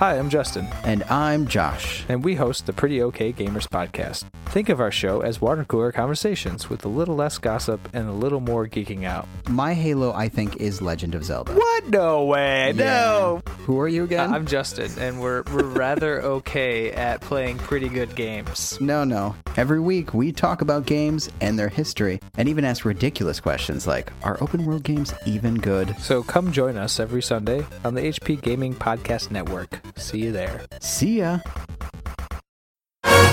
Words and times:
Hi, 0.00 0.18
I'm 0.18 0.28
Justin, 0.28 0.66
And 0.82 1.04
I'm 1.04 1.46
Josh. 1.46 2.04
and 2.08 2.24
we 2.24 2.34
host 2.34 2.66
the 2.66 2.72
Pretty 2.72 3.00
Okay 3.00 3.32
Gamers 3.32 3.68
podcast. 3.68 4.24
Think 4.46 4.68
of 4.68 4.80
our 4.80 4.90
show 4.90 5.20
as 5.20 5.40
water 5.40 5.64
cooler 5.64 5.92
conversations 5.92 6.68
with 6.68 6.84
a 6.84 6.88
little 6.88 7.14
less 7.14 7.38
gossip 7.38 7.80
and 7.92 8.08
a 8.08 8.12
little 8.12 8.40
more 8.40 8.66
geeking 8.66 9.04
out. 9.04 9.28
My 9.48 9.72
Halo, 9.72 10.12
I 10.12 10.28
think, 10.28 10.56
is 10.56 10.82
Legend 10.82 11.14
of 11.14 11.24
Zelda. 11.24 11.52
What? 11.52 11.88
No 11.88 12.24
way. 12.24 12.72
No. 12.74 13.40
Who 13.66 13.78
are 13.80 13.86
you 13.88 14.02
again? 14.02 14.34
I'm 14.34 14.46
Justin, 14.46 14.90
and 14.98 15.20
we're 15.20 15.42
we're 15.52 15.62
rather 15.62 16.20
okay 16.38 16.90
at 16.90 17.20
playing 17.20 17.58
pretty 17.58 17.88
good 17.88 18.16
games. 18.16 18.76
no, 18.80 19.04
no. 19.04 19.36
Every 19.56 19.78
week 19.78 20.12
we 20.12 20.32
talk 20.32 20.60
about 20.60 20.86
games 20.86 21.30
and 21.40 21.56
their 21.56 21.68
history, 21.68 22.18
and 22.36 22.48
even 22.48 22.64
ask 22.64 22.84
ridiculous 22.84 23.38
questions 23.38 23.86
like 23.86 24.12
Are 24.24 24.38
open 24.40 24.64
world 24.66 24.82
games 24.82 25.14
even 25.24 25.54
good? 25.54 25.96
So 26.00 26.24
come 26.24 26.50
join 26.50 26.76
us 26.76 26.98
every 26.98 27.22
Sunday 27.22 27.64
on 27.84 27.94
the 27.94 28.02
HP 28.02 28.42
Gaming 28.42 28.74
Podcast 28.74 29.30
Network. 29.30 29.80
See 29.96 30.18
you 30.18 30.32
there. 30.32 30.62
See 30.80 31.18
ya. 31.18 31.38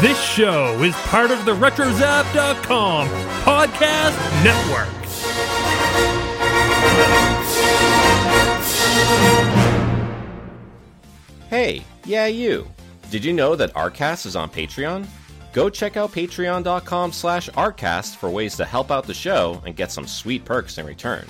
This 0.02 0.20
show 0.22 0.82
is 0.82 0.96
part 1.08 1.32
of 1.32 1.46
the 1.46 1.54
RetroZap.com 1.54 3.08
podcast 3.44 4.44
network. 4.44 4.90
Hey, 11.50 11.84
yeah, 12.06 12.28
you. 12.28 12.66
Did 13.10 13.26
you 13.26 13.34
know 13.34 13.56
that 13.56 13.74
Artcast 13.74 14.26
is 14.26 14.38
on 14.38 14.50
Patreon? 14.50 15.06
Go 15.52 15.70
check 15.70 15.98
out 15.98 16.14
patreon.com 16.14 17.12
slash 17.12 17.50
artcast 17.50 18.16
for 18.16 18.30
ways 18.30 18.56
to 18.56 18.64
help 18.64 18.90
out 18.90 19.06
the 19.06 19.14
show 19.14 19.62
and 19.66 19.76
get 19.76 19.92
some 19.92 20.08
sweet 20.08 20.46
perks 20.46 20.78
in 20.78 20.86
return. 20.86 21.26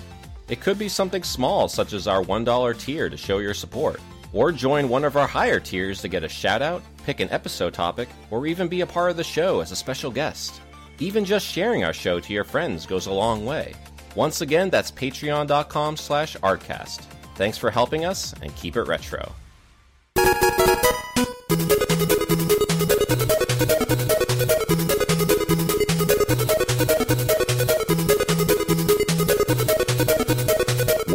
It 0.48 0.62
could 0.62 0.78
be 0.78 0.88
something 0.90 1.24
small, 1.24 1.68
such 1.68 1.94
as 1.94 2.08
our 2.08 2.22
$1 2.22 2.80
tier 2.80 3.10
to 3.10 3.18
show 3.18 3.40
your 3.40 3.56
support, 3.56 4.00
or 4.34 4.52
join 4.52 4.90
one 4.90 5.04
of 5.04 5.16
our 5.16 5.28
higher 5.28 5.60
tiers 5.60 6.02
to 6.02 6.08
get 6.08 6.24
a 6.24 6.30
shout 6.30 6.62
out, 6.62 6.82
pick 7.06 7.20
an 7.20 7.30
episode 7.32 7.74
topic, 7.74 8.10
or 8.30 8.48
even 8.48 8.68
be 8.68 8.82
a 8.82 8.88
part 8.88 9.12
of 9.12 9.18
the 9.18 9.24
show 9.24 9.60
as 9.60 9.72
a 9.72 9.76
special 9.76 10.12
guest. 10.12 10.62
Even 11.00 11.26
just 11.26 11.46
sharing 11.46 11.84
our 11.84 11.94
show 11.94 12.20
to 12.20 12.34
your 12.34 12.44
friends 12.44 12.86
goes 12.86 13.08
a 13.08 13.12
long 13.12 13.46
way. 13.46 13.74
Once 14.16 14.42
again, 14.42 14.70
that's 14.70 14.92
patreon.com 14.92 15.98
slash 15.98 16.36
artcast. 16.38 17.02
Thanks 17.36 17.58
for 17.58 17.72
helping 17.72 18.06
us, 18.06 18.34
and 18.42 18.56
keep 18.56 18.76
it 18.76 18.84
retro. 18.84 19.32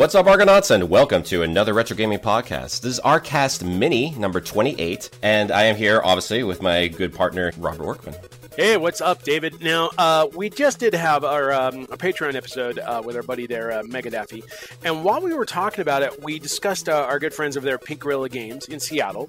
What's 0.06 0.14
up, 0.14 0.28
Argonauts, 0.28 0.70
and 0.70 0.88
welcome 0.88 1.24
to 1.24 1.42
another 1.42 1.74
Retro 1.74 1.96
Gaming 1.96 2.20
Podcast. 2.20 2.80
This 2.82 2.92
is 2.92 3.00
Arcast 3.00 3.64
Mini 3.64 4.14
number 4.16 4.40
28, 4.40 5.10
and 5.20 5.50
I 5.50 5.64
am 5.64 5.74
here, 5.74 6.00
obviously, 6.04 6.44
with 6.44 6.62
my 6.62 6.86
good 6.86 7.12
partner, 7.12 7.50
Robert 7.58 7.84
Workman. 7.84 8.14
Hey, 8.56 8.78
what's 8.78 9.02
up, 9.02 9.22
David? 9.22 9.60
Now, 9.60 9.90
uh, 9.98 10.28
we 10.34 10.48
just 10.48 10.78
did 10.78 10.94
have 10.94 11.24
our 11.24 11.52
um, 11.52 11.86
Patreon 11.88 12.34
episode 12.36 12.78
uh, 12.78 13.02
with 13.04 13.14
our 13.14 13.22
buddy 13.22 13.46
there, 13.46 13.70
uh, 13.70 13.82
Mega 13.82 14.08
Daffy, 14.08 14.42
and 14.82 15.04
while 15.04 15.20
we 15.20 15.34
were 15.34 15.44
talking 15.44 15.82
about 15.82 16.02
it, 16.02 16.24
we 16.24 16.38
discussed 16.38 16.88
uh, 16.88 16.94
our 16.94 17.18
good 17.18 17.34
friends 17.34 17.58
over 17.58 17.66
there, 17.66 17.76
Pink 17.76 18.00
Gorilla 18.00 18.30
Games 18.30 18.64
in 18.64 18.80
Seattle, 18.80 19.28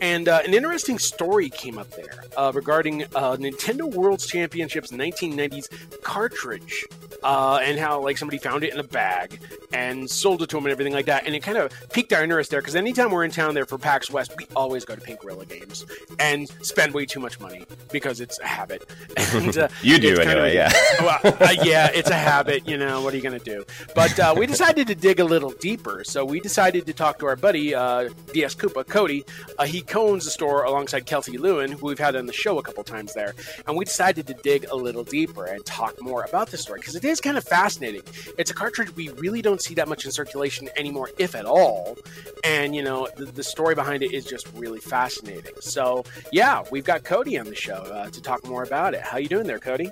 and 0.00 0.28
uh, 0.28 0.42
an 0.46 0.54
interesting 0.54 0.96
story 1.00 1.50
came 1.50 1.76
up 1.76 1.90
there 1.90 2.22
uh, 2.36 2.52
regarding 2.54 3.02
uh, 3.16 3.36
Nintendo 3.36 3.92
World 3.92 4.20
Championships 4.20 4.92
1990s 4.92 6.02
cartridge, 6.04 6.86
and 7.24 7.80
how 7.80 8.00
like 8.00 8.16
somebody 8.16 8.38
found 8.38 8.62
it 8.62 8.72
in 8.72 8.78
a 8.78 8.84
bag 8.84 9.40
and 9.72 10.08
sold 10.08 10.40
it 10.40 10.50
to 10.50 10.56
them 10.56 10.66
and 10.66 10.72
everything 10.72 10.92
like 10.92 11.06
that, 11.06 11.26
and 11.26 11.34
it 11.34 11.42
kind 11.42 11.58
of 11.58 11.72
piqued 11.92 12.12
our 12.12 12.22
interest 12.22 12.52
there 12.52 12.60
because 12.60 12.76
anytime 12.76 13.10
we're 13.10 13.24
in 13.24 13.32
town 13.32 13.54
there 13.54 13.66
for 13.66 13.76
PAX 13.76 14.08
West, 14.08 14.34
we 14.38 14.46
always 14.54 14.84
go 14.84 14.94
to 14.94 15.00
Pink 15.00 15.20
Gorilla 15.20 15.46
Games 15.46 15.84
and 16.20 16.48
spend 16.62 16.94
way 16.94 17.06
too 17.06 17.18
much 17.18 17.40
money 17.40 17.66
because 17.90 18.20
it's 18.20 18.38
a 18.38 18.46
habit. 18.68 18.88
And, 19.34 19.58
uh, 19.58 19.68
You 19.82 19.98
do 19.98 20.12
it's 20.12 20.20
kind 20.20 20.38
of 20.38 20.44
anyway, 20.46 20.54
yeah. 20.54 20.72
well, 21.00 21.20
uh, 21.22 21.54
yeah, 21.62 21.90
it's 21.92 22.08
a 22.08 22.14
habit. 22.14 22.66
You 22.66 22.78
know, 22.78 23.02
what 23.02 23.12
are 23.12 23.16
you 23.16 23.22
going 23.22 23.38
to 23.38 23.44
do? 23.44 23.62
But 23.94 24.18
uh, 24.18 24.34
we 24.36 24.46
decided 24.46 24.86
to 24.86 24.94
dig 24.94 25.20
a 25.20 25.24
little 25.24 25.50
deeper. 25.50 26.02
So 26.02 26.24
we 26.24 26.40
decided 26.40 26.86
to 26.86 26.94
talk 26.94 27.18
to 27.18 27.26
our 27.26 27.36
buddy 27.36 27.74
uh, 27.74 28.08
DS 28.32 28.54
Koopa, 28.54 28.86
Cody. 28.86 29.24
Uh, 29.58 29.66
he 29.66 29.82
co-owns 29.82 30.24
the 30.24 30.30
store 30.30 30.64
alongside 30.64 31.04
Kelsey 31.04 31.36
Lewin, 31.36 31.72
who 31.72 31.86
we've 31.86 31.98
had 31.98 32.16
on 32.16 32.24
the 32.24 32.32
show 32.32 32.58
a 32.58 32.62
couple 32.62 32.82
times 32.84 33.12
there. 33.12 33.34
And 33.66 33.76
we 33.76 33.84
decided 33.84 34.26
to 34.28 34.34
dig 34.34 34.66
a 34.70 34.76
little 34.76 35.04
deeper 35.04 35.44
and 35.44 35.64
talk 35.66 36.00
more 36.00 36.24
about 36.24 36.50
the 36.50 36.56
story 36.56 36.80
because 36.80 36.94
it 36.94 37.04
is 37.04 37.20
kind 37.20 37.36
of 37.36 37.44
fascinating. 37.44 38.02
It's 38.38 38.50
a 38.50 38.54
cartridge 38.54 38.94
we 38.96 39.10
really 39.10 39.42
don't 39.42 39.60
see 39.60 39.74
that 39.74 39.88
much 39.88 40.06
in 40.06 40.10
circulation 40.10 40.70
anymore, 40.76 41.10
if 41.18 41.34
at 41.34 41.44
all. 41.44 41.98
And 42.44 42.74
you 42.74 42.82
know, 42.82 43.08
the, 43.16 43.26
the 43.26 43.42
story 43.42 43.74
behind 43.74 44.02
it 44.02 44.12
is 44.12 44.24
just 44.24 44.50
really 44.54 44.80
fascinating. 44.80 45.52
So 45.60 46.04
yeah, 46.32 46.64
we've 46.70 46.84
got 46.84 47.04
Cody 47.04 47.38
on 47.38 47.46
the 47.46 47.54
show 47.54 47.74
uh, 47.74 48.08
to 48.08 48.22
talk 48.22 48.46
more 48.46 48.57
about 48.64 48.94
it. 48.94 49.00
How 49.00 49.18
you 49.18 49.28
doing 49.28 49.46
there, 49.46 49.58
Cody? 49.58 49.90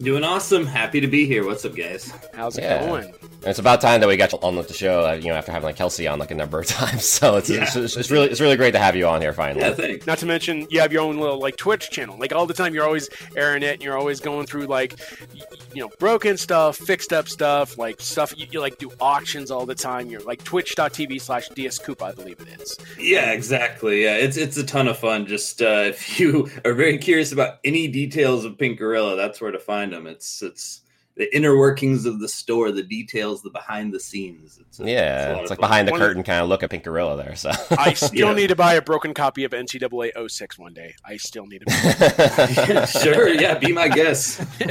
Doing 0.00 0.24
awesome. 0.24 0.66
Happy 0.66 1.00
to 1.00 1.06
be 1.06 1.26
here. 1.26 1.44
What's 1.44 1.64
up, 1.64 1.74
guys? 1.74 2.12
How's 2.34 2.58
it 2.58 2.62
Yeah. 2.64 2.86
going? 2.86 3.14
It's 3.42 3.58
about 3.58 3.80
time 3.80 4.00
that 4.00 4.08
we 4.08 4.16
got 4.16 4.32
you 4.32 4.38
on 4.42 4.56
with 4.56 4.68
the 4.68 4.74
show, 4.74 5.06
uh, 5.08 5.12
you 5.14 5.28
know, 5.28 5.34
after 5.34 5.52
having 5.52 5.66
like 5.66 5.76
Kelsey 5.76 6.06
on 6.08 6.18
like 6.18 6.30
a 6.30 6.34
number 6.34 6.58
of 6.58 6.66
times. 6.66 7.04
So 7.04 7.36
it's, 7.36 7.48
it's, 7.48 7.74
Yeah. 7.76 7.82
it's, 7.82 7.96
it's 7.96 8.10
really 8.10 8.28
it's 8.28 8.40
really 8.40 8.56
great 8.56 8.72
to 8.72 8.78
have 8.78 8.96
you 8.96 9.06
on 9.06 9.20
here 9.20 9.32
finally. 9.32 9.60
Yeah, 9.64 9.72
thanks. 9.74 10.06
Not 10.06 10.18
to 10.18 10.26
mention, 10.26 10.66
you 10.70 10.80
have 10.80 10.92
your 10.92 11.02
own 11.02 11.18
little 11.18 11.38
like 11.40 11.56
Twitch 11.56 11.90
channel. 11.90 12.18
Like 12.18 12.32
all 12.32 12.46
the 12.46 12.54
time, 12.54 12.74
you're 12.74 12.84
always 12.84 13.08
airing 13.36 13.62
it, 13.62 13.74
and 13.74 13.82
you're 13.82 13.96
always 13.96 14.20
going 14.20 14.46
through 14.46 14.66
like, 14.66 14.94
y- 15.34 15.40
you 15.76 15.82
know, 15.82 15.90
broken 15.98 16.38
stuff, 16.38 16.78
fixed 16.78 17.12
up 17.12 17.28
stuff, 17.28 17.76
like 17.76 18.00
stuff. 18.00 18.32
You, 18.34 18.46
you 18.50 18.60
like 18.60 18.78
do 18.78 18.90
auctions 18.98 19.50
all 19.50 19.66
the 19.66 19.74
time. 19.74 20.08
You're 20.08 20.22
like 20.22 20.42
Twitch.tv 20.42 21.20
slash 21.20 21.50
dskoopa, 21.50 22.02
I 22.02 22.12
believe 22.12 22.40
it 22.40 22.48
is. 22.58 22.78
Yeah, 22.98 23.32
exactly. 23.32 24.04
Yeah, 24.04 24.16
it's 24.16 24.38
it's 24.38 24.56
a 24.56 24.64
ton 24.64 24.88
of 24.88 24.98
fun. 24.98 25.26
Just 25.26 25.60
uh, 25.60 25.64
if 25.88 26.18
you 26.18 26.48
are 26.64 26.72
very 26.72 26.96
curious 26.96 27.30
about 27.30 27.58
any 27.62 27.88
details 27.88 28.46
of 28.46 28.56
Pink 28.56 28.78
Gorilla, 28.78 29.16
that's 29.16 29.38
where 29.38 29.52
to 29.52 29.58
find 29.58 29.92
them. 29.92 30.06
It's 30.06 30.40
it's 30.40 30.80
the 31.16 31.34
inner 31.34 31.56
workings 31.56 32.04
of 32.04 32.20
the 32.20 32.28
store, 32.28 32.70
the 32.70 32.82
details, 32.82 33.40
the 33.42 33.48
behind 33.50 33.92
the 33.94 33.98
scenes. 34.00 34.58
It's, 34.60 34.78
a- 34.80 34.84
Yeah, 34.90 35.28
a 35.28 35.32
lot 35.32 35.40
it's 35.42 35.50
like 35.50 35.58
fun. 35.60 35.68
behind 35.68 35.88
the 35.88 35.92
One- 35.92 36.00
curtain 36.00 36.22
kind 36.22 36.42
of 36.42 36.48
look 36.50 36.62
at 36.62 36.68
Pink 36.70 36.84
Gorilla 36.84 37.16
there. 37.16 37.34
So 37.36 37.50
I 37.70 37.92
still 37.94 38.28
Yeah. 38.28 38.34
need 38.34 38.48
to 38.48 38.56
buy 38.56 38.74
a 38.74 38.82
broken 38.82 39.14
copy 39.14 39.44
of 39.44 39.52
NCAA 39.52 40.10
06 40.30 40.58
one 40.58 40.74
day. 40.74 40.94
I 41.04 41.16
still 41.16 41.46
need 41.46 41.62
to. 41.66 42.86
sure. 43.02 43.28
Yeah, 43.28 43.56
be 43.58 43.72
my 43.72 43.88
guest. 43.88 44.40
all 44.60 44.66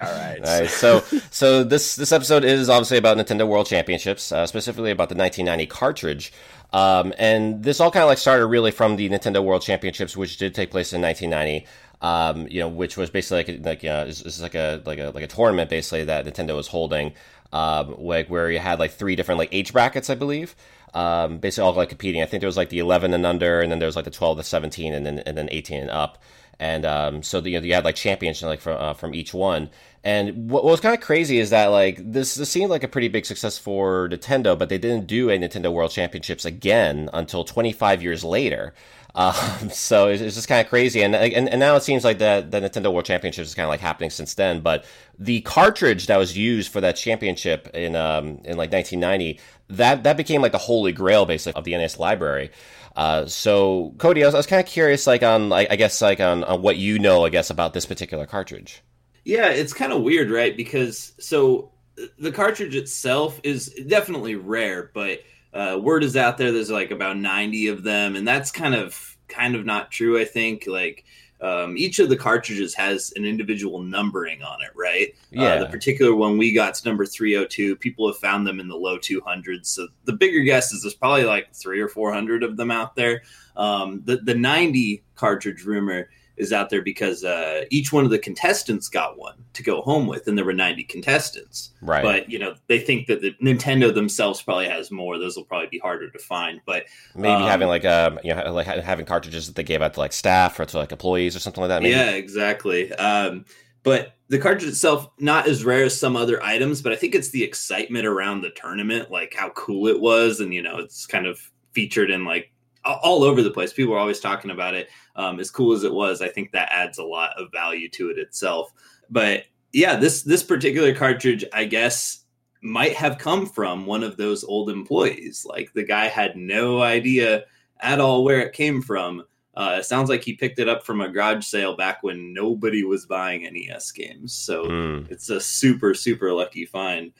right. 0.00 0.40
All 0.44 0.60
right, 0.60 0.68
so 0.70 1.00
so 1.30 1.64
this 1.64 1.96
this 1.96 2.12
episode 2.12 2.44
is 2.44 2.68
obviously 2.68 2.98
about 2.98 3.16
Nintendo 3.16 3.46
World 3.46 3.66
Championships, 3.66 4.32
uh, 4.32 4.46
specifically 4.46 4.90
about 4.90 5.08
the 5.08 5.14
1990 5.14 5.66
cartridge. 5.66 6.32
Um, 6.72 7.12
and 7.18 7.62
this 7.62 7.80
all 7.80 7.90
kind 7.90 8.02
of 8.02 8.08
like 8.08 8.18
started 8.18 8.46
really 8.46 8.70
from 8.70 8.96
the 8.96 9.08
Nintendo 9.08 9.44
World 9.44 9.62
Championships, 9.62 10.16
which 10.16 10.38
did 10.38 10.54
take 10.54 10.70
place 10.70 10.92
in 10.92 11.02
1990. 11.02 11.66
Um, 12.02 12.48
you 12.50 12.58
know, 12.60 12.68
which 12.68 12.96
was 12.96 13.10
basically 13.10 13.54
like 13.54 13.64
like 13.64 13.84
uh, 13.84 14.04
it's, 14.08 14.22
it's 14.22 14.42
like 14.42 14.56
a 14.56 14.82
like 14.84 14.98
a 14.98 15.10
like 15.14 15.24
a 15.24 15.28
tournament 15.28 15.70
basically 15.70 16.04
that 16.04 16.26
Nintendo 16.26 16.56
was 16.56 16.66
holding, 16.66 17.14
um, 17.52 17.94
like 17.98 18.28
where 18.28 18.50
you 18.50 18.58
had 18.58 18.78
like 18.80 18.90
three 18.90 19.14
different 19.14 19.38
like 19.38 19.50
age 19.52 19.72
brackets, 19.72 20.10
I 20.10 20.16
believe. 20.16 20.56
Um, 20.94 21.38
basically 21.38 21.66
all 21.66 21.74
like 21.74 21.88
competing. 21.88 22.20
I 22.20 22.26
think 22.26 22.40
there 22.40 22.48
was 22.48 22.56
like 22.56 22.68
the 22.68 22.80
11 22.80 23.14
and 23.14 23.24
under, 23.24 23.60
and 23.60 23.72
then 23.72 23.78
there 23.78 23.86
was 23.86 23.96
like 23.96 24.04
the 24.04 24.10
12 24.10 24.38
to 24.38 24.42
17, 24.42 24.92
and 24.92 25.06
then 25.06 25.20
and 25.20 25.38
then 25.38 25.48
18 25.50 25.80
and 25.80 25.90
up 25.90 26.18
and 26.62 26.86
um, 26.86 27.22
so 27.24 27.40
the, 27.40 27.50
you, 27.50 27.60
know, 27.60 27.66
you 27.66 27.74
had 27.74 27.84
like 27.84 27.96
champions 27.96 28.40
like 28.40 28.60
from 28.60 28.80
uh, 28.80 28.94
from 28.94 29.14
each 29.14 29.34
one. 29.34 29.68
And 30.04 30.48
what, 30.48 30.62
what 30.62 30.70
was 30.70 30.80
kind 30.80 30.94
of 30.94 31.00
crazy 31.00 31.38
is 31.38 31.50
that 31.50 31.66
like 31.66 31.98
this 32.00 32.36
this 32.36 32.50
seemed 32.50 32.70
like 32.70 32.84
a 32.84 32.88
pretty 32.88 33.08
big 33.08 33.26
success 33.26 33.58
for 33.58 34.08
Nintendo, 34.08 34.56
but 34.56 34.68
they 34.68 34.78
didn't 34.78 35.08
do 35.08 35.28
a 35.28 35.36
Nintendo 35.36 35.72
World 35.72 35.90
Championships 35.90 36.44
again 36.44 37.10
until 37.12 37.42
25 37.42 38.00
years 38.00 38.22
later. 38.22 38.74
Um, 39.14 39.34
so 39.70 40.08
it's, 40.08 40.22
it's 40.22 40.34
just 40.34 40.48
kind 40.48 40.60
of 40.60 40.68
crazy, 40.68 41.02
and, 41.02 41.14
and 41.14 41.48
and 41.48 41.60
now 41.60 41.76
it 41.76 41.82
seems 41.82 42.04
like 42.04 42.18
the 42.18 42.46
the 42.48 42.60
Nintendo 42.60 42.92
World 42.92 43.04
Championships 43.04 43.48
is 43.48 43.54
kind 43.54 43.64
of 43.64 43.70
like 43.70 43.80
happening 43.80 44.10
since 44.10 44.34
then. 44.34 44.60
But 44.60 44.84
the 45.18 45.40
cartridge 45.42 46.06
that 46.06 46.16
was 46.16 46.36
used 46.36 46.72
for 46.72 46.80
that 46.80 46.96
championship 46.96 47.68
in 47.74 47.96
um 47.96 48.40
in 48.44 48.56
like 48.56 48.72
1990, 48.72 49.38
that 49.68 50.04
that 50.04 50.16
became 50.16 50.42
like 50.42 50.52
the 50.52 50.58
holy 50.58 50.92
grail 50.92 51.26
basically 51.26 51.58
of 51.58 51.64
the 51.64 51.76
NES 51.76 51.98
library. 51.98 52.50
Uh, 52.94 53.26
so 53.26 53.94
Cody, 53.98 54.22
I 54.22 54.26
was, 54.26 54.34
was 54.34 54.46
kind 54.46 54.60
of 54.60 54.66
curious, 54.66 55.06
like 55.06 55.22
on, 55.22 55.48
like, 55.48 55.68
I 55.70 55.76
guess, 55.76 56.02
like 56.02 56.20
on, 56.20 56.44
on 56.44 56.62
what 56.62 56.76
you 56.76 56.98
know, 56.98 57.24
I 57.24 57.30
guess, 57.30 57.50
about 57.50 57.72
this 57.72 57.86
particular 57.86 58.26
cartridge. 58.26 58.82
Yeah, 59.24 59.48
it's 59.48 59.72
kind 59.72 59.92
of 59.92 60.02
weird, 60.02 60.30
right? 60.30 60.56
Because 60.56 61.12
so 61.18 61.72
the 62.18 62.32
cartridge 62.32 62.74
itself 62.74 63.40
is 63.44 63.68
definitely 63.86 64.34
rare, 64.34 64.90
but 64.92 65.20
uh, 65.54 65.78
word 65.80 66.02
is 66.02 66.16
out 66.16 66.38
there. 66.38 66.52
There's 66.52 66.70
like 66.70 66.90
about 66.90 67.16
90 67.16 67.68
of 67.68 67.82
them, 67.82 68.16
and 68.16 68.26
that's 68.26 68.50
kind 68.50 68.74
of 68.74 69.11
kind 69.32 69.54
of 69.54 69.64
not 69.64 69.90
true. 69.90 70.20
I 70.20 70.24
think 70.24 70.66
like 70.66 71.04
um, 71.42 71.76
each 71.76 71.98
of 71.98 72.08
the 72.08 72.16
cartridges 72.16 72.72
has 72.74 73.12
an 73.16 73.24
individual 73.24 73.82
numbering 73.82 74.42
on 74.44 74.62
it, 74.62 74.70
right? 74.76 75.14
Yeah. 75.30 75.42
Uh, 75.42 75.58
the 75.64 75.66
particular 75.66 76.14
one 76.14 76.38
we 76.38 76.54
got's 76.54 76.84
number 76.84 77.04
302. 77.04 77.76
People 77.76 78.06
have 78.06 78.16
found 78.16 78.46
them 78.46 78.60
in 78.60 78.68
the 78.68 78.76
low 78.76 78.96
200s. 78.96 79.66
So 79.66 79.88
the 80.04 80.12
bigger 80.12 80.40
guess 80.40 80.72
is 80.72 80.82
there's 80.82 80.94
probably 80.94 81.24
like 81.24 81.52
three 81.52 81.80
or 81.80 81.88
400 81.88 82.44
of 82.44 82.56
them 82.56 82.70
out 82.70 82.94
there. 82.94 83.22
Um, 83.56 84.02
the, 84.04 84.18
the 84.18 84.36
90 84.36 85.02
cartridge 85.16 85.64
rumor 85.64 86.08
is 86.36 86.52
out 86.52 86.70
there 86.70 86.82
because 86.82 87.24
uh, 87.24 87.64
each 87.70 87.92
one 87.92 88.04
of 88.04 88.10
the 88.10 88.18
contestants 88.18 88.88
got 88.88 89.18
one 89.18 89.44
to 89.52 89.62
go 89.62 89.82
home 89.82 90.06
with, 90.06 90.26
and 90.26 90.36
there 90.36 90.44
were 90.44 90.52
90 90.52 90.84
contestants. 90.84 91.70
Right. 91.80 92.02
But 92.02 92.30
you 92.30 92.38
know, 92.38 92.54
they 92.68 92.78
think 92.78 93.06
that 93.08 93.20
the 93.20 93.34
Nintendo 93.42 93.94
themselves 93.94 94.42
probably 94.42 94.68
has 94.68 94.90
more. 94.90 95.18
Those 95.18 95.36
will 95.36 95.44
probably 95.44 95.68
be 95.68 95.78
harder 95.78 96.10
to 96.10 96.18
find. 96.18 96.60
But 96.64 96.84
Maybe 97.14 97.32
um, 97.32 97.42
having 97.42 97.68
like 97.68 97.84
um 97.84 98.18
you 98.24 98.34
know 98.34 98.52
like 98.52 98.66
having 98.66 99.06
cartridges 99.06 99.46
that 99.46 99.56
they 99.56 99.62
gave 99.62 99.82
out 99.82 99.94
to 99.94 100.00
like 100.00 100.12
staff 100.12 100.58
or 100.58 100.64
to 100.64 100.78
like 100.78 100.92
employees 100.92 101.36
or 101.36 101.38
something 101.40 101.60
like 101.60 101.68
that. 101.68 101.82
Maybe? 101.82 101.94
Yeah, 101.94 102.10
exactly. 102.10 102.92
Um, 102.94 103.44
but 103.82 104.14
the 104.28 104.38
cartridge 104.38 104.68
itself, 104.68 105.10
not 105.18 105.48
as 105.48 105.64
rare 105.64 105.84
as 105.84 105.98
some 105.98 106.16
other 106.16 106.42
items, 106.42 106.80
but 106.80 106.92
I 106.92 106.96
think 106.96 107.14
it's 107.14 107.30
the 107.30 107.42
excitement 107.42 108.06
around 108.06 108.40
the 108.40 108.50
tournament, 108.50 109.10
like 109.10 109.34
how 109.34 109.50
cool 109.50 109.88
it 109.88 110.00
was, 110.00 110.40
and 110.40 110.54
you 110.54 110.62
know, 110.62 110.78
it's 110.78 111.06
kind 111.06 111.26
of 111.26 111.38
featured 111.72 112.10
in 112.10 112.24
like 112.24 112.52
all 112.84 113.22
over 113.24 113.42
the 113.42 113.50
place. 113.50 113.72
People 113.72 113.94
are 113.94 113.98
always 113.98 114.20
talking 114.20 114.50
about 114.50 114.74
it. 114.74 114.88
Um, 115.16 115.38
as 115.40 115.50
cool 115.50 115.72
as 115.72 115.84
it 115.84 115.92
was, 115.92 116.20
I 116.22 116.28
think 116.28 116.50
that 116.52 116.70
adds 116.72 116.98
a 116.98 117.04
lot 117.04 117.30
of 117.38 117.52
value 117.52 117.88
to 117.90 118.10
it 118.10 118.18
itself. 118.18 118.72
But 119.10 119.44
yeah, 119.72 119.96
this 119.96 120.22
this 120.22 120.42
particular 120.42 120.94
cartridge, 120.94 121.44
I 121.52 121.64
guess, 121.64 122.24
might 122.62 122.94
have 122.94 123.18
come 123.18 123.46
from 123.46 123.86
one 123.86 124.02
of 124.02 124.16
those 124.16 124.44
old 124.44 124.70
employees. 124.70 125.46
Like 125.48 125.72
the 125.72 125.84
guy 125.84 126.06
had 126.06 126.36
no 126.36 126.82
idea 126.82 127.44
at 127.80 128.00
all 128.00 128.24
where 128.24 128.40
it 128.40 128.52
came 128.52 128.80
from. 128.82 129.24
Uh, 129.54 129.76
it 129.80 129.84
sounds 129.84 130.08
like 130.08 130.22
he 130.22 130.32
picked 130.34 130.58
it 130.58 130.68
up 130.68 130.82
from 130.82 131.00
a 131.02 131.08
garage 131.10 131.44
sale 131.44 131.76
back 131.76 132.02
when 132.02 132.32
nobody 132.32 132.84
was 132.84 133.04
buying 133.04 133.42
NES 133.42 133.90
games. 133.92 134.32
So 134.32 134.64
Mm. 134.64 135.10
it's 135.10 135.28
a 135.28 135.40
super, 135.40 135.92
super 135.92 136.32
lucky 136.32 136.64
find. 136.64 137.12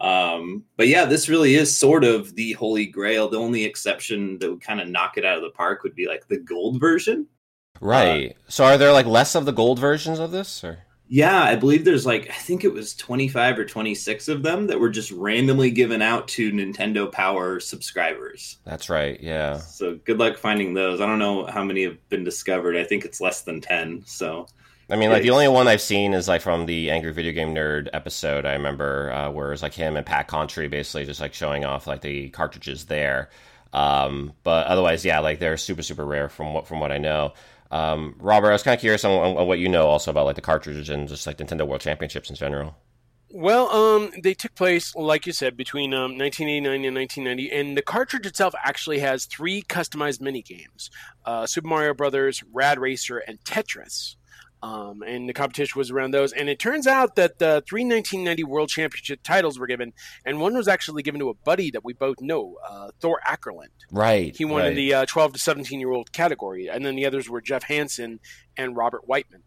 Um, 0.00 0.64
but 0.76 0.88
yeah, 0.88 1.04
this 1.04 1.28
really 1.28 1.54
is 1.54 1.76
sort 1.76 2.04
of 2.04 2.34
the 2.34 2.52
holy 2.52 2.86
grail. 2.86 3.28
The 3.28 3.38
only 3.38 3.64
exception 3.64 4.38
that 4.38 4.50
would 4.50 4.60
kind 4.60 4.80
of 4.80 4.88
knock 4.88 5.18
it 5.18 5.24
out 5.24 5.36
of 5.36 5.42
the 5.42 5.50
park 5.50 5.82
would 5.82 5.94
be 5.94 6.06
like 6.06 6.28
the 6.28 6.38
gold 6.38 6.80
version. 6.80 7.26
Right. 7.80 8.36
so 8.48 8.64
are 8.64 8.76
there 8.76 8.92
like 8.92 9.06
less 9.06 9.36
of 9.36 9.44
the 9.44 9.52
gold 9.52 9.78
versions 9.78 10.18
of 10.18 10.32
this 10.32 10.64
or? 10.64 10.78
Yeah, 11.10 11.42
I 11.42 11.56
believe 11.56 11.84
there's 11.84 12.04
like 12.04 12.28
I 12.28 12.34
think 12.34 12.64
it 12.64 12.72
was 12.72 12.94
25 12.94 13.58
or 13.60 13.64
26 13.64 14.28
of 14.28 14.42
them 14.42 14.66
that 14.66 14.78
were 14.78 14.90
just 14.90 15.10
randomly 15.10 15.70
given 15.70 16.02
out 16.02 16.28
to 16.28 16.52
Nintendo 16.52 17.10
Power 17.10 17.60
subscribers. 17.60 18.58
That's 18.66 18.90
right. 18.90 19.18
Yeah. 19.20 19.56
So 19.56 19.98
good 20.04 20.18
luck 20.18 20.36
finding 20.36 20.74
those. 20.74 21.00
I 21.00 21.06
don't 21.06 21.18
know 21.18 21.46
how 21.46 21.64
many 21.64 21.84
have 21.84 21.96
been 22.10 22.24
discovered. 22.24 22.76
I 22.76 22.84
think 22.84 23.06
it's 23.06 23.22
less 23.22 23.42
than 23.42 23.62
10. 23.62 24.02
So 24.04 24.46
I 24.90 24.96
mean, 24.96 25.10
like 25.10 25.22
the 25.22 25.30
only 25.30 25.48
one 25.48 25.68
I've 25.68 25.82
seen 25.82 26.14
is 26.14 26.28
like 26.28 26.40
from 26.40 26.64
the 26.64 26.90
Angry 26.90 27.12
Video 27.12 27.32
Game 27.32 27.54
Nerd 27.54 27.88
episode. 27.92 28.46
I 28.46 28.54
remember 28.54 29.12
uh, 29.12 29.30
where 29.30 29.52
it's 29.52 29.62
like 29.62 29.74
him 29.74 29.96
and 29.96 30.06
Pat 30.06 30.28
Contri 30.28 30.70
basically 30.70 31.04
just 31.04 31.20
like 31.20 31.34
showing 31.34 31.64
off 31.66 31.86
like 31.86 32.00
the 32.00 32.30
cartridges 32.30 32.86
there. 32.86 33.28
Um, 33.74 34.32
but 34.44 34.66
otherwise, 34.66 35.04
yeah, 35.04 35.18
like 35.18 35.40
they're 35.40 35.58
super 35.58 35.82
super 35.82 36.06
rare 36.06 36.30
from 36.30 36.54
what 36.54 36.66
from 36.66 36.80
what 36.80 36.90
I 36.90 36.96
know. 36.96 37.34
Um, 37.70 38.14
Robert, 38.18 38.48
I 38.48 38.52
was 38.52 38.62
kind 38.62 38.74
of 38.74 38.80
curious 38.80 39.04
on, 39.04 39.36
on, 39.36 39.46
what 39.46 39.58
you 39.58 39.68
know 39.68 39.86
also 39.88 40.10
about 40.10 40.24
like 40.24 40.36
the 40.36 40.40
cartridges 40.42 40.88
and 40.88 41.06
just 41.06 41.26
like 41.26 41.36
Nintendo 41.36 41.66
World 41.66 41.82
Championships 41.82 42.30
in 42.30 42.36
general. 42.36 42.74
Well, 43.30 43.68
um, 43.70 44.10
they 44.22 44.32
took 44.32 44.54
place, 44.54 44.94
like 44.96 45.26
you 45.26 45.34
said, 45.34 45.54
between 45.54 45.92
um, 45.92 46.16
1989 46.16 46.86
and 46.86 46.96
1990, 46.96 47.52
and 47.52 47.76
the 47.76 47.82
cartridge 47.82 48.24
itself 48.24 48.54
actually 48.64 49.00
has 49.00 49.26
three 49.26 49.60
customized 49.60 50.22
mini 50.22 50.40
games: 50.40 50.90
uh, 51.26 51.46
Super 51.46 51.68
Mario 51.68 51.92
Brothers, 51.92 52.42
Rad 52.50 52.78
Racer, 52.78 53.18
and 53.18 53.38
Tetris. 53.44 54.16
Um, 54.60 55.02
and 55.02 55.28
the 55.28 55.32
competition 55.32 55.78
was 55.78 55.90
around 55.90 56.12
those. 56.12 56.32
And 56.32 56.48
it 56.48 56.58
turns 56.58 56.86
out 56.86 57.14
that 57.14 57.38
the 57.38 57.62
three 57.68 57.84
1990 57.84 58.44
World 58.44 58.68
Championship 58.68 59.22
titles 59.22 59.58
were 59.58 59.66
given, 59.66 59.92
and 60.24 60.40
one 60.40 60.54
was 60.56 60.66
actually 60.66 61.02
given 61.02 61.20
to 61.20 61.28
a 61.28 61.34
buddy 61.34 61.70
that 61.70 61.84
we 61.84 61.92
both 61.92 62.20
know, 62.20 62.56
uh, 62.68 62.90
Thor 63.00 63.20
Aackerlund. 63.26 63.68
Right. 63.92 64.36
He 64.36 64.44
won 64.44 64.62
right. 64.62 64.70
in 64.70 64.76
the 64.76 64.94
uh, 64.94 65.06
12 65.06 65.34
to 65.34 65.38
17 65.38 65.78
year 65.78 65.92
old 65.92 66.12
category, 66.12 66.68
and 66.68 66.84
then 66.84 66.96
the 66.96 67.06
others 67.06 67.28
were 67.28 67.40
Jeff 67.40 67.62
Hansen 67.64 68.20
and 68.56 68.76
Robert 68.76 69.06
Whiteman. 69.06 69.42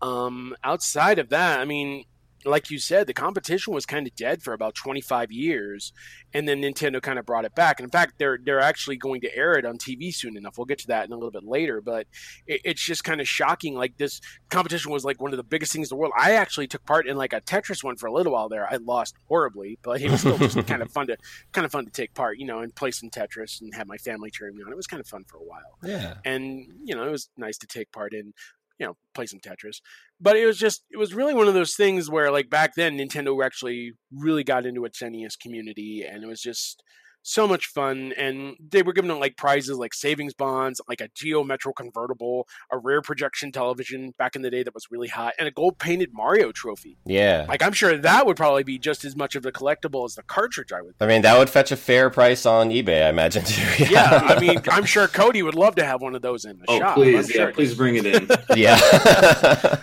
Um, 0.00 0.56
outside 0.64 1.18
of 1.18 1.28
that, 1.30 1.60
I 1.60 1.64
mean, 1.64 2.04
like 2.44 2.70
you 2.70 2.78
said, 2.78 3.06
the 3.06 3.14
competition 3.14 3.72
was 3.74 3.86
kind 3.86 4.06
of 4.06 4.14
dead 4.16 4.42
for 4.42 4.52
about 4.52 4.74
25 4.74 5.30
years, 5.32 5.92
and 6.32 6.48
then 6.48 6.60
Nintendo 6.62 7.00
kind 7.00 7.18
of 7.18 7.26
brought 7.26 7.44
it 7.44 7.54
back. 7.54 7.78
And 7.80 7.86
in 7.86 7.90
fact, 7.90 8.14
they're 8.18 8.38
they're 8.42 8.60
actually 8.60 8.96
going 8.96 9.20
to 9.22 9.36
air 9.36 9.54
it 9.54 9.64
on 9.64 9.78
TV 9.78 10.14
soon 10.14 10.36
enough. 10.36 10.58
We'll 10.58 10.64
get 10.64 10.78
to 10.80 10.86
that 10.88 11.06
in 11.06 11.12
a 11.12 11.16
little 11.16 11.30
bit 11.30 11.44
later, 11.44 11.80
but 11.80 12.06
it, 12.46 12.60
it's 12.64 12.82
just 12.84 13.04
kind 13.04 13.20
of 13.20 13.28
shocking. 13.28 13.74
Like 13.74 13.96
this 13.98 14.20
competition 14.50 14.92
was 14.92 15.04
like 15.04 15.20
one 15.20 15.32
of 15.32 15.36
the 15.36 15.42
biggest 15.44 15.72
things 15.72 15.90
in 15.90 15.96
the 15.96 16.00
world. 16.00 16.12
I 16.18 16.32
actually 16.32 16.66
took 16.66 16.84
part 16.84 17.06
in 17.06 17.16
like 17.16 17.32
a 17.32 17.40
Tetris 17.40 17.82
one 17.84 17.96
for 17.96 18.06
a 18.06 18.12
little 18.12 18.32
while 18.32 18.48
there. 18.48 18.66
I 18.70 18.76
lost 18.76 19.14
horribly, 19.28 19.78
but 19.82 20.00
it 20.00 20.10
was 20.10 20.20
still 20.20 20.38
just 20.38 20.56
kind 20.66 20.82
of 20.82 20.90
fun 20.92 21.06
to 21.08 21.16
kind 21.52 21.64
of 21.64 21.72
fun 21.72 21.84
to 21.84 21.90
take 21.90 22.14
part, 22.14 22.38
you 22.38 22.46
know, 22.46 22.60
and 22.60 22.74
play 22.74 22.90
some 22.90 23.10
Tetris 23.10 23.60
and 23.60 23.74
have 23.74 23.86
my 23.86 23.96
family 23.98 24.30
cheering 24.30 24.56
me 24.56 24.62
on. 24.64 24.72
It 24.72 24.76
was 24.76 24.86
kind 24.86 25.00
of 25.00 25.06
fun 25.06 25.24
for 25.24 25.36
a 25.38 25.40
while 25.44 25.78
Yeah. 25.82 26.14
and 26.24 26.66
you 26.84 26.94
know 26.94 27.04
it 27.06 27.10
was 27.10 27.28
nice 27.36 27.58
to 27.58 27.66
take 27.66 27.92
part 27.92 28.12
in 28.14 28.32
you 28.82 28.88
know 28.88 28.96
play 29.14 29.26
some 29.26 29.38
tetris. 29.38 29.80
But 30.20 30.36
it 30.36 30.44
was 30.44 30.58
just 30.58 30.84
it 30.90 30.96
was 30.96 31.14
really 31.14 31.34
one 31.34 31.46
of 31.46 31.54
those 31.54 31.76
things 31.76 32.10
where 32.10 32.30
like 32.32 32.50
back 32.50 32.74
then 32.74 32.98
nintendo 32.98 33.44
actually 33.44 33.92
really 34.10 34.42
got 34.42 34.66
into 34.66 34.84
its 34.84 35.00
nes 35.00 35.36
community 35.36 36.04
and 36.06 36.24
it 36.24 36.26
was 36.26 36.42
just 36.42 36.82
so 37.22 37.46
much 37.46 37.66
fun 37.66 38.12
and 38.16 38.56
they 38.70 38.82
were 38.82 38.92
giving 38.92 39.08
them 39.08 39.20
like 39.20 39.36
prizes 39.36 39.78
like 39.78 39.94
savings 39.94 40.34
bonds 40.34 40.80
like 40.88 41.00
a 41.00 41.08
geo 41.14 41.44
metro 41.44 41.72
convertible 41.72 42.48
a 42.70 42.78
rare 42.78 43.00
projection 43.00 43.52
television 43.52 44.12
back 44.18 44.34
in 44.34 44.42
the 44.42 44.50
day 44.50 44.62
that 44.62 44.74
was 44.74 44.88
really 44.90 45.08
hot 45.08 45.32
and 45.38 45.46
a 45.46 45.50
gold 45.50 45.78
painted 45.78 46.10
mario 46.12 46.50
trophy 46.52 46.96
Yeah. 47.04 47.46
like 47.48 47.62
i'm 47.62 47.72
sure 47.72 47.96
that 47.96 48.26
would 48.26 48.36
probably 48.36 48.64
be 48.64 48.78
just 48.78 49.04
as 49.04 49.14
much 49.16 49.36
of 49.36 49.46
a 49.46 49.52
collectible 49.52 50.04
as 50.04 50.16
the 50.16 50.22
cartridge 50.24 50.72
i 50.72 50.82
would 50.82 50.94
I 51.00 51.06
mean, 51.06 51.22
that 51.22 51.38
would 51.38 51.48
fetch 51.48 51.70
a 51.72 51.76
fair 51.76 52.10
price 52.10 52.44
on 52.44 52.70
eBay, 52.70 53.06
I 53.06 53.08
imagine 53.08 53.44
too. 53.44 53.84
yeah 53.90 54.08
i 54.26 54.40
mean 54.40 54.60
i'm 54.70 54.84
sure 54.84 55.06
cody 55.08 55.42
would 55.42 55.54
love 55.54 55.76
to 55.76 55.84
have 55.84 56.02
one 56.02 56.14
of 56.14 56.22
those 56.22 56.44
in 56.44 56.58
the 56.58 56.64
Oh, 56.68 56.78
shop 56.78 56.94
please, 56.96 57.26
I'm 57.26 57.30
yeah, 57.30 57.36
sure. 57.46 57.52
please 57.52 57.74
bring 57.74 57.96
it 57.96 58.06
in. 58.06 58.28
yeah. 58.56 58.78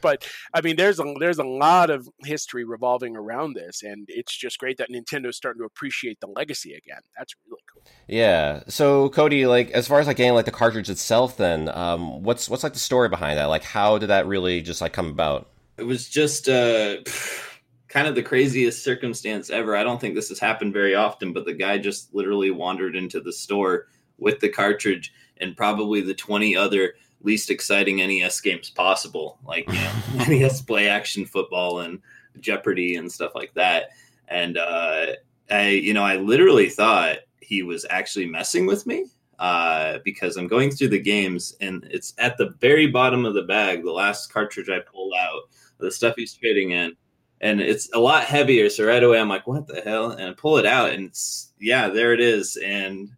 but 0.00 0.28
I 0.54 0.60
mean, 0.60 0.76
there's 0.76 1.00
a 1.00 1.14
there's 1.18 1.38
a 1.38 1.44
lot 1.44 1.90
of 1.90 2.08
history 2.24 2.64
revolving 2.64 3.16
around 3.16 3.54
this, 3.54 3.82
and 3.82 4.06
it's 4.08 4.36
just 4.36 4.58
great 4.58 4.78
that 4.78 4.90
Nintendo's 4.90 5.36
starting 5.36 5.60
to 5.60 5.66
appreciate 5.66 6.20
the 6.20 6.28
legacy 6.28 6.74
again. 6.74 7.00
That's 7.16 7.34
really 7.48 7.62
cool. 7.72 7.82
Yeah. 8.06 8.62
So 8.68 9.08
Cody, 9.10 9.46
like 9.46 9.70
as 9.70 9.86
far 9.86 10.00
as 10.00 10.06
like 10.06 10.16
getting 10.16 10.34
like 10.34 10.44
the 10.44 10.50
cartridge 10.50 10.90
itself, 10.90 11.36
then 11.36 11.68
um, 11.70 12.22
what's 12.22 12.48
what's 12.48 12.62
like 12.62 12.72
the 12.74 12.78
story 12.78 13.08
behind 13.08 13.38
that? 13.38 13.46
Like, 13.46 13.64
how 13.64 13.98
did 13.98 14.08
that 14.08 14.26
really 14.26 14.62
just 14.62 14.80
like 14.80 14.92
come 14.92 15.08
about? 15.08 15.48
it 15.78 15.86
was 15.86 16.08
just 16.08 16.48
uh 16.48 16.96
kind 17.88 18.06
of 18.06 18.14
the 18.14 18.22
craziest 18.22 18.84
circumstance 18.84 19.48
ever. 19.48 19.74
I 19.74 19.82
don't 19.82 19.98
think 19.98 20.14
this 20.14 20.28
has 20.28 20.38
happened 20.38 20.74
very 20.74 20.94
often, 20.94 21.32
but 21.32 21.46
the 21.46 21.54
guy 21.54 21.78
just 21.78 22.14
literally 22.14 22.50
wandered 22.50 22.94
into 22.94 23.18
the 23.18 23.32
store 23.32 23.86
with 24.18 24.40
the 24.40 24.50
cartridge 24.50 25.10
and 25.38 25.56
probably 25.56 26.02
the 26.02 26.12
20 26.12 26.54
other 26.54 26.96
least 27.22 27.50
exciting 27.50 27.96
NES 27.96 28.40
games 28.40 28.70
possible, 28.70 29.38
like 29.44 29.66
you 29.68 29.74
know, 30.18 30.24
NES 30.28 30.62
play 30.62 30.88
action 30.88 31.24
football 31.24 31.80
and 31.80 32.00
Jeopardy 32.40 32.96
and 32.96 33.10
stuff 33.10 33.34
like 33.34 33.52
that. 33.54 33.90
And 34.28 34.56
uh 34.58 35.06
I 35.50 35.68
you 35.70 35.94
know, 35.94 36.04
I 36.04 36.16
literally 36.16 36.68
thought 36.68 37.18
he 37.40 37.62
was 37.62 37.86
actually 37.88 38.26
messing 38.26 38.66
with 38.66 38.86
me 38.86 39.06
uh, 39.38 39.98
because 40.04 40.36
I'm 40.36 40.48
going 40.48 40.70
through 40.70 40.88
the 40.88 41.00
games 41.00 41.54
and 41.60 41.86
it's 41.90 42.12
at 42.18 42.36
the 42.36 42.50
very 42.60 42.86
bottom 42.88 43.24
of 43.24 43.34
the 43.34 43.42
bag, 43.42 43.84
the 43.84 43.92
last 43.92 44.32
cartridge 44.32 44.68
I 44.68 44.80
pulled 44.80 45.14
out, 45.18 45.42
the 45.78 45.90
stuff 45.90 46.14
he's 46.16 46.34
trading 46.34 46.72
in, 46.72 46.96
and 47.40 47.60
it's 47.60 47.88
a 47.94 47.98
lot 47.98 48.24
heavier. 48.24 48.68
So 48.68 48.84
right 48.84 49.02
away 49.02 49.20
I'm 49.20 49.28
like, 49.28 49.46
what 49.46 49.66
the 49.66 49.80
hell? 49.80 50.10
And 50.10 50.28
I 50.28 50.32
pull 50.32 50.58
it 50.58 50.66
out 50.66 50.90
and 50.90 51.04
it's 51.06 51.52
yeah, 51.60 51.88
there 51.88 52.12
it 52.12 52.20
is. 52.20 52.56
And 52.56 53.10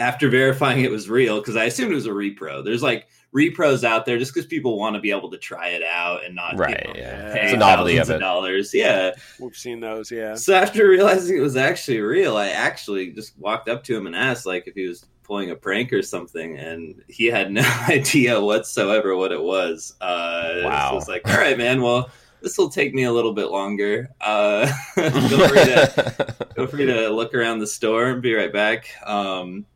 after 0.00 0.28
verifying 0.28 0.82
it 0.84 0.90
was 0.90 1.08
real, 1.08 1.38
because 1.40 1.56
I 1.56 1.64
assumed 1.64 1.92
it 1.92 1.94
was 1.96 2.06
a 2.06 2.10
repro. 2.10 2.64
There's 2.64 2.82
like 2.82 3.06
repros 3.34 3.84
out 3.84 4.06
there 4.06 4.18
just 4.18 4.34
because 4.34 4.46
people 4.46 4.76
want 4.76 4.96
to 4.96 5.00
be 5.00 5.12
able 5.12 5.30
to 5.30 5.38
try 5.38 5.68
it 5.68 5.82
out 5.84 6.24
and 6.24 6.34
not 6.34 6.54
you 6.54 6.58
Right. 6.58 6.84
know, 6.86 6.92
Yeah. 6.96 7.32
pay 7.32 7.44
It's 7.44 7.52
a 7.52 7.56
novelty 7.56 7.92
of 7.92 8.08
thousands 8.08 8.16
it. 8.16 8.18
dollars. 8.20 8.74
Yeah. 8.74 9.10
We've 9.38 9.54
seen 9.54 9.78
those, 9.78 10.10
yeah. 10.10 10.34
So 10.34 10.54
after 10.54 10.88
realizing 10.88 11.36
it 11.36 11.40
was 11.40 11.54
actually 11.56 12.00
real, 12.00 12.36
I 12.36 12.48
actually 12.48 13.12
just 13.12 13.38
walked 13.38 13.68
up 13.68 13.84
to 13.84 13.96
him 13.96 14.06
and 14.08 14.16
asked 14.16 14.46
like 14.46 14.66
if 14.66 14.74
he 14.74 14.88
was 14.88 15.06
pulling 15.22 15.50
a 15.52 15.54
prank 15.54 15.92
or 15.92 16.02
something, 16.02 16.58
and 16.58 17.02
he 17.06 17.26
had 17.26 17.52
no 17.52 17.62
idea 17.88 18.40
whatsoever 18.40 19.14
what 19.16 19.30
it 19.30 19.40
was. 19.40 19.94
Uh, 20.00 20.62
Wow. 20.64 20.90
So 20.90 20.96
it's 20.98 21.08
like, 21.08 21.28
all 21.30 21.38
right, 21.38 21.56
man. 21.56 21.82
Well, 21.82 22.10
this 22.42 22.58
will 22.58 22.68
take 22.70 22.94
me 22.94 23.04
a 23.04 23.12
little 23.12 23.32
bit 23.32 23.50
longer. 23.52 24.08
Uh, 24.20 24.66
feel 24.94 25.48
free 25.48 25.64
to 25.66 26.36
feel 26.56 26.66
free 26.66 26.86
to 26.86 27.10
look 27.10 27.32
around 27.34 27.60
the 27.60 27.66
store 27.68 28.06
and 28.06 28.20
be 28.22 28.34
right 28.34 28.52
back. 28.52 28.88
Um, 29.06 29.66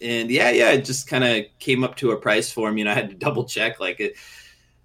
and 0.00 0.30
yeah, 0.30 0.50
yeah, 0.50 0.70
it 0.70 0.84
just 0.84 1.06
kind 1.06 1.24
of 1.24 1.46
came 1.58 1.84
up 1.84 1.96
to 1.96 2.12
a 2.12 2.16
price 2.16 2.50
for 2.50 2.68
him. 2.68 2.78
You 2.78 2.84
know, 2.84 2.92
I 2.92 2.94
had 2.94 3.10
to 3.10 3.16
double 3.16 3.44
check. 3.44 3.80
Like, 3.80 4.00
it, 4.00 4.16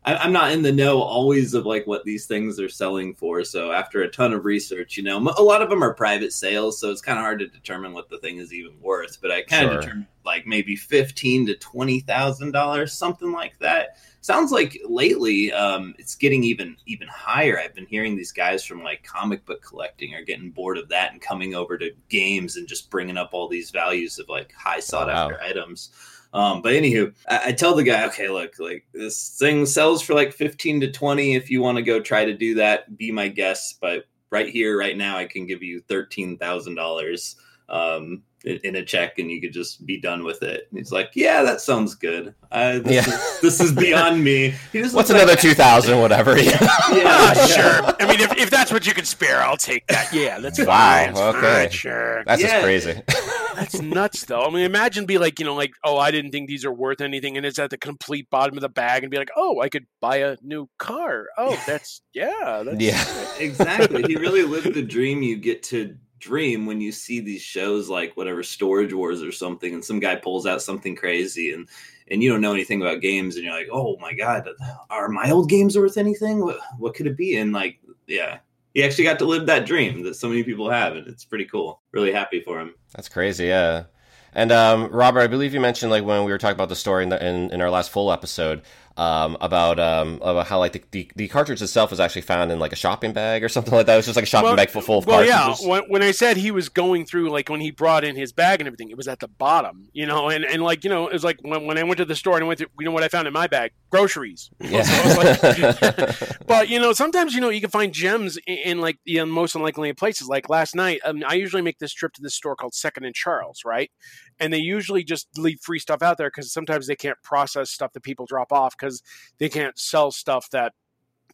I, 0.06 0.16
I'm 0.16 0.32
not 0.32 0.52
in 0.52 0.62
the 0.62 0.72
know 0.72 1.02
always 1.02 1.54
of 1.54 1.66
like 1.66 1.86
what 1.88 2.06
these 2.06 2.26
things 2.26 2.60
are 2.60 2.70
selling 2.70 3.16
for. 3.16 3.44
So 3.44 3.72
after 3.72 4.04
a 4.04 4.10
ton 4.10 4.34
of 4.34 4.46
research, 4.46 4.98
you 4.98 5.04
know, 5.04 5.18
a 5.18 5.44
lot 5.44 5.62
of 5.62 5.70
them 5.70 5.84
are 5.84 5.94
private 5.94 6.32
sales, 6.32 6.80
so 6.80 6.92
it's 6.92 7.02
kind 7.02 7.18
of 7.18 7.24
hard 7.24 7.40
to 7.40 7.48
determine 7.48 7.94
what 7.94 8.10
the 8.10 8.20
thing 8.20 8.38
is 8.38 8.54
even 8.54 8.80
worth. 8.82 9.20
But 9.22 9.32
I 9.32 9.42
kind 9.42 9.66
of 9.66 9.72
Sure. 9.72 9.82
determined 9.82 10.08
like 10.26 10.48
maybe 10.48 10.76
fifteen 10.76 11.46
to 11.48 11.56
twenty 11.56 12.00
thousand 12.00 12.52
dollars, 12.52 12.94
something 12.94 13.32
like 13.32 13.58
that 13.60 13.98
sounds 14.22 14.52
like 14.52 14.76
lately 14.90 15.54
um, 15.54 15.94
it's 16.00 16.16
getting 16.16 16.44
even 16.44 16.76
even 16.88 17.08
higher. 17.08 17.60
I've 17.60 17.76
been 17.76 17.86
hearing 17.86 18.16
these 18.16 18.32
guys 18.32 18.64
from 18.64 18.82
like 18.84 19.04
comic 19.04 19.46
book 19.46 19.62
collecting 19.62 20.16
are 20.16 20.24
getting 20.24 20.50
bored 20.50 20.80
of 20.80 20.90
that 20.90 21.12
and 21.12 21.22
coming 21.22 21.54
over 21.54 21.78
to 21.78 21.92
games 22.10 22.58
and 22.58 22.68
just 22.68 22.90
bringing 22.90 23.18
up 23.18 23.30
all 23.34 23.48
these 23.48 23.70
values 23.70 24.18
of 24.18 24.28
like 24.28 24.52
high 24.54 24.80
sought 24.80 25.10
after 25.12 25.40
items. 25.42 25.92
Um, 26.36 26.62
but 26.62 26.74
anywho, 26.74 27.14
I, 27.30 27.42
I 27.46 27.52
tell 27.54 27.76
the 27.76 27.84
guy, 27.84 28.06
okay, 28.08 28.28
look, 28.28 28.60
like 28.60 28.86
this 28.94 29.38
thing 29.40 29.66
sells 29.66 30.02
for 30.02 30.14
like 30.14 30.34
15 30.34 30.82
to 30.82 30.92
20. 30.92 31.34
If 31.36 31.50
you 31.50 31.62
want 31.62 31.78
to 31.78 31.82
go 31.82 32.02
try 32.02 32.26
to 32.26 32.34
do 32.34 32.56
that, 32.56 32.98
be 32.98 33.10
my 33.12 33.30
guest. 33.30 33.78
But 33.80 34.04
right 34.32 34.50
here, 34.50 34.78
right 34.78 34.98
now, 34.98 35.18
I 35.18 35.26
can 35.26 35.48
give 35.48 35.64
you 35.64 35.82
$13,000 35.90 37.36
um, 37.70 38.22
in, 38.44 38.60
in 38.64 38.76
a 38.76 38.84
check 38.86 39.18
and 39.18 39.32
you 39.32 39.42
could 39.42 39.54
just 39.54 39.86
be 39.86 40.00
done 40.00 40.24
with 40.24 40.44
it. 40.44 40.68
And 40.70 40.78
he's 40.78 40.92
like, 40.92 41.12
yeah, 41.16 41.42
that 41.44 41.62
sounds 41.62 41.96
good. 41.96 42.36
Uh, 42.52 42.80
this, 42.80 43.08
Yeah. 43.08 43.14
is, 43.16 43.40
this 43.42 43.60
is 43.62 43.72
beyond 43.72 44.24
me. 44.24 44.54
He 44.72 44.82
just 44.82 44.94
What's 44.94 45.10
another 45.10 45.32
like- 45.32 45.40
two 45.42 45.54
thousand? 45.54 46.00
Whatever. 46.00 46.38
Yeah, 46.42 46.58
Ah, 46.62 47.34
yeah. 47.36 47.46
sure. 47.46 47.96
I 48.00 48.06
mean, 48.08 48.20
if, 48.20 48.38
if 48.38 48.50
that's 48.50 48.72
what 48.72 48.86
you 48.86 48.94
can 48.94 49.06
spare, 49.06 49.42
I'll 49.42 49.58
take 49.58 49.88
that. 49.88 50.14
Yeah, 50.14 50.40
that's 50.40 50.60
Wow, 50.60 50.66
fine. 50.66 51.10
It's 51.10 51.20
okay. 51.20 51.42
fine, 51.42 51.70
sure. 51.72 52.24
That's 52.26 52.42
Yeah. 52.42 52.48
just 52.50 52.64
crazy. 52.64 53.02
That's 53.56 53.82
nuts, 53.82 54.26
though. 54.26 54.44
I 54.44 54.50
mean, 54.50 54.66
imagine 54.66 55.06
be 55.06 55.18
like, 55.18 55.40
you 55.40 55.46
know, 55.46 55.56
like, 55.56 55.74
oh, 55.84 55.98
I 55.98 56.12
didn't 56.12 56.32
think 56.32 56.48
these 56.48 56.66
are 56.66 56.72
worth 56.72 57.02
anything, 57.02 57.38
and 57.38 57.46
it's 57.46 57.60
at 57.60 57.70
the 57.70 57.78
complete 57.78 58.30
bottom 58.30 58.58
of 58.58 58.62
the 58.62 58.70
bag, 58.70 59.04
and 59.04 59.12
be 59.12 59.18
like, 59.18 59.32
oh, 59.36 59.62
I 59.62 59.70
could 59.70 59.86
buy 60.02 60.18
a 60.18 60.38
new 60.42 60.70
car. 60.78 61.28
Oh, 61.38 61.62
that's 61.66 62.02
yeah, 62.14 62.64
that's, 62.66 62.80
yeah. 62.80 63.06
exactly. 63.40 64.04
He 64.04 64.16
really 64.16 64.44
lived 64.44 64.74
the 64.74 64.84
dream 64.84 65.22
you 65.22 65.38
get 65.38 65.64
to 65.64 65.96
dream 66.20 66.66
when 66.66 66.82
you 66.82 66.92
see 66.92 67.20
these 67.20 67.42
shows 67.42 67.88
like 67.90 68.18
whatever 68.18 68.42
Storage 68.42 68.94
Wars 68.94 69.22
or 69.22 69.32
something, 69.32 69.74
and 69.74 69.84
some 69.84 70.00
guy 70.00 70.16
pulls 70.16 70.46
out 70.46 70.62
something 70.62 70.96
crazy, 70.96 71.54
and 71.54 71.68
and 72.10 72.22
you 72.22 72.30
don't 72.30 72.42
know 72.42 72.54
anything 72.54 72.82
about 72.82 73.02
games, 73.02 73.36
and 73.36 73.46
you're 73.46 73.54
like, 73.54 73.70
oh 73.72 73.98
my 74.00 74.14
god, 74.14 74.48
are 74.90 75.10
my 75.10 75.32
old 75.32 75.50
games 75.50 75.78
worth 75.78 75.98
anything? 75.98 76.40
What 76.44 76.58
what 76.78 76.94
could 76.94 77.08
it 77.08 77.18
be? 77.18 77.38
And 77.38 77.54
like, 77.54 77.80
yeah, 78.08 78.40
he 78.76 78.84
actually 78.84 79.06
got 79.06 79.18
to 79.20 79.26
live 79.26 79.46
that 79.46 79.66
dream 79.66 80.04
that 80.04 80.16
so 80.16 80.28
many 80.28 80.44
people 80.44 80.70
have, 80.70 80.98
and 80.98 81.08
it's 81.08 81.24
pretty 81.24 81.46
cool. 81.46 81.82
Really 81.94 82.12
happy 82.12 82.42
for 82.42 82.60
him. 82.60 82.76
That's 82.94 83.08
crazy, 83.08 83.46
yeah. 83.46 83.86
And 84.34 84.52
um, 84.52 84.90
Robert, 84.92 85.22
I 85.22 85.28
believe 85.28 85.54
you 85.54 85.62
mentioned 85.62 85.92
like 85.92 86.04
when 86.04 86.26
we 86.26 86.32
were 86.32 86.38
talking 86.38 86.56
about 86.56 86.68
the 86.68 86.76
story 86.76 87.04
in, 87.04 87.10
the, 87.10 87.26
in, 87.26 87.52
in 87.52 87.62
our 87.62 87.70
last 87.70 87.90
full 87.90 88.12
episode 88.12 88.64
um, 88.98 89.36
about 89.42 89.80
um, 89.80 90.16
about 90.22 90.48
how 90.48 90.60
like 90.60 90.72
the, 90.74 90.84
the, 90.92 91.12
the 91.16 91.28
cartridge 91.28 91.62
itself 91.62 91.90
was 91.92 92.00
actually 92.00 92.22
found 92.22 92.52
in 92.52 92.60
like 92.60 92.72
a 92.72 92.76
shopping 92.78 93.12
bag 93.14 93.44
or 93.44 93.50
something 93.50 93.74
like 93.74 93.86
that. 93.88 93.94
It 93.94 93.98
was 93.98 94.06
just 94.06 94.16
like 94.16 94.24
a 94.24 94.26
shopping 94.28 94.46
Well- 94.48 94.56
bag 94.56 94.70
full, 94.70 94.82
full 94.82 95.00
of 95.00 95.06
Well, 95.06 95.26
cartridges. 95.28 95.62
yeah. 95.64 95.70
When, 95.70 95.84
when 95.90 96.02
I 96.02 96.12
said 96.12 96.38
he 96.38 96.52
was 96.52 96.70
going 96.70 97.06
through, 97.06 97.30
like 97.30 97.50
when 97.50 97.60
he 97.62 97.72
brought 97.72 98.04
in 98.04 98.16
his 98.16 98.32
bag 98.32 98.62
and 98.62 98.68
everything, 98.68 98.90
it 98.90 98.98
was 98.98 99.08
at 99.08 99.20
the 99.20 99.28
bottom, 99.28 99.90
you 99.94 100.06
know, 100.06 100.30
and, 100.30 100.46
and 100.46 100.64
like 100.64 100.84
you 100.84 100.90
know, 100.90 101.08
it 101.08 101.14
was 101.14 101.24
like 101.24 101.40
when, 101.42 101.66
when 101.66 101.78
I 101.78 101.84
went 101.84 101.98
to 101.98 102.06
the 102.06 102.16
store 102.16 102.36
and 102.36 102.44
I 102.44 102.48
went 102.48 102.60
through, 102.60 102.68
you 102.80 102.86
know, 102.86 102.92
what 102.92 103.04
I 103.04 103.08
found 103.10 103.28
in 103.28 103.34
my 103.34 103.48
bag, 103.48 103.72
groceries. 103.90 104.50
Yeah. 104.60 104.84
So 104.84 105.20
like- 105.22 106.38
but 106.48 106.70
you 106.70 106.80
know, 106.80 106.94
sometimes 106.94 107.34
you 107.34 107.42
know 107.42 107.50
you 107.50 107.62
can 107.62 107.70
find 107.70 107.94
gems 107.94 108.38
in, 108.48 108.58
in 108.58 108.82
like 108.82 108.98
the 109.06 109.24
most 109.26 109.56
unlikely 109.56 109.92
places. 109.94 110.28
Like 110.28 110.50
last 110.50 110.76
night, 110.76 111.02
um, 111.06 111.24
I 111.28 111.36
usually 111.36 111.62
make 111.62 111.80
this 111.80 111.94
trip 111.94 112.14
to 112.14 112.22
this 112.22 112.34
store 112.36 112.56
called 112.56 112.74
Second 112.74 113.04
and 113.06 113.14
Charles, 113.16 113.62
right? 113.66 113.92
And 114.40 114.52
they 114.52 114.58
usually 114.58 115.04
just 115.04 115.28
leave 115.38 115.60
free 115.62 115.80
stuff 115.80 116.02
out 116.02 116.18
there 116.18 116.28
because 116.28 116.52
sometimes 116.52 116.88
they 116.88 116.96
can't 116.96 117.22
process 117.24 117.72
stuff 117.72 117.94
that 117.94 118.04
people 118.04 118.26
drop 118.26 118.52
off 118.52 118.76
because 118.78 119.02
they 119.38 119.50
can't 119.50 119.80
sell 119.80 120.12
stuff 120.12 120.50
that 120.52 120.74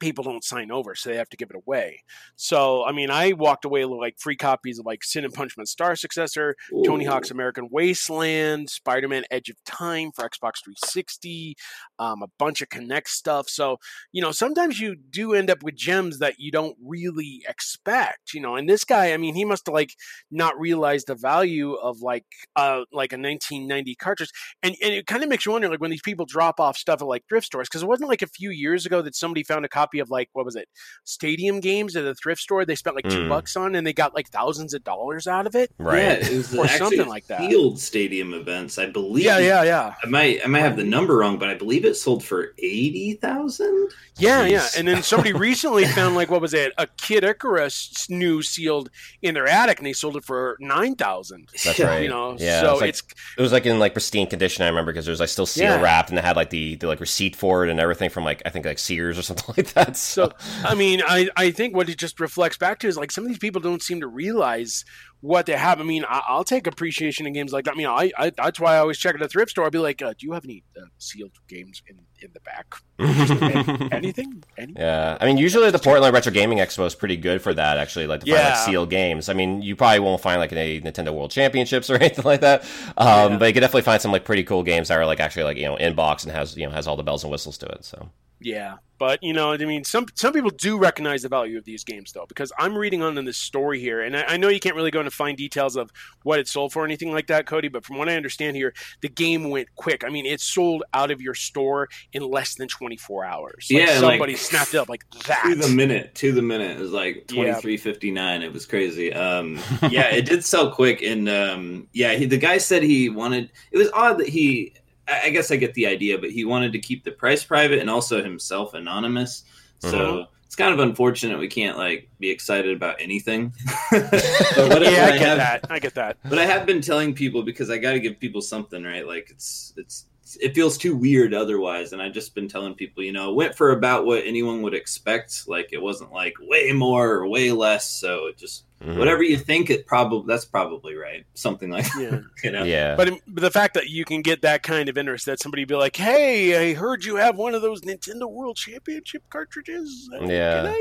people 0.02 0.24
don't 0.24 0.44
sign 0.44 0.72
over, 0.72 0.96
so 0.96 1.10
they 1.10 1.16
have 1.16 1.30
to 1.30 1.38
give 1.38 1.50
it 1.50 1.56
away. 1.56 2.04
So, 2.36 2.84
I 2.84 2.92
mean, 2.92 3.10
I 3.10 3.32
walked 3.34 3.64
away 3.64 3.86
with 3.86 4.00
like 4.00 4.16
free 4.20 4.36
copies 4.36 4.80
of 4.80 4.86
like 4.86 5.04
Sin 5.04 5.24
and 5.24 5.34
Punishment 5.34 5.70
Star 5.70 5.96
Successor, 5.96 6.56
Tony 6.86 7.06
Hawk's 7.06 7.32
American 7.32 7.70
Wasteland, 7.72 8.70
Spider 8.70 9.08
Man 9.08 9.24
Edge 9.32 9.50
of 9.50 9.64
Time 9.64 10.12
for 10.14 10.24
Xbox 10.24 10.64
360, 10.64 11.56
um, 12.00 12.24
a 12.24 12.28
bunch 12.38 12.62
of 12.62 12.70
Kinect 12.70 13.08
stuff. 13.08 13.48
So, 13.48 13.78
you 14.12 14.22
know, 14.22 14.32
sometimes 14.32 14.80
you 14.80 14.96
do 14.96 15.34
end 15.34 15.50
up 15.50 15.64
with 15.64 15.76
gems 15.76 16.20
that 16.20 16.40
you 16.40 16.52
don't 16.52 16.76
really 16.84 17.44
expect, 17.48 18.34
you 18.34 18.42
know. 18.42 18.56
And 18.56 18.68
this 18.68 18.84
guy, 18.84 19.14
I 19.14 19.18
mean, 19.18 19.36
he 19.36 19.46
must 19.46 19.68
have 19.68 19.74
like 19.74 19.94
not 20.32 20.60
realized 20.60 21.08
the 21.08 21.16
value 21.16 21.74
of 21.76 22.02
like 22.02 22.26
uh 22.56 22.82
like 22.92 23.14
a 23.14 23.18
1990 23.18 23.96
cartridge. 23.96 24.32
And, 24.64 24.76
and 24.82 24.94
it 24.94 25.06
kind 25.06 25.24
of 25.24 25.30
makes 25.30 25.46
you 25.46 25.52
wonder, 25.52 25.70
like 25.70 25.80
when 25.80 25.92
these 25.92 26.02
people 26.02 26.26
drop 26.26 26.60
off 26.60 26.76
stuff 26.76 27.02
at 27.02 27.08
like 27.08 27.24
thrift 27.30 27.46
stores, 27.46 27.70
because 27.70 27.84
it 27.84 27.88
wasn't 27.88 28.10
like 28.10 28.24
a 28.24 28.28
few 28.28 28.50
years 28.50 28.86
ago 28.86 29.02
that 29.04 29.16
somebody 29.16 29.44
found 29.44 29.64
a 29.64 29.70
copy 29.70 29.91
of 30.00 30.10
like 30.10 30.30
what 30.34 30.46
was 30.46 30.56
it, 30.56 30.68
Stadium 31.04 31.60
Games 31.60 31.96
at 31.96 32.06
a 32.06 32.14
thrift 32.16 32.42
store. 32.42 32.66
They 32.66 32.76
spent 32.76 32.96
like 32.96 33.06
two 33.10 33.22
Mm. 33.26 33.30
bucks 33.30 33.56
on, 33.56 33.76
and 33.76 33.86
they 33.86 33.94
got 33.94 34.14
like 34.16 34.30
thousands 34.30 34.74
of 34.74 34.84
dollars 34.84 35.28
out 35.28 35.46
of 35.48 35.56
it. 35.56 35.72
right. 35.78 35.98
Yeah, 35.98 36.14
it 36.14 36.38
was 36.38 36.56
Or 36.56 36.68
something 36.68 37.08
like 37.08 37.28
that. 37.28 37.40
Field 37.42 37.80
stadium 37.80 38.34
events, 38.34 38.78
I 38.78 38.86
believe. 38.88 39.24
Yeah, 39.26 39.40
yeah, 39.40 39.64
yeah. 39.64 39.94
I 40.04 40.08
might 40.08 40.40
I 40.44 40.48
might 40.48 40.60
have 40.62 40.78
the 40.78 40.84
number 40.84 41.18
wrong, 41.18 41.38
but 41.38 41.50
I 41.50 41.54
believe 41.56 41.86
it 41.86 41.96
sold 41.96 42.24
for 42.24 42.54
eighty 42.60 43.14
thousand. 43.16 43.90
Yeah, 44.18 44.46
yeah. 44.46 44.60
Jeez. 44.60 44.80
And 44.80 44.88
then 44.88 45.04
somebody 45.04 45.34
recently 45.50 45.86
found 45.86 46.16
like 46.16 46.30
what 46.30 46.42
was 46.42 46.54
it? 46.54 46.74
A 46.78 46.88
Kid 46.98 47.24
Icarus 47.24 48.08
new 48.10 48.42
sealed 48.42 48.90
in 49.22 49.34
their 49.34 49.48
attic, 49.48 49.78
and 49.80 49.86
they 49.86 49.94
sold 49.94 50.16
it 50.18 50.24
for 50.24 50.58
nine 50.60 50.96
thousand. 50.96 51.50
That's 51.64 51.80
right. 51.80 52.04
You 52.04 52.10
know, 52.10 52.36
Yeah, 52.40 52.62
so 52.62 52.72
it's 52.74 52.82
like- 52.82 52.90
it's 52.90 53.04
It 53.38 53.42
was 53.42 53.52
like 53.52 53.66
in 53.66 53.80
like 53.80 53.94
pristine 53.94 54.28
condition. 54.28 54.64
I 54.64 54.68
remember 54.68 54.92
because 54.92 55.08
it 55.08 55.12
was 55.12 55.20
like 55.20 55.30
still 55.30 55.46
seal 55.46 55.64
Yeah. 55.66 55.82
wrapped 55.82 56.10
and 56.10 56.20
it 56.20 56.26
had 56.26 56.36
like 56.36 56.50
the, 56.50 56.76
the 56.76 56.88
like 56.88 57.00
receipt 57.00 57.36
for 57.36 57.64
it 57.66 57.70
and 57.70 57.80
everything 57.80 58.10
from 58.10 58.24
like 58.24 58.42
I 58.46 58.50
think 58.50 58.66
like 58.66 58.80
Sears 58.80 59.18
or 59.18 59.22
something 59.22 59.54
like 59.58 59.74
that. 59.74 59.81
So, 59.94 59.94
so. 59.94 60.32
I 60.64 60.76
mean, 60.76 61.02
I 61.06 61.30
I 61.36 61.52
think 61.52 61.76
what 61.76 61.90
it 61.90 61.98
just 61.98 62.20
reflects 62.20 62.58
back 62.58 62.80
to 62.80 62.88
is 62.88 62.98
like 62.98 63.12
some 63.12 63.24
of 63.24 63.28
these 63.30 63.38
people 63.40 63.62
don't 63.62 63.82
seem 63.82 64.00
to 64.02 64.08
realize 64.08 64.86
what 65.22 65.46
they 65.46 65.54
have. 65.56 65.80
I 65.80 65.84
mean, 65.84 66.04
I, 66.08 66.22
I'll 66.28 66.44
take 66.44 66.66
appreciation 66.66 67.28
in 67.28 67.34
games 67.34 67.54
like 67.54 67.66
that. 67.66 67.76
I 67.76 67.78
mean, 67.78 67.88
I, 67.88 68.12
I 68.18 68.30
that's 68.32 68.60
why 68.60 68.76
I 68.76 68.78
always 68.80 68.98
check 68.98 69.14
at 69.16 69.22
a 69.22 69.28
thrift 69.28 69.52
store. 69.52 69.66
I'll 69.66 69.72
be 69.72 69.78
like, 69.78 70.02
uh, 70.02 70.14
do 70.18 70.26
you 70.26 70.34
have 70.34 70.44
any 70.46 70.64
uh, 70.78 70.86
sealed 70.98 71.32
games 71.48 71.82
in 71.88 71.98
in 72.22 72.32
the 72.34 72.40
back? 72.42 72.76
Any- 73.00 73.90
anything? 73.92 74.44
Yeah, 74.58 75.18
I 75.20 75.26
mean 75.26 75.38
usually 75.38 75.72
the 75.72 75.80
Portland 75.80 76.14
Retro 76.14 76.32
Gaming 76.32 76.60
Expo 76.60 76.86
is 76.86 76.96
pretty 76.96 77.18
good 77.18 77.42
for 77.42 77.54
that 77.54 77.78
actually, 77.78 78.08
like 78.08 78.22
to 78.22 78.32
find 78.32 78.44
like 78.44 78.58
sealed 78.58 78.90
games. 78.90 79.30
I 79.30 79.34
mean 79.34 79.62
you 79.62 79.76
probably 79.76 80.00
won't 80.00 80.22
find 80.22 80.40
like 80.40 80.52
a 80.52 80.82
Nintendo 80.82 81.14
World 81.14 81.32
Championships 81.32 81.90
or 81.90 81.96
anything 81.96 82.26
like 82.26 82.42
that, 82.42 82.62
um, 82.98 83.34
Yeah. 83.34 83.38
but 83.38 83.46
you 83.48 83.54
can 83.54 83.62
definitely 83.62 83.82
find 83.84 84.02
some 84.02 84.12
like 84.12 84.26
pretty 84.26 84.44
cool 84.44 84.64
games 84.64 84.88
that 84.90 84.98
are 84.98 85.06
like 85.06 85.20
actually 85.20 85.44
like 85.44 85.58
you 85.58 85.66
know 85.66 85.76
in 85.78 85.96
box 85.96 86.24
and 86.24 86.32
has 86.32 86.56
you 86.58 86.66
know 86.68 86.72
has 86.72 86.88
all 86.88 86.96
the 86.96 87.04
bells 87.04 87.24
and 87.24 87.32
whistles 87.32 87.58
to 87.60 87.66
it. 87.68 87.84
So 87.86 88.10
Yeah, 88.44 88.78
but 88.98 89.22
you 89.24 89.34
know, 89.34 89.52
I 89.52 89.58
mean, 89.58 89.84
some 89.84 90.06
some 90.16 90.34
people 90.34 90.50
do 90.50 90.78
recognize 90.78 91.22
the 91.22 91.30
value 91.30 91.58
of 91.58 91.66
these 91.66 91.84
games, 91.84 92.12
though, 92.12 92.26
because 92.28 92.52
I'm 92.58 92.76
reading 92.78 93.02
on 93.02 93.18
in 93.18 93.26
this 93.26 93.38
story 93.38 93.80
here, 93.80 94.02
and 94.02 94.18
I, 94.18 94.24
I 94.30 94.38
know 94.38 94.48
you 94.50 94.60
can't 94.60 94.76
really 94.76 94.92
go 94.92 95.00
into 95.00 95.12
fine 95.12 95.36
details 95.36 95.76
of 95.76 95.92
what 96.24 96.40
it 96.40 96.48
sold 96.48 96.74
for 96.74 96.82
or 96.82 96.86
anything 96.86 97.12
like 97.12 97.28
that, 97.28 97.46
Cody. 97.46 97.68
But 97.68 97.86
from 97.86 97.98
what 97.98 98.10
I 98.10 98.16
understand 98.16 98.56
here, 98.56 98.74
the 99.02 99.10
game 99.10 99.50
went 99.50 99.68
quick. 99.76 100.04
I 100.04 100.10
mean, 100.10 100.26
it 100.26 100.42
sold 100.42 100.84
out 100.94 101.12
of 101.12 101.22
your 101.22 101.34
store 101.36 101.88
in 102.14 102.24
less 102.24 102.56
than 102.56 102.68
24 102.68 103.26
hours. 103.26 103.68
Like, 103.72 103.80
Yeah, 103.88 104.00
like- 104.00 104.12
somebody 104.14 104.36
snapped 104.36 104.74
it 104.74 104.78
up 104.78 104.90
like 104.90 105.04
that. 105.28 105.44
To 105.46 105.56
the 105.56 105.70
minute, 105.70 106.16
to 106.16 106.32
the 106.32 106.42
minute. 106.42 106.78
It 106.78 106.82
was 106.82 106.92
like 106.92 107.32
Yeah. 107.32 107.44
twenty 107.44 107.62
three 107.62 107.78
fifty 107.78 108.12
nine. 108.12 108.42
It 108.42 108.52
was 108.54 108.66
crazy. 108.66 109.14
Um, 109.14 109.60
yeah, 109.90 110.10
it 110.10 110.26
did 110.26 110.44
sell 110.46 110.72
quick, 110.72 111.02
and 111.02 111.30
um, 111.30 111.88
yeah, 111.94 112.14
he, 112.14 112.26
the 112.26 112.38
guy 112.38 112.58
said 112.58 112.82
he 112.84 113.10
wanted. 113.10 113.52
It 113.72 113.78
was 113.78 113.90
odd 113.94 114.18
that 114.20 114.30
he. 114.30 114.74
I 115.08 115.22
I 115.26 115.30
guess 115.30 115.52
I 115.52 115.56
get 115.56 115.74
the 115.74 115.88
idea, 115.88 116.18
but 116.18 116.32
he 116.32 116.46
wanted 116.46 116.72
to 116.74 116.80
keep 116.80 117.04
the 117.04 117.12
price 117.12 117.44
private 117.44 117.80
and 117.80 117.90
also 117.90 118.24
himself 118.24 118.74
anonymous. 118.74 119.44
So 119.80 119.88
Mhm. 119.98 120.28
it's 120.46 120.56
kind 120.56 120.74
of 120.74 120.80
unfortunate 120.80 121.40
we 121.40 121.48
can't 121.48 121.78
like 121.78 122.10
be 122.20 122.30
excited 122.30 122.76
about 122.76 122.98
anything. 123.00 123.54
But 123.92 124.12
yeah, 124.54 124.68
what 124.68 124.84
I 124.84 125.18
get 125.18 125.22
have- 125.22 125.38
that. 125.38 125.66
I 125.70 125.80
get 125.80 125.96
that. 125.96 126.18
But 126.30 126.40
I 126.40 126.46
have 126.46 126.66
been 126.66 126.82
telling 126.82 127.14
people 127.14 127.44
because 127.44 127.70
I 127.70 127.78
got 127.78 127.92
to 127.94 128.00
give 128.00 128.20
people 128.20 128.42
something, 128.42 128.84
right? 128.84 129.06
Like 129.08 129.30
it's 129.32 129.74
it's 129.78 130.06
it 130.40 130.56
feels 130.56 130.78
too 130.78 130.96
weird 130.96 131.34
otherwise, 131.34 131.92
and 131.92 132.02
I've 132.02 132.14
just 132.14 132.34
been 132.36 132.48
telling 132.48 132.74
people, 132.74 133.04
you 133.04 133.12
know, 133.12 133.32
it 133.32 133.36
went 133.36 133.56
for 133.56 133.72
about 133.72 134.06
what 134.06 134.24
anyone 134.26 134.62
would 134.62 134.74
expect. 134.74 135.48
Like 135.48 135.70
it 135.74 135.82
wasn't 135.82 136.14
like 136.14 136.36
way 136.40 136.72
more 136.72 137.10
or 137.16 137.28
way 137.28 137.52
less. 137.52 137.90
So 137.90 138.28
it 138.28 138.38
just 138.38 138.64
mhm. 138.84 138.98
whatever 138.98 139.24
you 139.24 139.38
think, 139.38 139.70
it 139.70 139.86
probably 139.86 140.26
that's 140.28 140.46
probably 140.46 140.96
right. 140.96 141.26
Something 141.34 141.70
like 141.70 141.86
Yeah. 141.98 142.22
you 142.44 142.52
know. 142.52 142.64
yeah, 142.64 142.96
But, 142.96 143.14
but 143.28 143.42
the 143.42 143.52
fact 143.52 143.74
that 143.76 143.90
you 143.90 144.06
can 144.06 144.22
get 144.22 144.42
that 144.42 144.64
kind 144.64 144.90
of 144.90 144.98
interest, 144.98 145.26
that 145.26 145.40
somebody 145.40 145.66
be 145.66 145.76
like, 145.76 145.96
"Hey, 145.96 146.72
I 146.72 146.74
heard 146.74 147.04
you 147.04 147.16
have 147.16 147.38
one 147.38 147.56
of 147.56 147.62
those 147.62 147.82
Nintendo 147.82 148.30
World 148.30 148.58
Championship 148.58 149.24
cartridges." 149.30 150.10
Uh, 150.14 150.26
Yeah. 150.26 150.74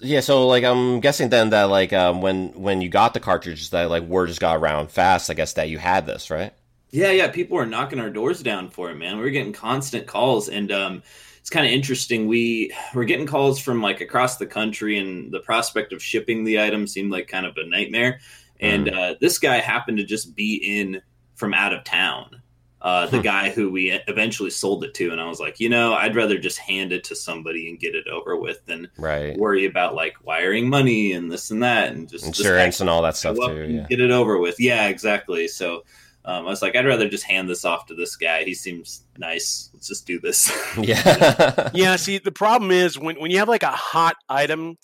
Yeah, 0.00 0.20
so 0.20 0.46
like 0.46 0.62
I'm 0.62 1.00
guessing 1.00 1.28
then 1.30 1.50
that 1.50 1.64
like 1.64 1.92
um, 1.92 2.20
when 2.20 2.48
when 2.50 2.80
you 2.80 2.88
got 2.88 3.14
the 3.14 3.20
cartridges 3.20 3.70
that 3.70 3.90
like 3.90 4.04
word 4.04 4.28
just 4.28 4.40
got 4.40 4.56
around 4.56 4.92
fast. 4.92 5.28
I 5.28 5.34
guess 5.34 5.54
that 5.54 5.68
you 5.68 5.78
had 5.78 6.06
this, 6.06 6.30
right? 6.30 6.52
Yeah, 6.92 7.10
yeah. 7.10 7.28
People 7.28 7.56
were 7.56 7.66
knocking 7.66 7.98
our 7.98 8.10
doors 8.10 8.42
down 8.42 8.68
for 8.68 8.90
it, 8.90 8.96
man. 8.96 9.16
We 9.16 9.22
were 9.24 9.30
getting 9.30 9.52
constant 9.52 10.06
calls, 10.06 10.48
and 10.48 10.70
um, 10.70 11.02
it's 11.42 11.50
kind 11.50 11.66
of 11.66 11.72
interesting. 11.72 12.28
We 12.28 12.72
were 12.94 13.04
getting 13.04 13.26
calls 13.26 13.58
from 13.58 13.82
like 13.82 14.00
across 14.00 14.36
the 14.36 14.46
country, 14.46 14.96
and 14.98 15.30
the 15.32 15.40
prospect 15.40 15.92
of 15.92 16.00
shipping 16.00 16.44
the 16.44 16.60
item 16.62 16.86
seemed 16.86 17.10
like 17.10 17.26
kind 17.26 17.44
of 17.44 17.56
a 17.56 17.66
nightmare. 17.66 18.20
And 18.60 18.88
uh, 18.88 19.16
this 19.20 19.40
guy 19.40 19.56
happened 19.56 19.98
to 19.98 20.04
just 20.04 20.36
be 20.36 20.54
in 20.54 21.02
from 21.34 21.52
out 21.52 21.74
of 21.74 21.82
town. 21.82 22.40
Uh, 22.80 23.06
the 23.06 23.16
Hmm. 23.18 23.22
guy 23.24 23.50
who 23.50 23.70
we 23.72 23.90
eventually 24.06 24.50
sold 24.50 24.84
it 24.84 24.94
to, 24.94 25.10
and 25.10 25.20
I 25.20 25.28
was 25.28 25.40
like, 25.40 25.58
you 25.58 25.68
know, 25.68 25.94
I'd 25.94 26.14
rather 26.16 26.38
just 26.38 26.58
hand 26.58 26.92
it 26.92 27.02
to 27.04 27.16
somebody 27.16 27.68
and 27.68 27.78
get 27.78 27.94
it 27.96 28.06
over 28.08 28.36
with 28.36 28.64
than 28.66 28.88
Right. 28.96 29.36
worry 29.36 29.66
about 29.66 29.94
like 29.96 30.14
wiring 30.24 30.68
money 30.68 31.12
and 31.12 31.30
this 31.30 31.50
and 31.50 31.60
that, 31.64 31.92
and 31.92 32.08
just 32.08 32.24
Insurance 32.26 32.80
and 32.80 32.88
all 32.88 33.02
that 33.02 33.16
stuff 33.16 33.36
too. 33.36 33.66
Yeah. 33.68 33.86
Get 33.88 34.00
it 34.00 34.10
over 34.12 34.38
with. 34.38 34.60
Yeah, 34.60 34.86
exactly. 34.88 35.46
So 35.48 35.84
um, 36.24 36.46
I 36.46 36.48
was 36.50 36.62
like, 36.62 36.76
I'd 36.76 36.86
rather 36.86 37.08
just 37.08 37.24
hand 37.24 37.48
this 37.48 37.64
off 37.64 37.86
to 37.86 37.94
this 37.94 38.14
guy. 38.16 38.44
He 38.44 38.54
seems 38.54 39.02
nice. 39.18 39.70
Let's 39.74 39.88
just 39.88 40.06
do 40.06 40.20
this. 40.20 40.50
Yeah. 40.82 41.70
yeah 41.74 41.96
see 41.96 42.18
the 42.18 42.32
problem 42.32 42.70
is 42.70 42.98
when, 42.98 43.16
when 43.20 43.30
you 43.30 43.38
have 43.38 43.48
like 43.48 43.62
a 43.62 43.70
hot 43.72 44.16
item 44.28 44.76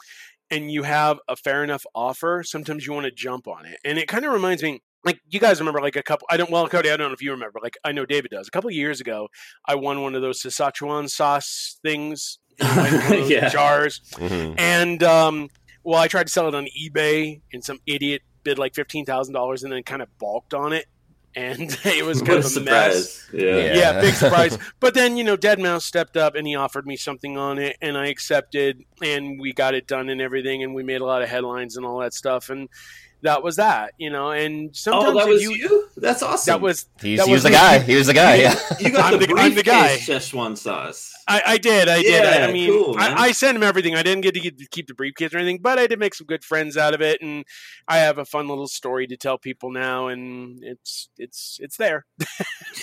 and 0.50 0.70
you 0.70 0.82
have 0.82 1.18
a 1.28 1.36
fair 1.36 1.62
enough 1.64 1.84
offer 1.94 2.42
sometimes 2.44 2.86
you 2.86 2.92
want 2.92 3.04
to 3.04 3.10
jump 3.12 3.46
on 3.48 3.64
it 3.66 3.78
and 3.84 3.98
it 3.98 4.06
kind 4.08 4.24
of 4.24 4.32
reminds 4.32 4.62
me 4.62 4.80
like 5.04 5.20
you 5.28 5.38
guys 5.40 5.60
remember 5.60 5.80
like 5.80 5.96
a 5.96 6.02
couple 6.02 6.26
I 6.30 6.36
don't 6.36 6.50
well 6.50 6.68
Cody 6.68 6.90
I 6.90 6.96
don't 6.96 7.08
know 7.08 7.14
if 7.14 7.22
you 7.22 7.30
remember 7.30 7.58
like 7.62 7.76
I 7.84 7.92
know 7.92 8.04
David 8.06 8.30
does 8.30 8.48
a 8.48 8.50
couple 8.50 8.68
of 8.68 8.74
years 8.74 9.00
ago 9.00 9.28
I 9.66 9.74
won 9.76 10.02
one 10.02 10.14
of 10.14 10.22
those 10.22 10.42
Szechuan 10.42 11.08
sauce 11.08 11.78
things 11.82 12.38
in, 12.58 12.66
like, 12.66 12.76
one 12.92 13.02
of 13.02 13.08
those 13.08 13.30
Yeah. 13.30 13.48
jars 13.48 14.00
Mhm. 14.14 14.54
and 14.58 15.02
um 15.02 15.48
well 15.84 16.00
I 16.00 16.08
tried 16.08 16.26
to 16.26 16.32
sell 16.32 16.48
it 16.48 16.54
on 16.54 16.66
eBay 16.78 17.40
and 17.52 17.62
some 17.64 17.78
idiot 17.86 18.22
bid 18.44 18.58
like 18.58 18.74
fifteen 18.74 19.04
thousand 19.06 19.34
dollars 19.34 19.62
and 19.62 19.72
then 19.72 19.82
kind 19.82 20.02
of 20.02 20.08
balked 20.18 20.52
on 20.54 20.72
it 20.72 20.86
and 21.34 21.78
it 21.84 22.04
was 22.04 22.22
kind 22.22 22.42
What 22.42 22.46
of 22.46 22.56
a 22.56 22.60
a 22.60 22.64
mess! 22.64 23.28
Yeah. 23.32 23.56
Yeah. 23.56 23.74
yeah, 23.74 24.00
big 24.00 24.14
surprise. 24.24 24.58
But 24.80 24.94
then, 24.94 25.16
you 25.16 25.24
know, 25.24 25.36
deadmau5 25.36 25.82
stepped 25.82 26.16
up 26.16 26.34
and 26.34 26.46
he 26.46 26.54
offered 26.54 26.86
me 26.86 26.96
something 26.96 27.36
on 27.36 27.58
it, 27.58 27.76
and 27.80 27.96
I 27.96 28.08
accepted, 28.08 28.84
and 29.02 29.40
we 29.40 29.52
got 29.52 29.74
it 29.74 29.86
done 29.86 30.08
and 30.08 30.20
everything, 30.20 30.62
and 30.62 30.74
we 30.74 30.82
made 30.82 31.00
a 31.00 31.04
lot 31.04 31.22
of 31.22 31.28
headlines 31.28 31.76
and 31.76 31.84
all 31.86 31.98
that 32.00 32.14
stuff, 32.14 32.50
and 32.50 32.68
that 33.22 33.42
was 33.42 33.56
that, 33.56 33.94
you 33.98 34.10
know. 34.10 34.30
And 34.30 34.74
sometimes 34.76 35.10
Oh, 35.14 35.18
that 35.18 35.26
was 35.28 35.42
you, 35.42 35.52
you, 35.52 35.88
That's 35.96 36.22
awesome. 36.22 36.52
that 36.52 36.60
was 36.60 36.86
He's, 37.00 37.18
That 37.18 37.26
he 37.26 37.32
was 37.32 37.38
was 37.38 37.42
the 37.44 37.50
guy. 37.58 37.78
He 37.80 37.94
was 37.96 38.06
the 38.06 38.14
guy. 38.14 38.36
Yeah. 38.36 38.58
you 38.80 38.90
got 38.90 39.12
I'm 39.14 39.20
the, 39.20 39.26
the- 39.26 39.34
I'm 39.36 39.54
the 39.54 39.62
guy. 39.62 39.96
Szechuan 39.96 40.56
sauce. 40.56 41.12
I, 41.26 41.42
I 41.46 41.58
did, 41.58 41.88
I 41.88 42.00
did. 42.02 42.24
I, 42.24 42.38
Yeah, 42.38 42.46
I 42.46 42.52
mean, 42.52 42.70
cool. 42.70 42.96
I, 42.98 43.14
I 43.14 43.32
sent 43.32 43.56
him 43.56 43.62
everything. 43.62 43.94
I 43.94 44.02
didn't 44.02 44.22
get 44.22 44.32
to, 44.34 44.40
get 44.40 44.56
to 44.58 44.66
keep 44.70 44.86
the 44.86 44.94
briefcase 44.94 45.34
or 45.34 45.38
anything, 45.38 45.58
but 45.60 45.78
I 45.78 45.86
did 45.86 45.98
make 45.98 46.14
some 46.14 46.26
good 46.26 46.42
friends 46.44 46.76
out 46.78 46.94
of 46.94 47.02
it, 47.02 47.20
and 47.20 47.44
I 47.86 47.98
have 47.98 48.16
a 48.18 48.24
fun 48.24 48.48
little 48.48 48.66
story 48.68 49.06
to 49.08 49.16
tell 49.16 49.36
people 49.36 49.70
now, 49.70 50.08
and 50.08 50.58
it's 50.62 51.10
it's 51.18 51.58
it's 51.60 51.76
there. 51.76 52.06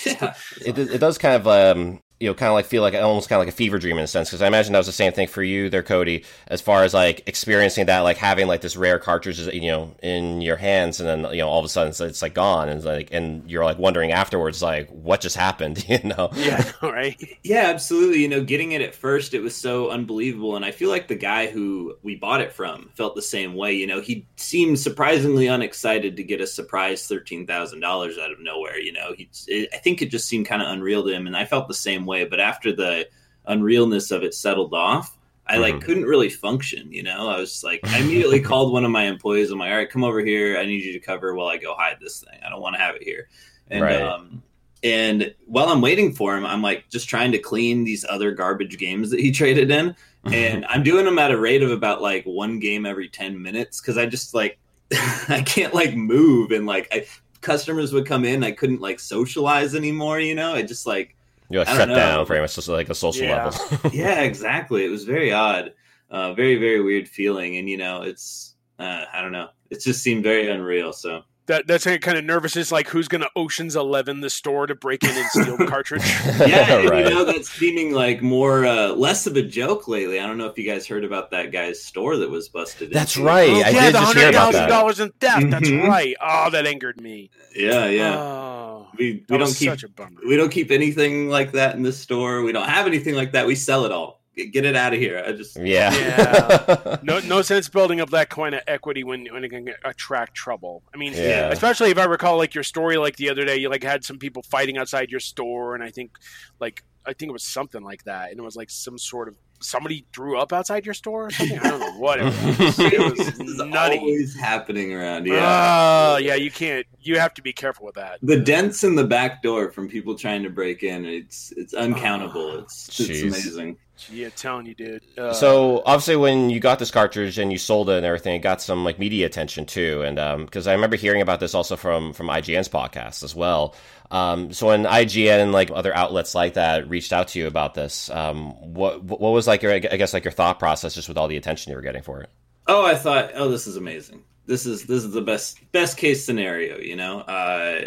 Yeah. 0.05 0.33
it, 0.65 0.77
it 0.77 0.97
does 0.99 1.17
kind 1.17 1.35
of 1.35 1.47
um 1.47 2.01
you 2.19 2.27
know 2.29 2.33
kind 2.33 2.49
of 2.49 2.53
like 2.53 2.65
feel 2.65 2.81
like 2.81 2.93
almost 2.93 3.29
kind 3.29 3.41
of 3.41 3.45
like 3.45 3.53
a 3.53 3.57
fever 3.57 3.77
dream 3.79 3.97
in 3.97 4.03
a 4.03 4.07
sense 4.07 4.29
because 4.29 4.41
I 4.41 4.47
imagine 4.47 4.73
that 4.73 4.79
was 4.79 4.87
the 4.87 4.93
same 4.93 5.11
thing 5.11 5.27
for 5.27 5.43
you 5.43 5.69
there, 5.69 5.83
Cody, 5.83 6.23
as 6.47 6.61
far 6.61 6.83
as 6.83 6.93
like 6.93 7.23
experiencing 7.27 7.87
that 7.87 7.99
like 8.01 8.17
having 8.17 8.47
like 8.47 8.61
this 8.61 8.77
rare 8.77 8.99
cartridge 8.99 9.39
you 9.39 9.71
know 9.71 9.95
in 10.01 10.41
your 10.41 10.57
hands 10.57 10.99
and 10.99 11.09
then 11.09 11.33
you 11.33 11.39
know 11.39 11.49
all 11.49 11.59
of 11.59 11.65
a 11.65 11.69
sudden 11.69 11.89
it's, 11.89 12.01
it's 12.01 12.21
like 12.21 12.33
gone 12.33 12.69
and 12.69 12.83
like 12.83 13.09
and 13.11 13.49
you're 13.49 13.65
like 13.65 13.77
wondering 13.77 14.11
afterwards 14.11 14.61
like 14.61 14.89
what 14.89 15.21
just 15.21 15.35
happened 15.35 15.83
you 15.89 15.99
know 16.03 16.29
Yeah, 16.33 16.71
all 16.81 16.91
right. 16.93 17.21
Yeah, 17.43 17.63
absolutely. 17.67 18.21
You 18.21 18.27
know, 18.27 18.43
getting 18.43 18.71
it 18.73 18.81
at 18.81 18.95
first, 18.95 19.33
it 19.33 19.41
was 19.41 19.55
so 19.55 19.89
unbelievable. 19.89 20.55
And 20.55 20.65
I 20.65 20.71
feel 20.71 20.89
like 20.89 21.07
the 21.07 21.15
guy 21.15 21.47
who 21.47 21.97
we 22.03 22.15
bought 22.15 22.41
it 22.41 22.53
from 22.53 22.89
felt 22.95 23.15
the 23.15 23.21
same 23.21 23.55
way. 23.55 23.73
You 23.73 23.87
know, 23.87 24.01
he 24.01 24.27
seemed 24.37 24.79
surprisingly 24.79 25.47
unexcited 25.47 26.17
to 26.17 26.23
get 26.23 26.41
a 26.41 26.47
surprise 26.47 27.07
$13,000 27.07 28.19
out 28.19 28.31
of 28.31 28.39
nowhere. 28.39 28.79
You 28.79 28.93
know, 28.93 29.13
he, 29.17 29.29
it, 29.47 29.69
I 29.73 29.77
think 29.77 30.01
it 30.01 30.11
just 30.11 30.27
seemed 30.27 30.45
kind 30.45 30.61
of 30.61 30.67
unreal 30.69 31.03
to 31.03 31.13
him. 31.13 31.27
And 31.27 31.37
I 31.37 31.45
felt 31.45 31.67
the 31.67 31.73
same 31.73 32.04
way. 32.05 32.25
But 32.25 32.39
after 32.39 32.71
the 32.71 33.07
unrealness 33.47 34.11
of 34.11 34.23
it 34.23 34.33
settled 34.33 34.73
off, 34.73 35.17
I 35.47 35.57
like 35.57 35.75
Mhm. 35.75 35.81
couldn't 35.81 36.05
really 36.05 36.29
function. 36.29 36.91
You 36.91 37.03
know, 37.03 37.29
I 37.29 37.39
was 37.39 37.63
like, 37.63 37.81
I 37.85 37.99
immediately 37.99 38.39
called 38.49 38.73
one 38.73 38.83
of 38.85 38.91
my 38.91 39.03
employees. 39.03 39.51
I'm 39.51 39.59
like, 39.59 39.69
all 39.71 39.77
right, 39.77 39.89
come 39.89 40.03
over 40.03 40.23
here. 40.25 40.57
I 40.57 40.65
need 40.65 40.83
you 40.83 40.93
to 40.93 40.99
cover 40.99 41.35
while 41.35 41.47
I 41.47 41.57
go 41.57 41.75
hide 41.75 41.97
this 42.01 42.19
thing. 42.21 42.39
I 42.45 42.49
don't 42.49 42.61
want 42.61 42.75
to 42.75 42.81
have 42.81 42.95
it 42.95 43.03
here. 43.03 43.29
And, 43.69 43.83
Right. 43.83 44.01
um, 44.01 44.41
and 44.83 45.33
while 45.45 45.69
I'm 45.69 45.81
waiting 45.81 46.13
for 46.13 46.35
him, 46.35 46.45
I'm 46.45 46.61
like 46.63 46.89
just 46.89 47.07
trying 47.09 47.31
to 47.33 47.37
clean 47.39 47.83
these 47.83 48.05
other 48.07 48.31
garbage 48.31 48.77
games 48.79 49.11
that 49.11 49.19
he 49.19 49.31
traded 49.41 49.69
in. 49.71 49.95
And 50.31 50.65
I'm 50.65 50.81
doing 50.81 51.05
them 51.05 51.19
at 51.19 51.29
a 51.29 51.37
rate 51.37 51.61
of 51.61 51.69
about 51.69 52.01
like 52.01 52.23
one 52.25 52.57
game 52.57 52.87
every 52.87 53.07
10 53.07 53.39
minutes 53.39 53.79
because 53.79 53.95
I 53.99 54.07
just 54.07 54.33
like, 54.33 54.57
I 55.29 55.43
can't 55.45 55.75
like 55.75 55.95
move. 55.95 56.49
And 56.51 56.65
like, 56.65 56.87
I, 56.91 57.05
customers 57.41 57.93
would 57.93 58.07
come 58.07 58.25
in, 58.25 58.43
I 58.43 58.49
couldn't 58.49 58.81
like 58.81 58.99
socialize 58.99 59.75
anymore, 59.75 60.19
you 60.19 60.33
know? 60.33 60.55
I 60.55 60.63
just 60.63 60.87
like, 60.87 61.14
you're 61.49 61.63
like 61.63 61.75
shut 61.75 61.89
know. 61.89 61.95
down 61.95 62.25
very 62.25 62.41
much 62.41 62.55
just 62.55 62.67
like 62.67 62.89
a 62.89 62.95
social 62.95 63.25
Yeah. 63.27 63.45
level 63.45 63.91
yeah, 63.93 64.21
exactly. 64.21 64.85
It 64.85 64.89
was 64.89 65.03
very 65.05 65.31
odd, 65.31 65.73
uh, 66.09 66.33
very, 66.33 66.55
very 66.57 66.81
weird 66.81 67.07
feeling. 67.07 67.57
And, 67.57 67.69
you 67.69 67.77
know, 67.77 68.01
it's, 68.03 68.55
uh, 68.79 69.05
I 69.13 69.21
don't 69.21 69.31
know. 69.31 69.49
It 69.69 69.81
just 69.81 70.01
seemed 70.03 70.23
very 70.23 70.49
unreal. 70.49 70.93
So, 70.93 71.21
That 71.47 71.67
that's 71.67 71.83
kind 71.83 72.17
of 72.17 72.23
nervousness, 72.25 72.71
like 72.71 72.87
who's 72.87 73.07
going 73.07 73.21
to 73.21 73.29
Ocean's 73.35 73.75
Eleven 73.75 74.21
the 74.21 74.31
store 74.31 74.65
to 74.65 74.73
break 74.73 75.03
in 75.03 75.11
and 75.11 75.27
steal 75.29 75.57
the 75.57 75.67
cartridge. 75.67 76.01
yeah, 76.39 76.73
and, 76.79 76.89
right 76.89 77.03
you 77.05 77.11
know 77.11 77.23
that's 77.23 77.49
seeming 77.49 77.93
like 77.93 78.23
more 78.23 78.65
uh, 78.65 78.89
less 78.93 79.27
of 79.27 79.35
a 79.35 79.43
joke 79.43 79.87
lately. 79.87 80.19
I 80.19 80.25
don't 80.25 80.39
know 80.39 80.47
if 80.47 80.57
you 80.57 80.65
guys 80.67 80.87
heard 80.87 81.05
about 81.05 81.29
that 81.31 81.51
guy's 81.51 81.83
store 81.83 82.17
that 82.17 82.31
was 82.31 82.49
busted. 82.49 82.91
that's 82.91 83.15
into. 83.15 83.27
right 83.27 83.49
Oh, 83.49 83.53
I 83.61 83.69
yeah, 83.69 83.85
did 83.85 83.93
the 83.95 83.99
just 83.99 84.13
hear 84.15 84.23
hundred 84.25 84.29
about 84.29 84.53
thousand 84.53 84.61
that 84.61 84.69
dollars 84.69 84.99
in 84.99 85.09
theft. 85.19 85.49
That's 85.51 85.69
Mhm. 85.69 85.87
right. 85.87 86.15
Oh, 86.19 86.49
that 86.49 86.65
angered 86.65 86.99
me. 86.99 87.29
Yeah, 87.55 87.85
yeah. 87.85 88.17
Oh, 88.17 88.87
we 88.97 89.23
we 89.29 89.37
don't 89.37 89.53
keep 89.53 89.69
such 89.69 89.83
a 89.83 89.89
we 90.27 90.35
don't 90.37 90.51
keep 90.51 90.71
anything 90.71 91.29
like 91.29 91.51
that 91.51 91.75
in 91.75 91.83
the 91.83 91.93
store. 91.93 92.41
We 92.41 92.53
don't 92.53 92.67
have 92.67 92.87
anything 92.87 93.13
like 93.13 93.33
that. 93.33 93.45
We 93.45 93.53
sell 93.55 93.85
it 93.85 93.91
all. 93.91 94.21
Get, 94.35 94.51
get 94.51 94.65
it 94.65 94.75
out 94.75 94.93
of 94.93 94.99
here. 94.99 95.23
I 95.25 95.31
just 95.31 95.57
yeah 95.57 95.93
Yeah. 95.93 96.97
No, 97.03 97.19
no 97.19 97.41
sense 97.41 97.69
building 97.69 98.01
up 98.01 98.09
that 98.09 98.29
kind 98.29 98.55
of 98.55 98.61
equity 98.67 99.03
when 99.03 99.27
when 99.31 99.43
it 99.43 99.49
can 99.49 99.67
attract 99.83 100.35
trouble. 100.35 100.83
I 100.93 100.97
mean, 100.97 101.13
Yeah. 101.13 101.49
especially 101.51 101.91
if 101.91 101.97
I 101.97 102.05
recall 102.05 102.37
like 102.37 102.53
your 102.53 102.63
story 102.63 102.97
like 102.97 103.15
the 103.15 103.29
other 103.29 103.45
day, 103.45 103.57
you 103.57 103.69
like 103.69 103.83
had 103.83 104.03
some 104.03 104.17
people 104.19 104.43
fighting 104.43 104.77
outside 104.77 105.09
your 105.09 105.19
store, 105.19 105.75
and 105.75 105.83
I 105.83 105.89
think 105.91 106.11
like 106.59 106.83
I 107.05 107.13
think 107.13 107.29
it 107.29 107.33
was 107.33 107.43
something 107.43 107.83
like 107.83 108.03
that, 108.05 108.31
and 108.31 108.39
it 108.39 108.43
was 108.43 108.55
like 108.55 108.69
some 108.69 108.97
sort 108.97 109.27
of 109.27 109.35
somebody 109.59 110.05
drew 110.11 110.37
up 110.37 110.53
outside 110.53 110.85
your 110.85 110.93
store 110.93 111.27
or 111.27 111.31
something. 111.31 111.59
I 111.59 111.69
don't 111.69 111.79
know 111.79 111.93
what 111.99 112.19
it 112.19 112.25
was. 112.25 112.79
It 112.79 112.99
was 113.17 113.27
is 113.39 113.57
nutty. 113.57 113.97
always 113.97 114.35
happening 114.39 114.93
around. 114.93 115.25
Yeah. 115.27 116.13
Oh, 116.13 116.17
yeah, 116.17 116.35
you 116.35 116.51
can't. 116.51 116.85
You 117.01 117.19
have 117.19 117.33
to 117.35 117.41
be 117.41 117.53
careful 117.53 117.85
with 117.85 117.95
that. 117.95 118.19
the 118.23 118.39
dents 118.39 118.83
in 118.83 118.95
the 118.95 119.03
back 119.05 119.41
door 119.43 119.71
from 119.71 119.87
people 119.87 120.15
trying 120.17 120.43
to 120.43 120.49
break 120.49 120.81
in 120.83 121.05
it's 121.05 121.51
it's 121.55 121.73
uncountable 121.73 122.59
it's 122.59 122.99
it's 122.99 123.21
amazing 123.21 123.77
Yeah, 124.11 124.29
telling 124.35 124.65
you, 124.65 124.75
dude. 124.75 125.03
Uh, 125.17 125.31
So 125.33 125.81
obviously, 125.85 126.15
when 126.17 126.49
you 126.49 126.59
got 126.59 126.79
this 126.79 126.91
cartridge 126.91 127.37
and 127.37 127.51
you 127.51 127.57
sold 127.57 127.89
it 127.89 127.97
and 127.97 128.05
everything, 128.05 128.35
it 128.35 128.39
got 128.39 128.61
some 128.61 128.83
like 128.83 128.97
media 128.99 129.25
attention 129.25 129.65
too. 129.65 130.01
And 130.03 130.17
um 130.19 130.45
because 130.45 130.67
I 130.67 130.73
remember 130.73 130.95
hearing 130.97 131.21
about 131.21 131.39
this 131.39 131.53
also 131.55 131.75
from 131.75 132.11
from 132.13 132.27
IGN's 132.27 132.69
podcast 132.69 133.23
as 133.23 133.35
well. 133.35 133.75
Um, 134.11 134.53
so 134.53 134.67
when 134.67 134.83
IGN 134.83 135.41
and 135.41 135.51
like 135.51 135.71
other 135.73 135.95
outlets 135.95 136.35
like 136.35 136.53
that 136.55 136.89
reached 136.89 137.11
out 137.13 137.29
to 137.29 137.39
you 137.39 137.47
about 137.47 137.73
this, 137.73 138.09
um, 138.09 138.51
what 138.73 139.03
what 139.03 139.19
was 139.33 139.47
like 139.47 139.61
your 139.61 139.73
I 139.73 139.79
guess 139.79 140.13
like 140.13 140.23
your 140.23 140.31
thought 140.31 140.59
process 140.59 140.93
just 140.95 141.07
with 141.07 141.17
all 141.17 141.27
the 141.27 141.37
attention 141.37 141.71
you 141.71 141.75
were 141.75 141.81
getting 141.81 142.03
for 142.03 142.21
it? 142.21 142.29
oh 142.67 142.83
i 142.83 142.95
thought 142.95 143.29
oh 143.35 143.47
this 143.47 143.67
is 143.67 143.77
amazing 143.77 144.23
this 144.47 144.65
is 144.65 144.85
this 144.87 145.03
is 145.03 145.11
the 145.11 145.21
best 145.21 145.59
best 145.71 145.97
case 145.97 146.25
scenario 146.25 146.79
you 146.79 146.95
know 146.95 147.19
uh 147.19 147.81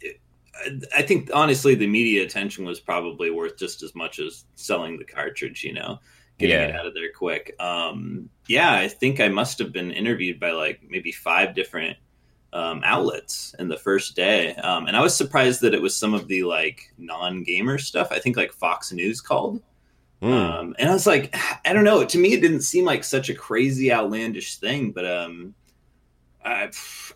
it- 0.00 0.20
I 0.96 1.02
think 1.02 1.30
honestly 1.34 1.74
the 1.74 1.86
media 1.88 2.22
attention 2.22 2.64
was 2.64 2.78
probably 2.78 3.30
worth 3.30 3.58
just 3.58 3.82
as 3.82 3.94
much 3.94 4.20
as 4.20 4.44
selling 4.54 4.96
the 4.96 5.04
cartridge, 5.04 5.64
you 5.64 5.72
know, 5.72 5.98
getting 6.38 6.56
it 6.68 6.76
out 6.76 6.86
of 6.86 6.94
there 6.94 7.10
quick. 7.12 7.56
Um, 7.58 8.28
yeah, 8.46 8.72
I 8.72 8.86
think 8.86 9.18
I 9.18 9.26
must 9.28 9.58
have 9.58 9.72
been 9.72 9.90
interviewed 9.90 10.38
by 10.38 10.52
like 10.52 10.80
maybe 10.88 11.10
five 11.10 11.54
different 11.56 11.96
um, 12.52 12.82
outlets 12.84 13.54
in 13.58 13.68
the 13.68 13.76
first 13.78 14.16
day, 14.16 14.54
um, 14.56 14.86
and 14.86 14.96
I 14.96 15.00
was 15.02 15.16
surprised 15.16 15.60
that 15.62 15.74
it 15.74 15.82
was 15.82 15.96
some 15.96 16.14
of 16.14 16.28
the 16.28 16.42
like 16.44 16.92
non-gamer 16.98 17.78
stuff. 17.78 18.08
I 18.12 18.18
think 18.18 18.36
like 18.36 18.52
Fox 18.52 18.92
News 18.92 19.20
called, 19.20 19.62
Hmm. 20.22 20.32
um, 20.32 20.76
and 20.78 20.88
I 20.90 20.92
was 20.92 21.06
like, 21.06 21.34
I 21.66 21.72
don't 21.72 21.84
know. 21.84 22.04
To 22.04 22.18
me, 22.18 22.32
it 22.34 22.40
didn't 22.42 22.62
seem 22.62 22.84
like 22.84 23.04
such 23.04 23.28
a 23.30 23.34
crazy, 23.34 23.92
outlandish 23.92 24.56
thing, 24.58 24.92
but 24.92 25.06
um, 25.06 25.54
I, 26.44 26.70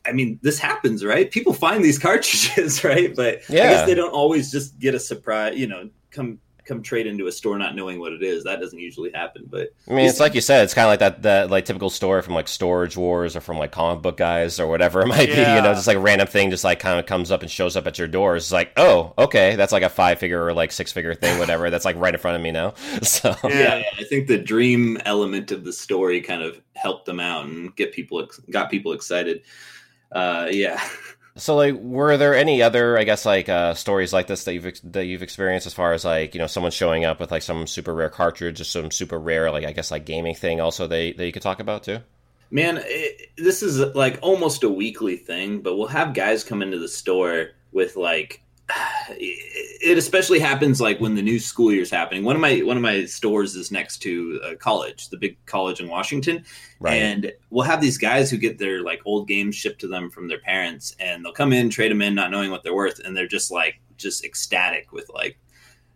I 0.07 0.12
mean, 0.12 0.38
this 0.42 0.59
happens, 0.59 1.05
right? 1.05 1.31
People 1.31 1.53
find 1.53 1.85
these 1.85 1.99
cartridges, 2.07 2.85
right? 2.85 3.14
But 3.14 3.40
I 3.49 3.53
Yeah. 3.55 3.68
guess 3.68 3.85
they 3.85 3.94
don't 3.94 4.12
always 4.12 4.51
just 4.53 4.79
get 4.79 4.94
a 4.94 5.01
surprise. 5.01 5.57
You 5.59 5.66
know, 5.66 5.90
come 6.11 6.38
come 6.66 6.83
trade 6.83 7.07
into 7.07 7.26
a 7.26 7.33
store 7.33 7.57
not 7.59 7.74
knowing 7.74 7.98
what 8.00 8.12
it 8.12 8.22
is. 8.22 8.44
That 8.44 8.61
doesn't 8.61 8.79
usually 8.79 9.11
happen. 9.12 9.44
But 9.48 9.70
I 9.88 9.92
mean, 9.92 10.07
it's 10.09 10.20
like 10.20 10.35
you 10.35 10.40
said, 10.40 10.64
it's 10.64 10.74
kind 10.74 10.87
of 10.87 10.90
like 10.90 10.98
that 11.00 11.22
that 11.22 11.50
like 11.50 11.64
typical 11.64 11.88
story 11.90 12.22
from 12.22 12.35
like 12.35 12.48
Storage 12.48 12.96
Wars 12.96 13.37
or 13.37 13.40
from 13.40 13.59
like 13.59 13.72
comic 13.72 14.02
book 14.02 14.16
guys 14.16 14.59
or 14.61 14.66
whatever 14.66 15.00
it 15.02 15.07
might 15.09 15.26
be. 15.29 15.37
You 15.37 15.62
know, 15.62 15.72
just 15.74 15.87
like 15.87 15.96
a 15.96 16.00
random 16.00 16.26
thing 16.26 16.50
just 16.50 16.64
like 16.64 16.79
kind 16.81 16.98
of 16.98 17.07
comes 17.07 17.31
up 17.31 17.42
and 17.42 17.50
shows 17.50 17.76
up 17.76 17.87
at 17.87 17.98
your 17.98 18.09
door. 18.09 18.37
It's 18.37 18.52
like, 18.52 18.72
oh, 18.76 19.14
okay, 19.18 19.57
that's 19.57 19.72
like 19.72 19.83
a 19.83 19.88
five 19.88 20.18
figure 20.18 20.44
or 20.44 20.52
like 20.52 20.72
six 20.72 20.92
figure 20.92 21.14
thing, 21.14 21.38
whatever. 21.38 21.70
That's 21.70 21.85
like 21.85 21.96
right 21.96 22.14
in 22.14 22.20
front 22.20 22.37
of 22.37 22.42
me 22.42 22.50
now. 22.50 22.74
So 23.02 23.35
Yeah. 23.44 23.50
yeah, 23.50 23.76
yeah, 23.79 23.85
I 23.98 24.05
think 24.05 24.26
the 24.26 24.38
dream 24.38 24.98
element 25.05 25.50
of 25.52 25.64
the 25.64 25.72
story 25.72 26.20
kind 26.20 26.42
of 26.42 26.61
helped 26.74 27.07
them 27.07 27.20
out 27.20 27.46
and 27.46 27.74
get 27.76 27.92
people 27.92 28.22
ex- 28.22 28.40
got 28.50 28.70
people 28.70 28.92
excited. 28.92 29.42
Uh, 30.12 30.48
yeah. 30.50 30.83
So, 31.38 31.55
like, 31.55 31.75
were 31.75 32.16
there 32.16 32.35
any 32.35 32.62
other, 32.62 32.96
I 32.96 33.05
guess, 33.05 33.27
like 33.27 33.49
uh, 33.49 33.75
stories 33.75 34.12
like 34.12 34.27
this 34.27 34.44
that 34.44 34.55
you've 34.55 34.66
ex- 34.66 34.81
that 34.81 35.05
you've 35.05 35.22
experienced 35.22 35.66
as 35.66 35.75
far 35.75 35.92
as 35.92 36.05
like 36.05 36.35
you 36.35 36.38
know 36.38 36.46
someone 36.46 36.72
showing 36.72 37.05
up 37.05 37.20
with 37.20 37.31
like 37.31 37.42
some 37.42 37.66
super 37.66 37.94
rare 37.94 38.09
cartridge 38.09 38.61
or 38.61 38.64
some 38.64 38.90
super 38.90 39.18
rare 39.18 39.51
like 39.51 39.64
I 39.64 39.72
guess 39.72 39.90
like 39.90 40.07
gaming 40.07 40.35
thing 40.35 40.61
also 40.61 40.87
they 40.87 41.12
that 41.12 41.27
you 41.27 41.33
could 41.33 41.42
talk 41.42 41.61
about 41.61 41.83
too? 41.83 41.99
Man, 42.51 42.81
it, 42.83 43.31
this 43.37 43.62
is 43.62 43.79
like 43.94 44.18
almost 44.22 44.62
a 44.62 44.68
weekly 44.68 45.16
thing, 45.16 45.61
but 45.61 45.77
we'll 45.77 45.88
have 45.88 46.14
guys 46.14 46.42
come 46.42 46.62
into 46.62 46.79
the 46.79 46.88
store 46.88 47.51
with 47.72 47.96
like 47.96 48.42
it 49.11 49.96
especially 49.96 50.38
happens 50.38 50.81
like 50.81 51.00
when 51.00 51.14
the 51.14 51.22
new 51.22 51.38
school 51.38 51.72
year's 51.72 51.90
happening. 51.90 52.24
One 52.24 52.35
of 52.37 52.42
my 52.42 52.59
one 52.59 52.76
of 52.76 52.83
my 52.83 53.05
stores 53.05 53.55
is 53.55 53.70
next 53.70 53.98
to 53.98 54.40
a 54.44 54.57
college, 54.57 55.09
the 55.09 55.16
big 55.16 55.37
college 55.46 55.81
in 55.81 55.88
Washington, 55.88 56.44
Right. 56.81 56.94
and 56.94 57.33
we'll 57.50 57.64
have 57.64 57.81
these 57.81 57.98
guys 57.98 58.31
who 58.31 58.37
get 58.37 58.59
their 58.59 58.83
like 58.83 59.00
old 59.05 59.29
games 59.29 59.55
shipped 59.55 59.81
to 59.83 59.88
them 59.88 60.11
from 60.11 60.29
their 60.29 60.40
parents, 60.40 60.96
and 60.98 61.24
they'll 61.24 61.33
come 61.33 61.52
in, 61.52 61.70
trade 61.70 61.90
them 61.90 62.02
in, 62.02 62.14
not 62.14 62.31
knowing 62.31 62.50
what 62.50 62.62
they're 62.64 62.74
worth, 62.74 62.98
and 63.05 63.16
they're 63.16 63.29
just 63.29 63.50
like 63.50 63.81
just 63.96 64.24
ecstatic 64.24 64.92
with 64.92 65.09
like, 65.14 65.38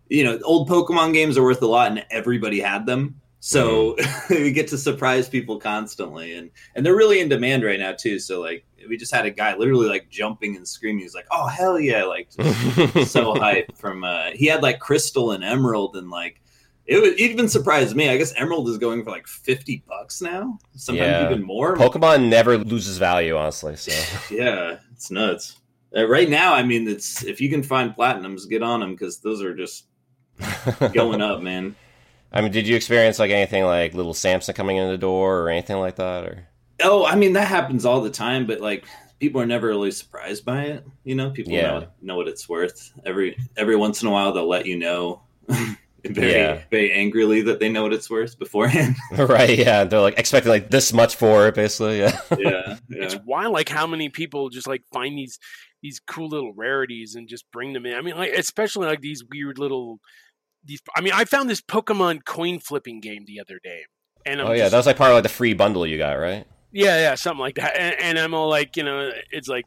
you 0.09 0.25
know, 0.25 0.39
old 0.45 0.69
Pokemon 0.69 1.13
games 1.13 1.37
are 1.37 1.43
worth 1.43 1.63
a 1.63 1.67
lot, 1.67 1.91
and 1.91 2.07
everybody 2.11 2.61
had 2.61 2.87
them. 2.87 3.21
So 3.43 3.97
we 4.31 4.53
get 4.53 4.69
to 4.69 4.79
surprise 4.79 5.29
people 5.29 5.59
constantly, 5.59 6.35
and 6.35 6.51
and 6.75 6.85
they're 6.85 6.95
really 6.97 7.21
in 7.21 7.29
demand 7.29 7.65
right 7.65 7.79
now 7.81 7.93
too. 7.93 8.19
So 8.19 8.41
like 8.41 8.65
we 8.89 8.97
just 8.97 9.13
had 9.15 9.25
a 9.27 9.31
guy 9.31 9.57
literally 9.57 9.89
like 9.89 10.09
jumping 10.11 10.57
and 10.57 10.69
screaming. 10.69 11.03
He's 11.03 11.15
like, 11.15 11.27
"Oh 11.31 11.47
hell 11.47 11.81
yeah!" 11.81 12.05
Like 12.05 12.31
so 12.33 13.35
hyped 13.35 13.77
from. 13.79 14.05
uh 14.05 14.31
He 14.35 14.47
had 14.47 14.63
like 14.63 14.79
crystal 14.79 15.33
and 15.33 15.43
emerald 15.43 15.97
and 15.97 16.11
like. 16.11 16.41
It, 16.87 16.97
it 16.97 17.21
even 17.21 17.49
surprised 17.49 17.95
me. 17.95 18.09
I 18.09 18.17
guess 18.17 18.35
Emerald 18.35 18.69
is 18.69 18.77
going 18.79 19.05
for 19.05 19.11
like 19.11 19.29
fifty 19.29 19.85
bucks 19.87 20.21
now, 20.21 20.59
sometimes 20.75 21.07
Yeah. 21.07 21.25
even 21.31 21.43
more. 21.43 21.77
Pokemon 21.77 22.29
never 22.29 22.59
loses 22.59 22.99
value, 22.99 23.37
honestly. 23.37 23.77
So 23.77 23.93
Yeah, 24.35 24.79
it's 24.93 25.09
nuts. 25.11 25.57
Uh, 25.97 26.09
right 26.09 26.29
now, 26.29 26.53
I 26.53 26.65
mean, 26.65 26.89
it's 26.89 27.23
if 27.23 27.41
you 27.41 27.49
can 27.49 27.63
find 27.63 27.95
platinums, 27.95 28.49
get 28.49 28.63
on 28.65 28.81
them 28.81 28.93
because 28.93 29.21
those 29.21 29.41
are 29.41 29.55
just 29.55 29.85
going 30.93 31.21
up, 31.23 31.43
man. 31.43 31.77
I 32.33 32.41
mean, 32.41 32.53
did 32.53 32.67
you 32.69 32.77
experience 32.77 33.19
like 33.19 33.31
anything 33.31 33.65
like 33.65 33.95
little 33.95 34.15
Samson 34.15 34.55
coming 34.55 34.77
in 34.77 34.89
the 34.89 34.99
door 34.99 35.41
or 35.41 35.49
anything 35.51 35.79
like 35.79 35.97
that? 35.97 36.25
Or 36.25 36.47
Oh, 36.83 37.05
I 37.05 37.15
mean, 37.17 37.35
that 37.35 37.49
happens 37.49 37.85
all 37.85 38.01
the 38.01 38.11
time, 38.11 38.47
but 38.47 38.61
like 38.61 38.85
people 39.19 39.41
are 39.41 39.47
never 39.47 39.67
really 39.69 39.91
surprised 39.91 40.45
by 40.45 40.65
it. 40.65 40.87
You 41.05 41.15
know, 41.15 41.31
people 41.31 41.53
Yeah. 41.53 41.63
know 41.81 41.89
know 42.03 42.17
what 42.17 42.29
it's 42.29 42.49
worth. 42.49 42.93
Every 43.05 43.37
every 43.57 43.77
once 43.77 44.03
in 44.03 44.09
a 44.09 44.11
while, 44.11 44.33
they'll 44.33 44.49
let 44.49 44.67
you 44.67 44.79
know. 44.79 45.23
Very, 46.03 46.33
Yeah. 46.33 46.63
very 46.71 46.93
angrily 46.93 47.43
that 47.43 47.61
they 47.61 47.69
know 47.69 47.83
what 47.83 47.93
it's 47.93 48.09
worth 48.09 48.39
beforehand. 48.39 48.97
right? 49.19 49.59
Yeah, 49.59 49.85
they're 49.85 50.01
like 50.01 50.19
expecting 50.19 50.49
like 50.51 50.71
this 50.71 50.95
much 50.95 51.15
for 51.17 51.47
it, 51.49 51.55
basically. 51.55 51.99
Yeah. 51.99 52.19
yeah, 52.39 52.77
It's 52.89 53.15
yeah. 53.15 53.21
wild, 53.27 53.53
like 53.53 53.69
how 53.69 53.87
many 53.87 54.09
people 54.09 54.49
just 54.49 54.67
like 54.67 54.83
find 54.95 55.19
these 55.19 55.39
these 55.83 56.01
cool 56.01 56.29
little 56.29 56.55
rarities 56.55 57.17
and 57.17 57.29
just 57.29 57.45
bring 57.53 57.75
them 57.75 57.85
in. 57.85 57.95
I 57.95 58.01
mean, 58.01 58.17
like 58.17 58.33
especially 58.33 58.87
like 58.87 59.03
these 59.03 59.23
weird 59.31 59.59
little 59.59 60.01
these. 60.65 60.81
I 60.95 61.01
mean, 61.01 61.13
I 61.15 61.25
found 61.25 61.49
this 61.49 61.61
Pokemon 61.61 62.25
coin 62.25 62.59
flipping 62.59 63.01
game 63.01 63.25
the 63.27 63.41
other 63.41 63.61
day, 63.63 63.85
and 64.25 64.41
I'm 64.41 64.47
oh 64.47 64.53
yeah, 64.53 64.59
just- 64.65 64.71
that 64.73 64.77
was 64.79 64.87
like 64.87 64.97
part 64.97 65.11
of 65.11 65.15
like 65.17 65.23
the 65.23 65.29
free 65.29 65.55
bundle 65.55 65.87
you 65.87 65.99
got, 65.99 66.15
right? 66.15 66.47
yeah, 66.73 66.99
yeah, 66.99 67.15
something 67.15 67.41
like 67.41 67.57
that. 67.57 67.77
And, 67.77 67.97
and 68.01 68.19
I'm 68.19 68.35
all 68.35 68.49
like, 68.49 68.77
you 68.77 68.85
know, 68.85 69.11
it's 69.31 69.49
like 69.49 69.67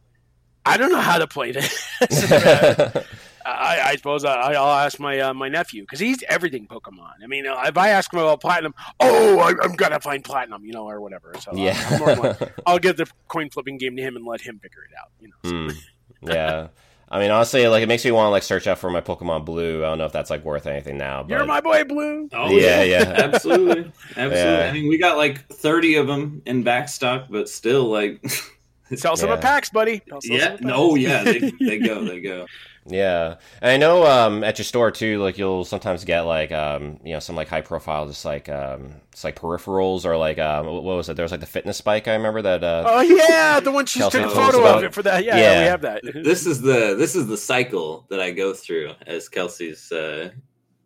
I 0.65 0.77
don't 0.77 0.91
know 0.91 1.01
how 1.01 1.17
to 1.17 1.27
play 1.27 1.51
this. 1.51 1.88
I, 3.45 3.79
I 3.84 3.95
suppose 3.97 4.23
I, 4.23 4.53
I'll 4.53 4.86
ask 4.86 4.99
my 4.99 5.19
uh, 5.19 5.34
my 5.34 5.49
nephew 5.49 5.84
because 5.84 5.99
he's 5.99 6.23
everything 6.29 6.65
Pokemon. 6.65 7.12
I 7.21 7.27
mean, 7.27 7.43
if 7.45 7.77
I 7.77 7.89
ask 7.89 8.13
him 8.13 8.19
about 8.19 8.39
platinum, 8.39 8.73
oh, 9.01 9.39
I, 9.39 9.53
I'm 9.62 9.73
gonna 9.73 9.99
find 9.99 10.23
platinum, 10.23 10.63
you 10.63 10.71
know, 10.71 10.89
or 10.89 11.01
whatever. 11.01 11.34
So 11.41 11.51
yeah. 11.53 11.77
I'm 11.89 11.99
more 11.99 12.15
like, 12.15 12.53
I'll 12.65 12.79
give 12.79 12.95
the 12.95 13.06
coin 13.27 13.49
flipping 13.49 13.77
game 13.77 13.97
to 13.97 14.01
him 14.01 14.15
and 14.15 14.25
let 14.25 14.39
him 14.39 14.60
figure 14.60 14.84
it 14.84 14.91
out. 14.97 15.12
You 15.19 15.27
know, 15.27 15.69
so. 15.69 15.75
Hmm. 15.75 16.32
Yeah. 16.32 16.67
I 17.13 17.19
mean, 17.19 17.30
honestly, 17.30 17.67
like 17.67 17.84
it 17.84 17.88
makes 17.88 18.04
me 18.04 18.10
want 18.10 18.26
to 18.26 18.32
like 18.32 18.41
search 18.41 18.65
out 18.65 18.80
for 18.80 18.89
my 18.89 18.99
Pokemon 18.99 19.45
Blue. 19.45 19.86
I 19.86 19.89
don't 19.89 19.99
know 19.99 20.06
if 20.06 20.12
that's 20.12 20.32
like 20.32 20.43
worth 20.43 20.65
anything 20.65 20.97
now. 20.97 21.21
But 21.21 21.30
You're 21.30 21.45
my 21.45 21.62
boy, 21.62 21.84
Blue. 21.84 22.28
Oh, 22.34 22.49
Yeah, 22.49 22.82
yeah. 22.82 23.02
absolutely, 23.17 23.91
absolutely. 24.17 24.36
Yeah. 24.36 24.67
I 24.67 24.73
mean, 24.73 24.89
we 24.89 24.97
got 24.97 25.15
like 25.15 25.47
thirty 25.49 25.93
of 25.93 26.08
them 26.08 26.41
in 26.47 26.63
back 26.63 26.89
stock, 26.89 27.28
but 27.30 27.47
still, 27.49 27.84
like, 27.84 28.26
Sell 28.97 29.15
some 29.17 29.29
Yeah. 29.29 29.36
at 29.36 29.41
PAX, 29.41 29.69
buddy. 29.69 30.01
Sell 30.10 30.19
yeah, 30.23 30.45
at 30.53 30.62
no, 30.62 30.95
yeah, 30.95 31.23
they, 31.23 31.39
they 31.60 31.79
go, 31.79 32.03
they 32.03 32.19
go. 32.21 32.45
Yeah, 32.86 33.36
and 33.62 33.71
I 33.71 33.77
know 33.77 34.06
um, 34.06 34.43
at 34.43 34.58
your 34.58 34.65
store 34.65 34.91
too, 34.91 35.19
like 35.23 35.38
you'll 35.38 35.63
sometimes 35.63 36.03
get 36.03 36.21
like 36.23 36.51
um, 36.51 36.99
you 37.06 37.13
know 37.13 37.19
some 37.19 37.34
like 37.38 37.47
high 37.47 37.62
profile, 37.62 38.08
just 38.08 38.25
like 38.25 38.49
um, 38.49 38.95
it's 39.13 39.23
like 39.23 39.39
peripherals 39.39 40.03
or 40.03 40.17
like 40.17 40.38
um, 40.38 40.65
what 40.65 40.84
was 40.84 41.08
it? 41.08 41.15
There 41.15 41.23
was 41.23 41.32
like 41.32 41.39
the 41.39 41.45
fitness 41.45 41.79
bike. 41.79 42.10
I 42.10 42.13
remember 42.15 42.41
that. 42.41 42.62
Uh, 42.62 42.84
Oh 42.86 42.99
yeah, 42.99 43.62
the 43.62 43.71
one 43.71 43.86
she 43.86 43.99
took 43.99 44.13
a 44.15 44.19
told 44.23 44.32
us 44.32 44.36
photo 44.56 44.77
of 44.77 44.84
it 44.84 44.93
for 44.93 45.01
that. 45.03 45.23
Yeah, 45.23 45.38
Yeah. 45.38 45.60
we 45.62 45.67
have 45.67 45.82
that. 45.84 46.01
this 46.03 46.45
is 46.45 46.60
the 46.60 46.95
this 46.97 47.15
is 47.15 47.27
the 47.27 47.38
cycle 47.38 48.06
that 48.10 48.19
I 48.19 48.32
go 48.32 48.53
through 48.53 48.91
as 49.08 49.29
Kelsey's 49.29 49.89
uh, 49.89 50.32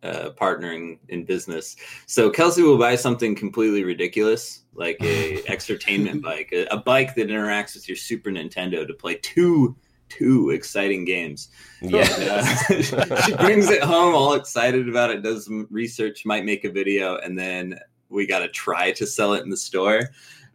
uh, 0.02 0.30
partnering 0.30 0.98
in 1.08 1.24
business. 1.24 1.76
So 2.06 2.30
Kelsey 2.30 2.62
will 2.62 2.78
buy 2.78 2.96
something 2.96 3.34
completely 3.34 3.84
ridiculous, 3.84 4.62
like 4.74 4.96
a 5.00 5.42
exertainment 5.46 6.22
bike, 6.22 6.50
a, 6.52 6.66
a 6.66 6.76
bike 6.76 7.14
that 7.16 7.28
interacts 7.28 7.74
with 7.74 7.88
your 7.88 7.96
Super 7.96 8.30
Nintendo 8.30 8.86
to 8.86 8.94
play 8.94 9.16
two 9.16 9.76
two 10.08 10.50
exciting 10.50 11.04
games. 11.04 11.48
yeah, 11.82 12.08
And, 12.18 12.30
uh, 12.30 13.16
she 13.26 13.34
brings 13.36 13.70
it 13.70 13.82
home 13.82 14.14
all 14.14 14.34
excited 14.34 14.88
about 14.88 15.10
it, 15.10 15.22
does 15.22 15.44
some 15.44 15.66
research, 15.70 16.24
might 16.24 16.44
make 16.44 16.64
a 16.64 16.70
video, 16.70 17.18
and 17.18 17.38
then 17.38 17.78
we 18.08 18.26
got 18.26 18.40
to 18.40 18.48
try 18.48 18.92
to 18.92 19.06
sell 19.06 19.34
it 19.34 19.42
in 19.42 19.50
the 19.50 19.56
store. 19.56 20.02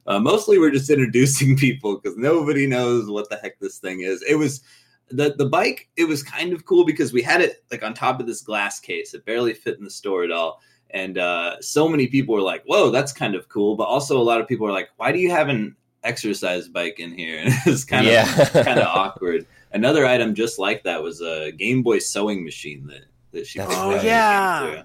Uh, 0.05 0.19
mostly, 0.19 0.57
we're 0.57 0.71
just 0.71 0.89
introducing 0.89 1.55
people 1.57 1.99
because 1.99 2.17
nobody 2.17 2.67
knows 2.67 3.09
what 3.09 3.29
the 3.29 3.37
heck 3.37 3.59
this 3.59 3.77
thing 3.77 4.01
is. 4.01 4.23
It 4.27 4.35
was 4.35 4.61
the 5.09 5.35
the 5.37 5.45
bike. 5.45 5.89
It 5.95 6.05
was 6.05 6.23
kind 6.23 6.53
of 6.53 6.65
cool 6.65 6.85
because 6.85 7.13
we 7.13 7.21
had 7.21 7.41
it 7.41 7.63
like 7.71 7.83
on 7.83 7.93
top 7.93 8.19
of 8.19 8.27
this 8.27 8.41
glass 8.41 8.79
case. 8.79 9.13
It 9.13 9.25
barely 9.25 9.53
fit 9.53 9.77
in 9.77 9.83
the 9.83 9.89
store 9.89 10.23
at 10.23 10.31
all. 10.31 10.61
And 10.91 11.17
uh, 11.17 11.59
so 11.59 11.89
many 11.89 12.07
people 12.07 12.35
were 12.35 12.41
like, 12.41 12.63
"Whoa, 12.65 12.91
that's 12.91 13.11
kind 13.11 13.35
of 13.35 13.49
cool!" 13.49 13.75
But 13.75 13.85
also, 13.85 14.19
a 14.19 14.23
lot 14.23 14.41
of 14.41 14.47
people 14.47 14.65
were 14.65 14.71
like, 14.71 14.89
"Why 14.97 15.11
do 15.11 15.19
you 15.19 15.31
have 15.31 15.49
an 15.49 15.75
exercise 16.03 16.67
bike 16.67 16.99
in 16.99 17.11
here?" 17.11 17.39
And 17.43 17.53
it's 17.65 17.83
kind 17.83 18.05
of 18.05 18.13
yeah. 18.13 18.63
kind 18.63 18.79
of 18.79 18.87
awkward. 18.87 19.47
Another 19.71 20.05
item 20.05 20.35
just 20.35 20.59
like 20.59 20.83
that 20.83 21.01
was 21.01 21.21
a 21.21 21.51
Game 21.51 21.81
Boy 21.81 21.97
sewing 21.97 22.43
machine 22.43 22.85
that 22.87 23.05
that 23.33 23.45
she. 23.47 23.59
That's 23.59 23.69
picked 23.71 23.81
Oh, 23.83 23.91
up. 23.95 24.03
yeah. 24.03 24.83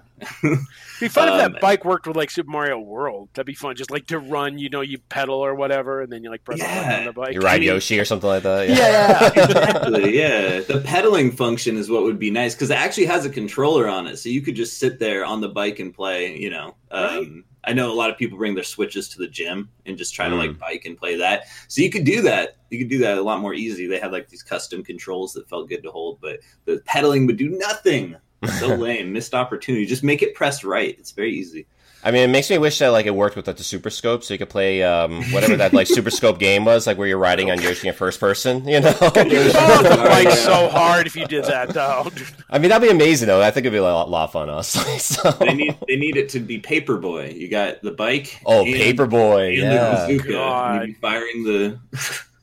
Be 0.99 1.07
fun 1.07 1.27
if 1.29 1.33
Um, 1.33 1.37
that 1.37 1.61
bike 1.61 1.85
worked 1.85 2.05
with 2.07 2.17
like 2.17 2.29
Super 2.29 2.49
Mario 2.49 2.77
World. 2.79 3.29
That'd 3.33 3.45
be 3.47 3.53
fun. 3.53 3.75
Just 3.77 3.89
like 3.89 4.07
to 4.07 4.19
run, 4.19 4.57
you 4.57 4.69
know, 4.69 4.81
you 4.81 4.97
pedal 4.97 5.35
or 5.35 5.55
whatever, 5.55 6.01
and 6.01 6.11
then 6.11 6.23
you 6.23 6.29
like 6.29 6.43
press 6.43 6.59
a 6.59 6.63
button 6.63 6.75
Yeah. 6.91 6.97
on 6.99 7.05
the 7.05 7.13
bike. 7.13 7.33
you 7.33 7.39
ride 7.39 7.55
I 7.55 7.59
mean- 7.59 7.67
Yoshi 7.69 7.99
or 7.99 8.05
something 8.05 8.27
like 8.27 8.43
that. 8.43 8.67
Yeah, 8.67 9.27
exactly. 9.43 10.17
Yeah, 10.17 10.59
the 10.59 10.81
pedaling 10.85 11.31
function 11.31 11.77
is 11.77 11.89
what 11.89 12.03
would 12.03 12.19
be 12.19 12.29
nice 12.31 12.53
because 12.53 12.69
it 12.69 12.77
actually 12.77 13.05
has 13.05 13.25
a 13.25 13.29
controller 13.29 13.87
on 13.87 14.07
it, 14.07 14.17
so 14.17 14.27
you 14.29 14.41
could 14.41 14.55
just 14.55 14.77
sit 14.77 14.99
there 14.99 15.23
on 15.23 15.39
the 15.41 15.49
bike 15.49 15.79
and 15.79 15.93
play. 15.93 16.35
You 16.37 16.49
know, 16.49 16.75
um, 16.91 17.45
I 17.63 17.71
know 17.73 17.91
a 17.91 17.95
lot 17.95 18.09
of 18.09 18.17
people 18.17 18.37
bring 18.37 18.55
their 18.55 18.63
switches 18.63 19.07
to 19.09 19.19
the 19.19 19.27
gym 19.27 19.69
and 19.85 19.97
just 19.97 20.13
try 20.15 20.27
to 20.27 20.35
Mm. 20.35 20.39
like 20.39 20.59
bike 20.59 20.83
and 20.85 20.97
play 20.97 21.15
that. 21.17 21.43
So 21.69 21.81
you 21.81 21.89
could 21.89 22.03
do 22.05 22.21
that. 22.23 22.57
You 22.71 22.79
could 22.79 22.89
do 22.89 22.99
that 22.99 23.17
a 23.17 23.21
lot 23.21 23.39
more 23.39 23.53
easy. 23.53 23.87
They 23.87 23.99
had 23.99 24.11
like 24.11 24.27
these 24.29 24.43
custom 24.43 24.83
controls 24.83 25.33
that 25.33 25.47
felt 25.49 25.69
good 25.69 25.83
to 25.83 25.91
hold, 25.91 26.19
but 26.21 26.39
the 26.65 26.81
pedaling 26.85 27.25
would 27.27 27.37
do 27.37 27.49
nothing. 27.49 28.15
So 28.59 28.67
lame, 28.75 29.13
missed 29.13 29.33
opportunity. 29.33 29.85
Just 29.85 30.03
make 30.03 30.21
it 30.21 30.33
pressed 30.35 30.63
right. 30.63 30.95
It's 30.97 31.11
very 31.11 31.33
easy. 31.33 31.65
I 32.01 32.11
mean, 32.11 32.21
it 32.29 32.31
makes 32.31 32.49
me 32.49 32.57
wish 32.57 32.79
that 32.79 32.89
like 32.89 33.05
it 33.07 33.13
worked 33.13 33.35
with 33.35 33.45
like, 33.45 33.57
the 33.57 33.63
Super 33.63 33.89
Scope, 33.89 34.23
so 34.23 34.33
you 34.33 34.37
could 34.37 34.47
play 34.49 34.83
um, 34.83 35.21
whatever 35.33 35.57
that 35.57 35.73
like 35.73 35.85
Super 35.85 36.09
Scope 36.09 36.39
game 36.39 36.63
was, 36.63 36.87
like 36.87 36.97
where 36.97 37.09
you're 37.09 37.17
riding 37.17 37.51
on 37.51 37.61
Yoshi 37.61 37.89
in 37.89 37.93
first 37.93 38.21
person. 38.21 38.63
You 38.69 38.79
know, 38.79 38.89
you 38.89 39.09
the 39.11 39.51
Oh, 39.57 40.05
bike 40.07 40.29
so 40.31 40.69
hard 40.69 41.07
if 41.07 41.15
you 41.17 41.25
did 41.25 41.43
that, 41.45 41.69
though. 41.69 42.09
I 42.49 42.57
mean 42.57 42.69
that'd 42.69 42.87
be 42.87 42.93
amazing 42.93 43.27
though. 43.27 43.41
I 43.41 43.51
think 43.51 43.65
it'd 43.65 43.73
be 43.73 43.79
a 43.79 43.83
lot, 43.83 44.09
lot 44.09 44.25
of 44.25 44.31
fun, 44.31 44.49
honestly. 44.49 44.97
So. 44.99 45.31
They 45.31 45.53
need 45.53 45.77
they 45.87 45.97
need 45.97 46.15
it 46.15 46.29
to 46.29 46.39
be 46.39 46.61
Paperboy. 46.61 47.35
You 47.35 47.49
got 47.49 47.81
the 47.81 47.91
bike. 47.91 48.39
oh, 48.45 48.63
and- 48.65 48.73
Paperboy, 48.75 49.49
and 49.49 49.57
yeah. 49.57 50.05
the 50.05 50.13
bazooka. 50.13 50.31
God. 50.31 50.71
And 50.71 50.87
you'd 50.87 50.93
be 50.95 51.01
firing 51.01 51.43
the. 51.43 51.79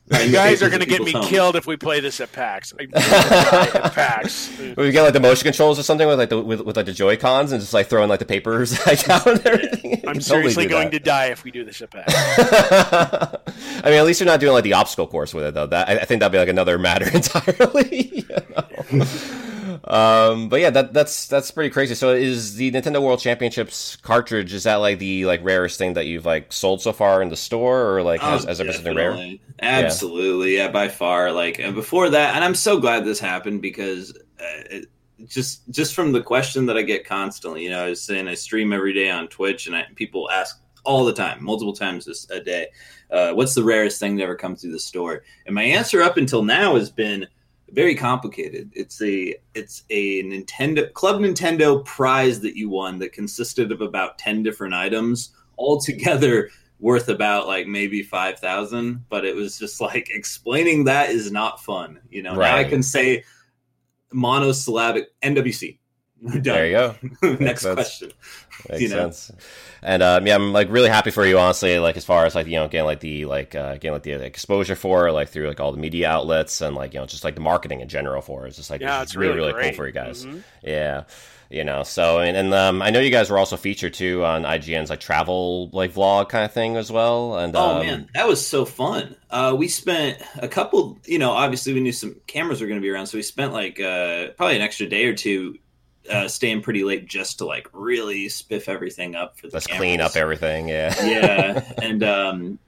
You 0.08 0.30
guys 0.30 0.62
are 0.62 0.68
going 0.68 0.80
to 0.80 0.86
get 0.86 1.02
me 1.02 1.12
killed 1.24 1.56
if 1.56 1.66
we 1.66 1.76
play 1.76 1.98
this 1.98 2.20
at 2.20 2.30
PAX. 2.30 2.72
I'm 2.78 2.88
at 2.94 3.92
PAX. 3.92 4.52
We 4.76 4.92
get 4.92 5.02
like 5.02 5.14
the 5.14 5.20
motion 5.20 5.44
controls 5.44 5.78
or 5.78 5.82
something 5.82 6.06
with 6.06 6.18
like 6.18 6.28
the 6.28 6.40
with, 6.40 6.60
with 6.60 6.76
like 6.76 6.86
the 6.86 6.92
Joy 6.92 7.16
Cons 7.16 7.50
and 7.50 7.60
just 7.60 7.72
like 7.72 7.88
throwing 7.88 8.08
like 8.08 8.18
the 8.18 8.26
papers 8.26 8.78
like 8.86 9.08
out 9.08 9.26
and 9.26 9.44
everything. 9.46 9.94
I'm 10.06 10.14
can 10.14 10.22
totally 10.22 10.22
seriously 10.52 10.66
going 10.66 10.90
that. 10.90 10.98
to 10.98 11.04
die 11.04 11.26
if 11.26 11.42
we 11.42 11.50
do 11.50 11.64
this 11.64 11.80
at 11.82 11.90
PAX. 11.90 12.12
I 13.84 13.90
mean, 13.90 13.94
at 13.94 14.04
least 14.04 14.20
you're 14.20 14.26
not 14.26 14.38
doing 14.40 14.52
like 14.52 14.64
the 14.64 14.74
obstacle 14.74 15.06
course 15.06 15.32
with 15.34 15.44
it, 15.44 15.54
though. 15.54 15.66
That 15.66 15.88
I, 15.88 15.92
I 15.98 16.04
think 16.04 16.20
that'd 16.20 16.32
be 16.32 16.38
like 16.38 16.48
another 16.48 16.78
matter 16.78 17.08
entirely. 17.12 18.26
you 18.28 18.28
know? 18.92 19.06
Um, 19.84 20.48
but 20.48 20.60
yeah, 20.60 20.70
that 20.70 20.92
that's 20.92 21.26
that's 21.26 21.50
pretty 21.50 21.70
crazy. 21.70 21.94
So, 21.94 22.12
is 22.12 22.56
the 22.56 22.70
Nintendo 22.70 23.02
World 23.02 23.20
Championships 23.20 23.96
cartridge 23.96 24.52
is 24.52 24.64
that 24.64 24.76
like 24.76 24.98
the 24.98 25.26
like 25.26 25.42
rarest 25.44 25.78
thing 25.78 25.94
that 25.94 26.06
you've 26.06 26.26
like 26.26 26.52
sold 26.52 26.80
so 26.80 26.92
far 26.92 27.22
in 27.22 27.28
the 27.28 27.36
store, 27.36 27.96
or 27.96 28.02
like 28.02 28.20
has, 28.20 28.44
Oh, 28.44 28.48
has 28.48 28.58
there 28.58 28.66
been 28.66 28.74
something 28.74 28.96
rare? 28.96 29.36
Absolutely, 29.60 30.56
yeah. 30.56 30.68
by 30.68 30.88
far. 30.88 31.32
Like 31.32 31.58
and 31.58 31.74
before 31.74 32.10
that, 32.10 32.34
and 32.34 32.44
I'm 32.44 32.54
so 32.54 32.78
glad 32.78 33.04
this 33.04 33.18
happened 33.18 33.62
because 33.62 34.16
uh, 34.40 34.62
it, 34.70 34.86
just 35.26 35.68
just 35.70 35.94
from 35.94 36.12
the 36.12 36.22
question 36.22 36.66
that 36.66 36.76
I 36.76 36.82
get 36.82 37.06
constantly, 37.06 37.64
you 37.64 37.70
know, 37.70 37.84
I 37.84 37.88
was 37.90 38.02
saying 38.02 38.28
I 38.28 38.34
stream 38.34 38.72
every 38.72 38.92
day 38.92 39.10
on 39.10 39.28
Twitch, 39.28 39.66
and 39.66 39.76
I, 39.76 39.86
people 39.94 40.30
ask 40.30 40.60
all 40.84 41.04
the 41.04 41.12
time, 41.12 41.42
multiple 41.42 41.72
times 41.72 42.04
this, 42.04 42.30
a 42.30 42.40
day, 42.40 42.68
uh, 43.10 43.32
what's 43.32 43.54
the 43.54 43.64
rarest 43.64 44.00
thing 44.00 44.16
to 44.16 44.22
ever 44.22 44.36
come 44.36 44.56
through 44.56 44.72
the 44.72 44.78
store? 44.78 45.24
And 45.44 45.54
my 45.54 45.62
answer 45.62 46.02
up 46.02 46.16
until 46.16 46.42
now 46.42 46.76
has 46.76 46.90
been 46.90 47.26
very 47.76 47.94
complicated. 47.94 48.72
It's 48.74 49.00
a 49.02 49.36
it's 49.54 49.84
a 49.90 50.22
Nintendo 50.24 50.92
Club 50.94 51.20
Nintendo 51.20 51.84
prize 51.84 52.40
that 52.40 52.56
you 52.56 52.70
won 52.70 52.98
that 52.98 53.12
consisted 53.12 53.70
of 53.70 53.82
about 53.82 54.18
ten 54.18 54.42
different 54.42 54.74
items 54.74 55.32
all 55.56 55.78
together 55.80 56.50
worth 56.78 57.08
about 57.08 57.46
like 57.46 57.66
maybe 57.66 58.02
5000 58.02 59.02
but 59.08 59.24
it 59.24 59.34
was 59.34 59.58
just 59.58 59.80
like 59.80 60.10
explaining 60.10 60.84
that 60.84 61.08
is 61.08 61.32
not 61.32 61.64
fun 61.64 61.98
you 62.10 62.22
know 62.22 62.34
now 62.34 62.54
i 62.54 62.64
can 62.64 62.82
say 62.82 63.24
monosyllabic 64.12 65.08
nwc. 65.22 65.78
There 66.20 66.66
you 66.66 66.72
go. 66.72 66.94
next 67.40 67.62
sense. 67.62 67.74
question 67.74 68.12
Makes 68.68 68.82
You 68.82 68.88
know? 68.88 68.96
sense. 68.96 69.32
And 69.82 70.02
um, 70.02 70.26
yeah, 70.26 70.34
I'm 70.34 70.52
like 70.52 70.68
really 70.70 70.88
happy 70.88 71.10
for 71.10 71.24
you, 71.26 71.38
honestly. 71.38 71.78
Like 71.78 71.96
as 71.96 72.04
far 72.04 72.24
as 72.26 72.34
like 72.34 72.46
you 72.46 72.54
know, 72.56 72.68
getting 72.68 72.86
like 72.86 73.00
the 73.00 73.24
like 73.26 73.54
uh, 73.54 73.74
getting 73.74 73.92
like 73.92 74.02
the 74.02 74.12
exposure 74.12 74.74
for 74.74 75.12
like 75.12 75.28
through 75.28 75.48
like 75.48 75.60
all 75.60 75.72
the 75.72 75.78
media 75.78 76.08
outlets 76.08 76.60
and 76.60 76.74
like 76.74 76.94
you 76.94 77.00
know 77.00 77.06
just 77.06 77.24
like 77.24 77.34
the 77.34 77.40
marketing 77.40 77.80
in 77.80 77.88
general 77.88 78.22
for 78.22 78.44
it. 78.44 78.48
It's 78.48 78.56
just 78.56 78.70
like 78.70 78.80
Yeah, 78.80 79.02
it's 79.02 79.12
it's 79.12 79.16
really 79.16 79.34
really 79.34 79.52
really 79.52 79.68
cool 79.70 79.76
for 79.76 79.86
you 79.86 79.92
guys. 79.92 80.24
Mhm. 80.24 80.42
Yeah. 80.62 81.04
you 81.50 81.62
know. 81.62 81.84
So 81.84 82.18
and, 82.18 82.36
and 82.36 82.52
um, 82.54 82.82
I 82.82 82.90
know 82.90 82.98
you 82.98 83.10
guys 83.10 83.30
were 83.30 83.38
also 83.38 83.56
featured 83.56 83.94
too 83.94 84.24
on 84.24 84.42
IGN's 84.42 84.90
like 84.90 84.98
travel 85.00 85.68
like 85.72 85.92
vlog 85.92 86.28
kind 86.30 86.44
of 86.44 86.52
thing 86.52 86.76
as 86.76 86.90
well. 86.90 87.38
And 87.38 87.54
oh 87.54 87.76
um, 87.76 87.86
man, 87.86 88.08
that 88.14 88.26
was 88.26 88.44
so 88.44 88.64
fun. 88.64 89.14
Uh, 89.30 89.54
we 89.56 89.68
spent 89.68 90.20
a 90.38 90.48
couple, 90.48 90.98
you 91.04 91.18
know, 91.18 91.30
obviously 91.32 91.74
we 91.74 91.80
knew 91.80 91.92
some 91.92 92.16
cameras 92.26 92.60
were 92.60 92.66
going 92.66 92.80
to 92.80 92.82
be 92.84 92.88
around, 92.90 93.06
so 93.06 93.18
we 93.18 93.22
spent 93.22 93.52
like 93.52 93.78
uh, 93.78 94.28
probably 94.36 94.56
an 94.56 94.62
extra 94.62 94.88
day 94.88 95.04
or 95.04 95.14
two 95.14 95.58
uh, 96.10 96.28
staying 96.28 96.62
pretty 96.62 96.84
late 96.84 97.06
just 97.06 97.38
to 97.38 97.46
like 97.46 97.68
really 97.72 98.26
spiff 98.26 98.68
everything 98.68 99.14
up 99.14 99.38
for 99.38 99.48
the 99.48 99.54
let's 99.54 99.66
cameras. 99.66 99.78
clean 99.78 100.00
up 100.00 100.16
everything. 100.16 100.68
Yeah, 100.68 100.94
yeah, 101.04 101.72
and 101.82 102.02
um, 102.02 102.58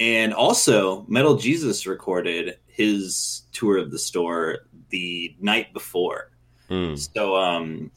and 0.00 0.32
also 0.32 1.04
Metal 1.08 1.36
Jesus 1.36 1.86
recorded 1.86 2.58
his 2.66 3.42
tour 3.52 3.78
of 3.78 3.90
the 3.90 3.98
store 3.98 4.58
the 4.90 5.34
night 5.40 5.72
before. 5.72 6.30
Hmm. 6.68 6.94
So 6.96 7.36
um, 7.36 7.90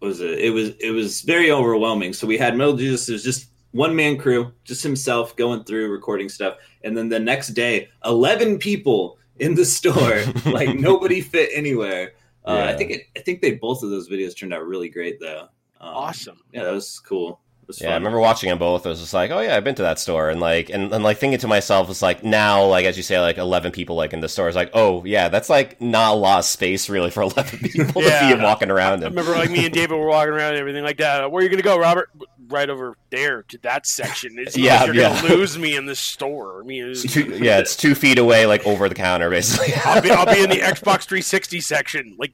was 0.00 0.20
it? 0.20 0.38
It 0.38 0.50
was 0.50 0.70
it 0.80 0.90
was 0.90 1.22
very 1.22 1.50
overwhelming. 1.50 2.12
So 2.12 2.26
we 2.26 2.38
had 2.38 2.56
Metal 2.56 2.76
Jesus. 2.76 3.08
It 3.08 3.12
was 3.12 3.24
just 3.24 3.48
one 3.72 3.96
man 3.96 4.18
crew, 4.18 4.52
just 4.64 4.82
himself 4.82 5.34
going 5.36 5.64
through 5.64 5.90
recording 5.90 6.28
stuff, 6.28 6.56
and 6.84 6.96
then 6.96 7.08
the 7.08 7.20
next 7.20 7.48
day, 7.48 7.88
eleven 8.04 8.58
people 8.58 9.18
in 9.38 9.54
the 9.54 9.64
store, 9.64 10.22
like 10.46 10.74
nobody 10.78 11.20
fit 11.20 11.50
anywhere. 11.54 12.12
Uh, 12.44 12.66
I 12.68 12.74
think 12.76 12.90
it, 12.90 13.02
I 13.16 13.20
think 13.20 13.40
they 13.40 13.52
both 13.52 13.82
of 13.82 13.90
those 13.90 14.08
videos 14.08 14.36
turned 14.36 14.52
out 14.54 14.66
really 14.66 14.88
great 14.88 15.20
though. 15.20 15.42
Um, 15.80 15.94
Awesome. 15.94 16.40
Yeah, 16.52 16.64
that 16.64 16.72
was 16.72 17.00
cool. 17.00 17.40
Was 17.68 17.80
Yeah, 17.80 17.90
I 17.90 17.94
remember 17.94 18.18
watching 18.18 18.48
them 18.48 18.58
both. 18.58 18.84
I 18.84 18.88
was 18.88 18.98
just 18.98 19.14
like, 19.14 19.30
oh 19.30 19.38
yeah, 19.38 19.56
I've 19.56 19.62
been 19.62 19.76
to 19.76 19.82
that 19.82 20.00
store, 20.00 20.30
and 20.30 20.40
like, 20.40 20.68
and, 20.68 20.92
and 20.92 21.04
like 21.04 21.18
thinking 21.18 21.38
to 21.38 21.46
myself, 21.46 21.88
it's 21.88 22.02
like 22.02 22.24
now, 22.24 22.64
like 22.66 22.84
as 22.86 22.96
you 22.96 23.04
say, 23.04 23.20
like 23.20 23.38
eleven 23.38 23.70
people 23.70 23.94
like 23.94 24.12
in 24.12 24.18
the 24.20 24.28
store. 24.28 24.48
It's 24.48 24.56
like, 24.56 24.70
oh 24.74 25.04
yeah, 25.04 25.28
that's 25.28 25.48
like 25.48 25.80
not 25.80 26.12
a 26.12 26.16
lot 26.16 26.40
of 26.40 26.44
space 26.44 26.88
really 26.88 27.10
for 27.10 27.22
eleven 27.22 27.58
people 27.62 28.02
to 28.02 28.08
Yeah. 28.08 28.34
be 28.34 28.42
walking 28.42 28.70
around 28.70 29.04
I 29.04 29.06
in. 29.06 29.12
remember 29.14 29.30
like 29.32 29.50
me 29.50 29.64
and 29.64 29.72
David 29.72 29.96
were 29.96 30.08
walking 30.08 30.32
around 30.34 30.50
and 30.54 30.58
everything 30.58 30.82
like 30.82 30.96
that. 30.96 31.30
Where 31.30 31.40
are 31.40 31.44
you 31.44 31.50
gonna 31.50 31.62
go, 31.62 31.78
Robert? 31.78 32.10
Right 32.52 32.68
over 32.70 32.96
there 33.10 33.42
to 33.44 33.58
that 33.62 33.86
section. 33.86 34.36
It's 34.38 34.56
Yeah, 34.56 34.76
like 34.78 34.86
you're 34.86 34.94
yeah. 34.96 35.22
gonna 35.22 35.34
lose 35.34 35.58
me 35.58 35.74
in 35.76 35.86
the 35.86 35.96
store. 35.96 36.60
I 36.62 36.64
mean, 36.66 36.90
it's- 36.90 37.02
two, 37.12 37.38
yeah, 37.42 37.58
it's 37.58 37.74
two 37.74 37.94
feet 37.94 38.18
away, 38.18 38.46
like 38.46 38.66
over 38.66 38.88
the 38.88 38.94
counter, 38.94 39.30
basically. 39.30 39.74
I'll 39.84 40.02
be 40.02 40.10
I'll 40.10 40.26
be 40.26 40.42
in 40.42 40.50
the 40.50 40.56
Xbox 40.60 41.04
360 41.04 41.60
section, 41.60 42.14
like 42.18 42.32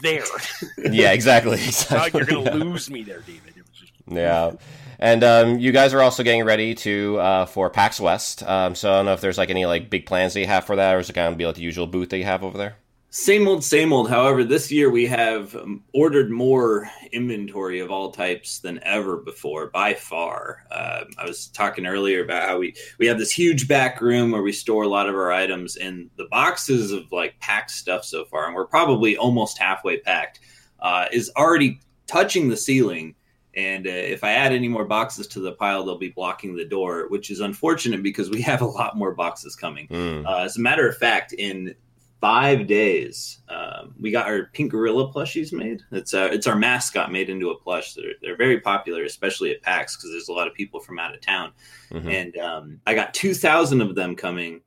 there. 0.00 0.24
yeah, 0.78 1.12
exactly. 1.12 1.54
Exactly. 1.54 2.20
you're 2.20 2.26
gonna 2.44 2.58
yeah. 2.58 2.64
lose 2.64 2.90
me 2.90 3.02
there, 3.02 3.20
David. 3.20 3.54
Just- 3.78 3.92
Yeah. 4.08 4.52
And 4.98 5.24
um, 5.24 5.58
you 5.58 5.72
guys 5.72 5.92
are 5.94 6.00
also 6.00 6.22
getting 6.22 6.44
ready 6.44 6.76
to 6.76 7.18
uh, 7.18 7.46
for 7.46 7.68
PAX 7.70 7.98
West. 7.98 8.44
Um, 8.44 8.76
so 8.76 8.92
I 8.92 8.96
don't 8.96 9.06
know 9.06 9.14
if 9.14 9.20
there's 9.20 9.36
like 9.36 9.50
any 9.50 9.66
like 9.66 9.90
big 9.90 10.06
plans 10.06 10.32
that 10.34 10.40
you 10.40 10.46
have 10.46 10.64
for 10.64 10.76
that, 10.76 10.94
or 10.94 11.00
is 11.00 11.10
it 11.10 11.14
going 11.14 11.32
to 11.32 11.36
be 11.36 11.44
like 11.44 11.56
the 11.56 11.62
usual 11.62 11.88
booth 11.88 12.10
that 12.10 12.18
you 12.18 12.24
have 12.24 12.44
over 12.44 12.56
there? 12.56 12.76
Same 13.14 13.46
old, 13.46 13.62
same 13.62 13.92
old. 13.92 14.08
However, 14.08 14.42
this 14.42 14.72
year 14.72 14.88
we 14.88 15.04
have 15.04 15.54
um, 15.54 15.84
ordered 15.92 16.30
more 16.30 16.88
inventory 17.12 17.78
of 17.78 17.90
all 17.90 18.10
types 18.10 18.58
than 18.60 18.82
ever 18.84 19.18
before, 19.18 19.66
by 19.66 19.92
far. 19.92 20.64
Uh, 20.70 21.04
I 21.18 21.26
was 21.26 21.48
talking 21.48 21.84
earlier 21.84 22.24
about 22.24 22.48
how 22.48 22.58
we 22.58 22.74
we 22.98 23.06
have 23.06 23.18
this 23.18 23.30
huge 23.30 23.68
back 23.68 24.00
room 24.00 24.30
where 24.30 24.40
we 24.40 24.50
store 24.50 24.84
a 24.84 24.88
lot 24.88 25.10
of 25.10 25.14
our 25.14 25.30
items, 25.30 25.76
and 25.76 26.08
the 26.16 26.24
boxes 26.30 26.90
of 26.90 27.12
like 27.12 27.38
packed 27.38 27.72
stuff 27.72 28.02
so 28.02 28.24
far, 28.24 28.46
and 28.46 28.54
we're 28.54 28.64
probably 28.64 29.14
almost 29.18 29.58
halfway 29.58 29.98
packed, 29.98 30.40
uh, 30.80 31.04
is 31.12 31.30
already 31.36 31.80
touching 32.06 32.48
the 32.48 32.56
ceiling. 32.56 33.14
And 33.54 33.86
uh, 33.86 33.90
if 33.90 34.24
I 34.24 34.32
add 34.32 34.54
any 34.54 34.68
more 34.68 34.86
boxes 34.86 35.26
to 35.26 35.40
the 35.40 35.52
pile, 35.52 35.84
they'll 35.84 35.98
be 35.98 36.08
blocking 36.08 36.56
the 36.56 36.64
door, 36.64 37.08
which 37.10 37.30
is 37.30 37.40
unfortunate 37.40 38.02
because 38.02 38.30
we 38.30 38.40
have 38.50 38.62
a 38.62 38.66
lot 38.66 38.96
more 38.96 39.12
boxes 39.12 39.54
coming. 39.54 39.86
Mm. 39.88 40.26
Uh, 40.26 40.44
as 40.44 40.56
a 40.56 40.60
matter 40.60 40.88
of 40.88 40.96
fact, 40.96 41.34
in 41.34 41.74
five 42.22 42.66
days, 42.68 43.40
um, 43.48 43.94
we 44.00 44.10
got 44.12 44.26
our 44.28 44.44
pink 44.54 44.70
gorilla 44.70 45.12
plushies 45.12 45.52
made. 45.52 45.82
It's 45.90 46.14
uh, 46.14 46.30
it's 46.32 46.46
our 46.46 46.56
mascot 46.56 47.12
made 47.12 47.28
into 47.28 47.50
a 47.50 47.58
plush. 47.58 47.92
They're 47.94 48.14
they're 48.22 48.36
very 48.36 48.60
popular, 48.60 49.04
especially 49.04 49.50
at 49.52 49.60
PAX 49.60 49.96
because 49.96 50.10
there's 50.12 50.28
a 50.28 50.32
lot 50.32 50.46
of 50.48 50.54
people 50.54 50.80
from 50.80 50.98
out 50.98 51.14
of 51.14 51.20
town. 51.20 51.52
Mhm. 51.90 52.06
And 52.10 52.36
um, 52.38 52.80
I 52.86 52.94
got 52.94 53.12
two 53.12 53.34
thousand 53.34 53.82
of 53.82 53.94
them 53.94 54.16
coming 54.16 54.62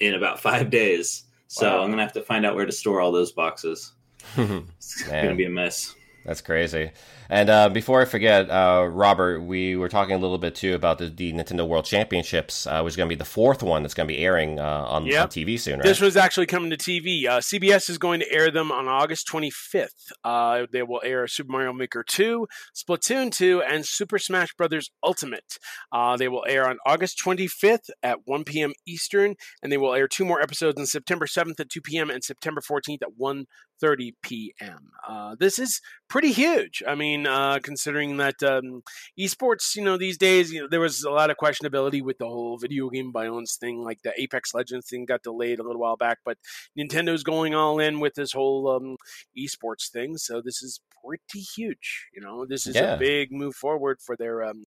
in 0.00 0.14
about 0.14 0.40
five 0.40 0.70
days. 0.70 1.24
So 1.46 1.68
Wow. 1.70 1.84
I'm 1.84 1.90
gonna 1.90 2.02
have 2.02 2.14
to 2.14 2.22
find 2.22 2.44
out 2.46 2.54
where 2.56 2.66
to 2.66 2.72
store 2.72 3.00
all 3.00 3.12
those 3.12 3.30
boxes. 3.32 3.92
It's 4.36 5.02
gonna 5.04 5.34
be 5.34 5.44
a 5.44 5.50
mess. 5.50 5.94
That's 6.24 6.40
crazy. 6.40 6.90
And 7.30 7.48
uh, 7.48 7.68
before 7.68 8.00
I 8.02 8.06
forget, 8.06 8.50
uh, 8.50 8.88
Robert, 8.90 9.40
we 9.42 9.76
were 9.76 9.88
talking 9.88 10.16
a 10.16 10.18
little 10.18 10.36
bit 10.36 10.56
too 10.56 10.74
about 10.74 10.98
the, 10.98 11.08
the 11.08 11.32
Nintendo 11.32 11.66
World 11.66 11.84
Championships, 11.84 12.66
uh, 12.66 12.82
which 12.82 12.92
is 12.92 12.96
going 12.96 13.08
to 13.08 13.14
be 13.14 13.18
the 13.18 13.24
fourth 13.24 13.62
one 13.62 13.82
that's 13.82 13.94
going 13.94 14.08
to 14.08 14.12
be 14.12 14.18
airing 14.18 14.58
uh, 14.58 14.64
on, 14.64 15.06
Yep. 15.06 15.22
on 15.22 15.28
TV 15.28 15.58
soon, 15.58 15.74
right? 15.78 15.84
This 15.84 16.00
was 16.00 16.16
actually 16.16 16.46
coming 16.46 16.70
to 16.70 16.76
TV. 16.76 17.26
Uh, 17.26 17.38
CBS 17.38 17.88
is 17.88 17.98
going 17.98 18.18
to 18.18 18.32
air 18.32 18.50
them 18.50 18.72
on 18.72 18.88
August 18.88 19.28
25th. 19.28 20.10
Uh, 20.24 20.66
they 20.72 20.82
will 20.82 21.00
air 21.04 21.28
Super 21.28 21.52
Mario 21.52 21.72
Maker 21.72 22.02
2, 22.04 22.48
Splatoon 22.74 23.30
2, 23.32 23.62
and 23.62 23.86
Super 23.86 24.18
Smash 24.18 24.52
Bros. 24.54 24.90
Ultimate. 25.04 25.56
Uh, 25.92 26.16
they 26.16 26.26
will 26.28 26.44
air 26.48 26.68
on 26.68 26.78
August 26.84 27.22
25th 27.24 27.90
at 28.02 28.26
1 28.26 28.42
p.m. 28.42 28.72
Eastern, 28.86 29.36
and 29.62 29.70
they 29.70 29.76
will 29.78 29.94
air 29.94 30.08
two 30.08 30.24
more 30.24 30.42
episodes 30.42 30.80
on 30.80 30.86
September 30.86 31.26
7th 31.26 31.60
at 31.60 31.68
2 31.70 31.80
p.m. 31.80 32.10
and 32.10 32.24
September 32.24 32.60
14th 32.60 33.02
at 33.02 33.18
1.30 33.20 34.12
p.m. 34.22 34.90
Uh, 35.08 35.36
this 35.38 35.58
is 35.60 35.80
pretty 36.08 36.32
huge. 36.32 36.82
I 36.86 36.94
mean, 36.94 37.19
uh, 37.26 37.58
considering 37.62 38.16
that 38.18 38.42
um, 38.42 38.82
esports, 39.18 39.74
you 39.76 39.82
know, 39.82 39.96
these 39.96 40.16
days, 40.18 40.52
you 40.52 40.60
know, 40.62 40.68
there 40.68 40.80
was 40.80 41.02
a 41.04 41.10
lot 41.10 41.30
of 41.30 41.36
questionability 41.36 42.02
with 42.02 42.18
the 42.18 42.26
whole 42.26 42.58
video 42.58 42.88
game 42.90 43.12
violence 43.12 43.56
thing, 43.56 43.82
like 43.82 44.02
the 44.02 44.12
Apex 44.20 44.54
Legends 44.54 44.88
thing 44.88 45.04
got 45.04 45.22
delayed 45.22 45.58
a 45.58 45.62
little 45.62 45.80
while 45.80 45.96
back, 45.96 46.18
but 46.24 46.38
Nintendo's 46.78 47.22
going 47.22 47.54
all 47.54 47.78
in 47.78 48.00
with 48.00 48.14
this 48.14 48.32
whole 48.32 48.68
um, 48.70 48.96
esports 49.38 49.90
thing, 49.90 50.16
so 50.16 50.40
this 50.40 50.62
is 50.62 50.80
pretty 51.04 51.40
huge. 51.40 52.08
You 52.14 52.20
know, 52.20 52.44
this 52.46 52.66
is 52.66 52.76
Yeah. 52.76 52.94
a 52.94 52.98
big 52.98 53.32
move 53.32 53.54
forward 53.54 53.98
for 54.04 54.16
their 54.16 54.42
um, 54.44 54.64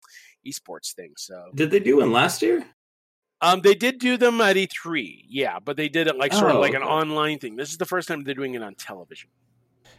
esports 0.46 0.94
thing. 0.94 1.12
So, 1.16 1.50
Did 1.54 1.70
they 1.70 1.80
do 1.80 1.98
one 1.98 2.12
last 2.12 2.42
year? 2.42 2.64
um, 3.42 3.62
they 3.62 3.74
did 3.74 3.98
do 3.98 4.16
them 4.18 4.40
at 4.42 4.56
E3, 4.56 5.24
yeah, 5.28 5.58
but 5.58 5.76
they 5.76 5.88
did 5.88 6.06
it 6.06 6.16
like 6.16 6.32
sort 6.32 6.50
of 6.50 6.58
Oh, 6.58 6.60
like 6.60 6.74
an 6.74 6.82
online 6.82 7.38
thing. 7.38 7.56
This 7.56 7.70
is 7.70 7.78
the 7.78 7.86
first 7.86 8.06
time 8.06 8.22
they're 8.22 8.34
doing 8.34 8.54
it 8.54 8.62
on 8.62 8.74
television. 8.74 9.30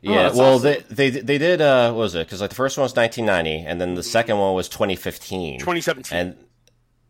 Oh, 0.05 0.11
yeah, 0.11 0.23
that's 0.23 0.35
well, 0.35 0.55
awesome. 0.55 0.83
they, 0.89 1.09
they 1.11 1.19
they 1.21 1.37
did. 1.37 1.61
Uh, 1.61 1.91
what 1.91 1.99
was 1.99 2.15
it? 2.15 2.25
Because 2.25 2.41
like 2.41 2.49
the 2.49 2.55
first 2.55 2.77
one 2.77 2.83
was 2.83 2.95
1990, 2.95 3.67
and 3.69 3.79
then 3.79 3.93
the 3.95 4.01
second 4.03 4.39
one 4.39 4.55
was 4.55 4.67
2015. 4.67 5.59
2017. 5.59 6.17
And 6.17 6.35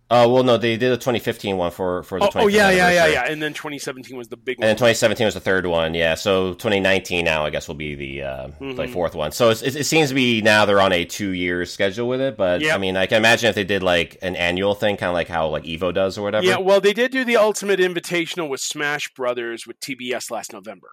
oh 0.09 0.27
well, 0.33 0.43
no, 0.43 0.57
they 0.57 0.75
did 0.75 0.91
a 0.91 0.97
2015 0.97 1.55
one 1.55 1.71
for 1.71 2.03
for 2.03 2.19
the 2.19 2.25
oh, 2.25 2.31
oh, 2.35 2.47
yeah, 2.47 2.69
yeah, 2.69 2.91
yeah, 2.91 3.07
yeah. 3.07 3.31
And 3.31 3.41
then 3.41 3.53
2017 3.53 4.17
was 4.17 4.27
the 4.27 4.35
big 4.35 4.57
one. 4.59 4.65
And 4.65 4.69
then 4.71 4.75
2017 4.75 5.23
was 5.23 5.35
the 5.35 5.39
third 5.39 5.65
one, 5.67 5.93
yeah. 5.93 6.15
So 6.15 6.51
2019 6.55 7.23
now, 7.23 7.45
I 7.45 7.49
guess, 7.49 7.69
will 7.69 7.75
be 7.75 7.95
the 7.95 8.23
uh, 8.23 8.47
Mhm. 8.59 8.77
like 8.77 8.89
fourth 8.89 9.15
one. 9.15 9.31
So 9.31 9.51
it's, 9.51 9.61
it, 9.61 9.77
it 9.77 9.83
seems 9.85 10.09
to 10.09 10.15
be 10.15 10.41
now 10.41 10.65
they're 10.65 10.81
on 10.81 10.91
a 10.91 11.05
two 11.05 11.29
year 11.29 11.65
schedule 11.65 12.09
with 12.09 12.19
it. 12.19 12.35
But 12.35 12.65
I 12.65 12.77
mean, 12.77 12.97
I 12.97 13.05
can 13.05 13.19
imagine 13.19 13.47
if 13.47 13.55
they 13.55 13.63
did 13.63 13.83
like 13.83 14.17
an 14.21 14.35
annual 14.35 14.75
thing, 14.75 14.97
kind 14.97 15.09
of 15.09 15.13
like 15.13 15.29
how 15.29 15.47
like 15.47 15.63
Evo 15.63 15.93
does 15.93 16.17
or 16.17 16.23
whatever. 16.23 16.45
Yeah, 16.45 16.57
well, 16.57 16.81
they 16.81 16.91
did 16.91 17.13
do 17.13 17.23
the 17.23 17.37
Ultimate 17.37 17.79
Invitational 17.79 18.49
with 18.49 18.59
Smash 18.59 19.13
Brothers 19.15 19.65
with 19.65 19.79
TBS 19.79 20.29
last 20.29 20.51
November. 20.51 20.89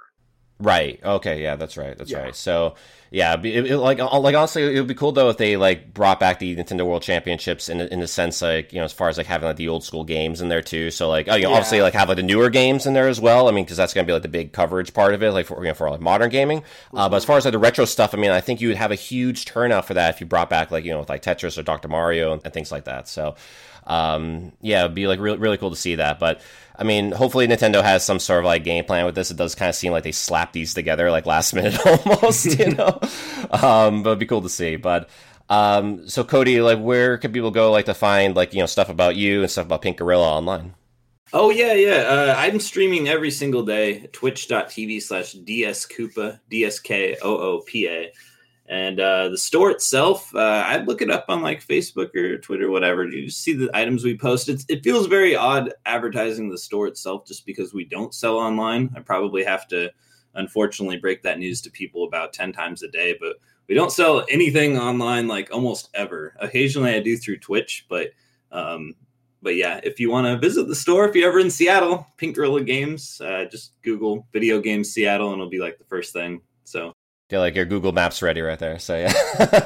Right. 0.61 0.99
Okay. 1.05 1.40
Yeah, 1.42 1.55
that's 1.57 1.77
right. 1.77 1.97
That's 1.97 2.11
Yeah. 2.11 2.18
right. 2.23 2.35
So 2.37 2.75
yeah, 3.11 3.40
it, 3.40 3.47
it- 3.71 3.79
like 3.79 4.01
uh, 4.01 4.18
like 4.18 4.35
honestly, 4.35 4.64
it 4.75 4.79
would 4.81 4.88
be 4.88 4.94
cool 4.94 5.12
though 5.12 5.29
if 5.31 5.37
they 5.37 5.57
like 5.57 5.94
brought 5.94 6.18
back 6.18 6.40
the 6.40 6.57
Nintendo 6.57 6.85
World 6.85 7.03
Championships 7.03 7.68
in 7.68 7.81
in 7.81 8.01
the 8.01 8.09
sense 8.09 8.42
like 8.42 8.73
you 8.73 8.81
know 8.81 8.85
as 8.85 8.92
far 8.92 9.09
as 9.09 9.16
like 9.16 9.27
having 9.29 9.47
like 9.47 9.57
the 9.57 9.68
old 9.68 9.85
school 9.85 10.03
games 10.03 10.40
in 10.40 10.49
there 10.49 10.61
too. 10.61 10.90
So 10.90 11.09
like 11.09 11.29
oh, 11.29 11.37
you 11.37 11.44
know, 11.44 11.51
Yeah. 11.51 11.57
obviously 11.57 11.81
like 11.81 11.94
have 11.94 12.09
like 12.09 12.16
the 12.16 12.23
newer 12.25 12.51
games 12.51 12.87
in 12.87 12.92
there 12.92 13.07
as 13.09 13.21
well. 13.21 13.49
I 13.49 13.53
mean, 13.53 13.64
because 13.64 13.77
that's 13.77 13.94
gonna 13.94 14.07
be 14.07 14.12
like 14.12 14.23
the 14.23 14.29
big 14.29 14.53
coverage 14.53 14.92
part 14.92 15.14
of 15.14 15.23
it, 15.23 15.31
like 15.31 15.47
for 15.47 15.62
you 15.62 15.68
know 15.68 15.75
for 15.75 15.88
like 15.90 16.01
modern 16.01 16.29
gaming. 16.29 16.64
Uh, 16.92 17.09
but 17.09 17.16
as 17.16 17.25
far 17.25 17.37
as 17.38 17.44
like 17.44 17.53
the 17.53 17.59
retro 17.59 17.85
stuff, 17.85 18.12
I 18.12 18.18
mean, 18.18 18.33
I 18.33 18.40
think 18.40 18.61
you 18.61 18.66
would 18.68 18.77
have 18.77 18.90
a 18.90 18.97
huge 18.97 19.44
turnout 19.44 19.85
for 19.87 19.94
that 19.94 20.14
if 20.16 20.21
you 20.21 20.27
brought 20.27 20.51
back 20.51 20.73
like 20.73 20.85
you 20.85 20.90
know 20.90 20.99
with 20.99 21.09
like 21.09 21.23
Tetris 21.23 21.57
or 21.57 21.62
Doctor 21.62 21.87
Mario 21.87 22.33
and, 22.33 22.42
and 22.44 22.53
things 22.53 22.73
like 22.73 22.85
that. 22.85 23.07
So 23.07 23.37
um, 23.88 24.53
yeah, 24.61 24.85
it'd 24.85 24.94
be 24.94 25.09
like 25.09 25.18
really 25.18 25.38
really 25.38 25.57
cool 25.57 25.70
to 25.70 25.77
see 25.77 25.96
that. 25.96 26.20
But 26.20 26.40
I 26.77 26.85
mean, 26.85 27.11
hopefully 27.11 27.48
Nintendo 27.48 27.83
has 27.83 28.05
some 28.05 28.20
sort 28.20 28.40
of 28.40 28.44
like 28.44 28.62
game 28.62 28.85
plan 28.85 29.05
with 29.05 29.16
this. 29.16 29.33
It 29.33 29.37
does 29.37 29.57
kind 29.57 29.68
of 29.68 29.74
seem 29.74 29.90
like 29.90 30.05
they 30.05 30.12
slapped 30.12 30.53
these 30.53 30.74
together 30.74 31.11
like 31.11 31.27
last 31.27 31.55
minute 31.55 31.79
almost, 31.85 32.59
you 32.59 32.70
know. 32.74 33.01
um, 33.51 34.03
but 34.03 34.11
it'd 34.11 34.18
be 34.20 34.27
cool 34.27 34.42
to 34.42 34.48
see. 34.48 34.77
But 34.77 35.09
um, 35.48 36.09
so 36.09 36.22
Cody, 36.22 36.61
like, 36.61 36.79
where 36.79 37.18
can 37.18 37.33
people 37.33 37.51
go 37.51 37.72
like 37.72 37.87
to 37.87 37.94
find 37.94 38.37
like 38.37 38.55
you 38.55 38.61
know 38.61 38.66
stuff 38.66 38.88
about 38.90 39.16
you 39.16 39.42
and 39.42 39.51
stuff 39.51 39.66
about 39.66 39.83
Pink 39.83 39.96
Gorilla 39.96 40.29
online? 40.29 40.74
Oh 41.33 41.51
yeah, 41.51 41.74
yeah. 41.74 42.07
Uh, 42.09 42.35
I'm 42.37 42.61
streaming 42.61 43.09
every 43.09 43.31
single 43.31 43.62
day. 43.62 44.07
Twitch.tv 44.12 45.03
slash 45.03 45.35
dskoopa 45.35 46.40
d 46.48 46.64
s 46.64 46.79
k 46.81 47.16
o 47.22 47.37
o 47.37 47.61
p 47.66 47.87
a, 47.87 48.12
and 48.68 49.00
uh, 49.00 49.28
the 49.31 49.38
store 49.38 49.70
itself. 49.70 50.35
Uh, 50.35 50.64
I'd 50.66 50.87
look 50.87 51.02
it 51.02 51.11
up 51.11 51.26
on 51.28 51.42
like 51.42 51.66
Facebook 51.66 52.14
or 52.14 52.38
Twitter, 52.38 52.70
whatever. 52.70 53.04
You 53.07 53.31
see 53.31 53.54
the 53.54 53.70
items 53.74 54.04
we 54.04 54.16
post. 54.16 54.48
It's, 54.48 54.64
it 54.68 54.85
feels 54.85 55.07
very 55.07 55.35
odd 55.35 55.72
advertising 55.87 56.48
the 56.48 56.59
store 56.59 56.87
itself, 56.87 57.26
just 57.26 57.46
because 57.46 57.74
we 57.74 57.85
don't 57.85 58.14
sell 58.14 58.37
online. 58.37 58.92
I 58.96 59.00
probably 59.00 59.44
have 59.44 59.66
to, 59.68 59.90
unfortunately, 60.35 60.98
break 60.98 61.22
that 61.22 61.38
news 61.38 61.61
to 61.62 61.70
people 61.70 62.04
about 62.04 62.33
ten 62.33 62.52
times 62.52 62.83
a 62.83 62.88
day, 62.88 63.16
but. 63.20 63.37
We 63.68 63.74
don't 63.74 63.92
sell 63.92 64.24
anything 64.31 64.78
online 64.78 65.28
like 65.28 65.52
almost 65.52 65.90
ever. 65.92 66.35
Occasionally 66.40 66.94
I 66.94 67.00
do 67.00 67.18
through 67.18 67.40
Twitch, 67.40 67.85
but 67.90 68.12
um, 68.50 68.94
but 69.42 69.57
yeah, 69.57 69.78
if 69.85 70.00
you 70.00 70.11
want 70.11 70.26
to 70.26 70.38
visit 70.38 70.68
the 70.68 70.74
store, 70.74 71.07
if 71.07 71.14
you're 71.14 71.28
ever 71.28 71.38
in 71.38 71.50
Seattle, 71.50 72.07
Pink 72.16 72.35
Gorilla 72.35 72.62
Games, 72.62 73.20
uh, 73.20 73.44
just 73.44 73.74
Google 73.83 74.26
video 74.33 74.59
games 74.59 74.90
Seattle 74.90 75.33
and 75.33 75.35
it'll 75.35 75.50
be 75.50 75.61
like 75.61 75.76
the 75.76 75.85
first 75.85 76.14
thing. 76.14 76.40
So 76.64 76.94
Get 77.29 77.41
like 77.41 77.55
your 77.55 77.67
Google 77.67 77.93
Maps 77.93 78.23
ready 78.23 78.41
right 78.41 78.59
there. 78.59 78.79
So 78.79 78.97
yeah, 78.97 79.12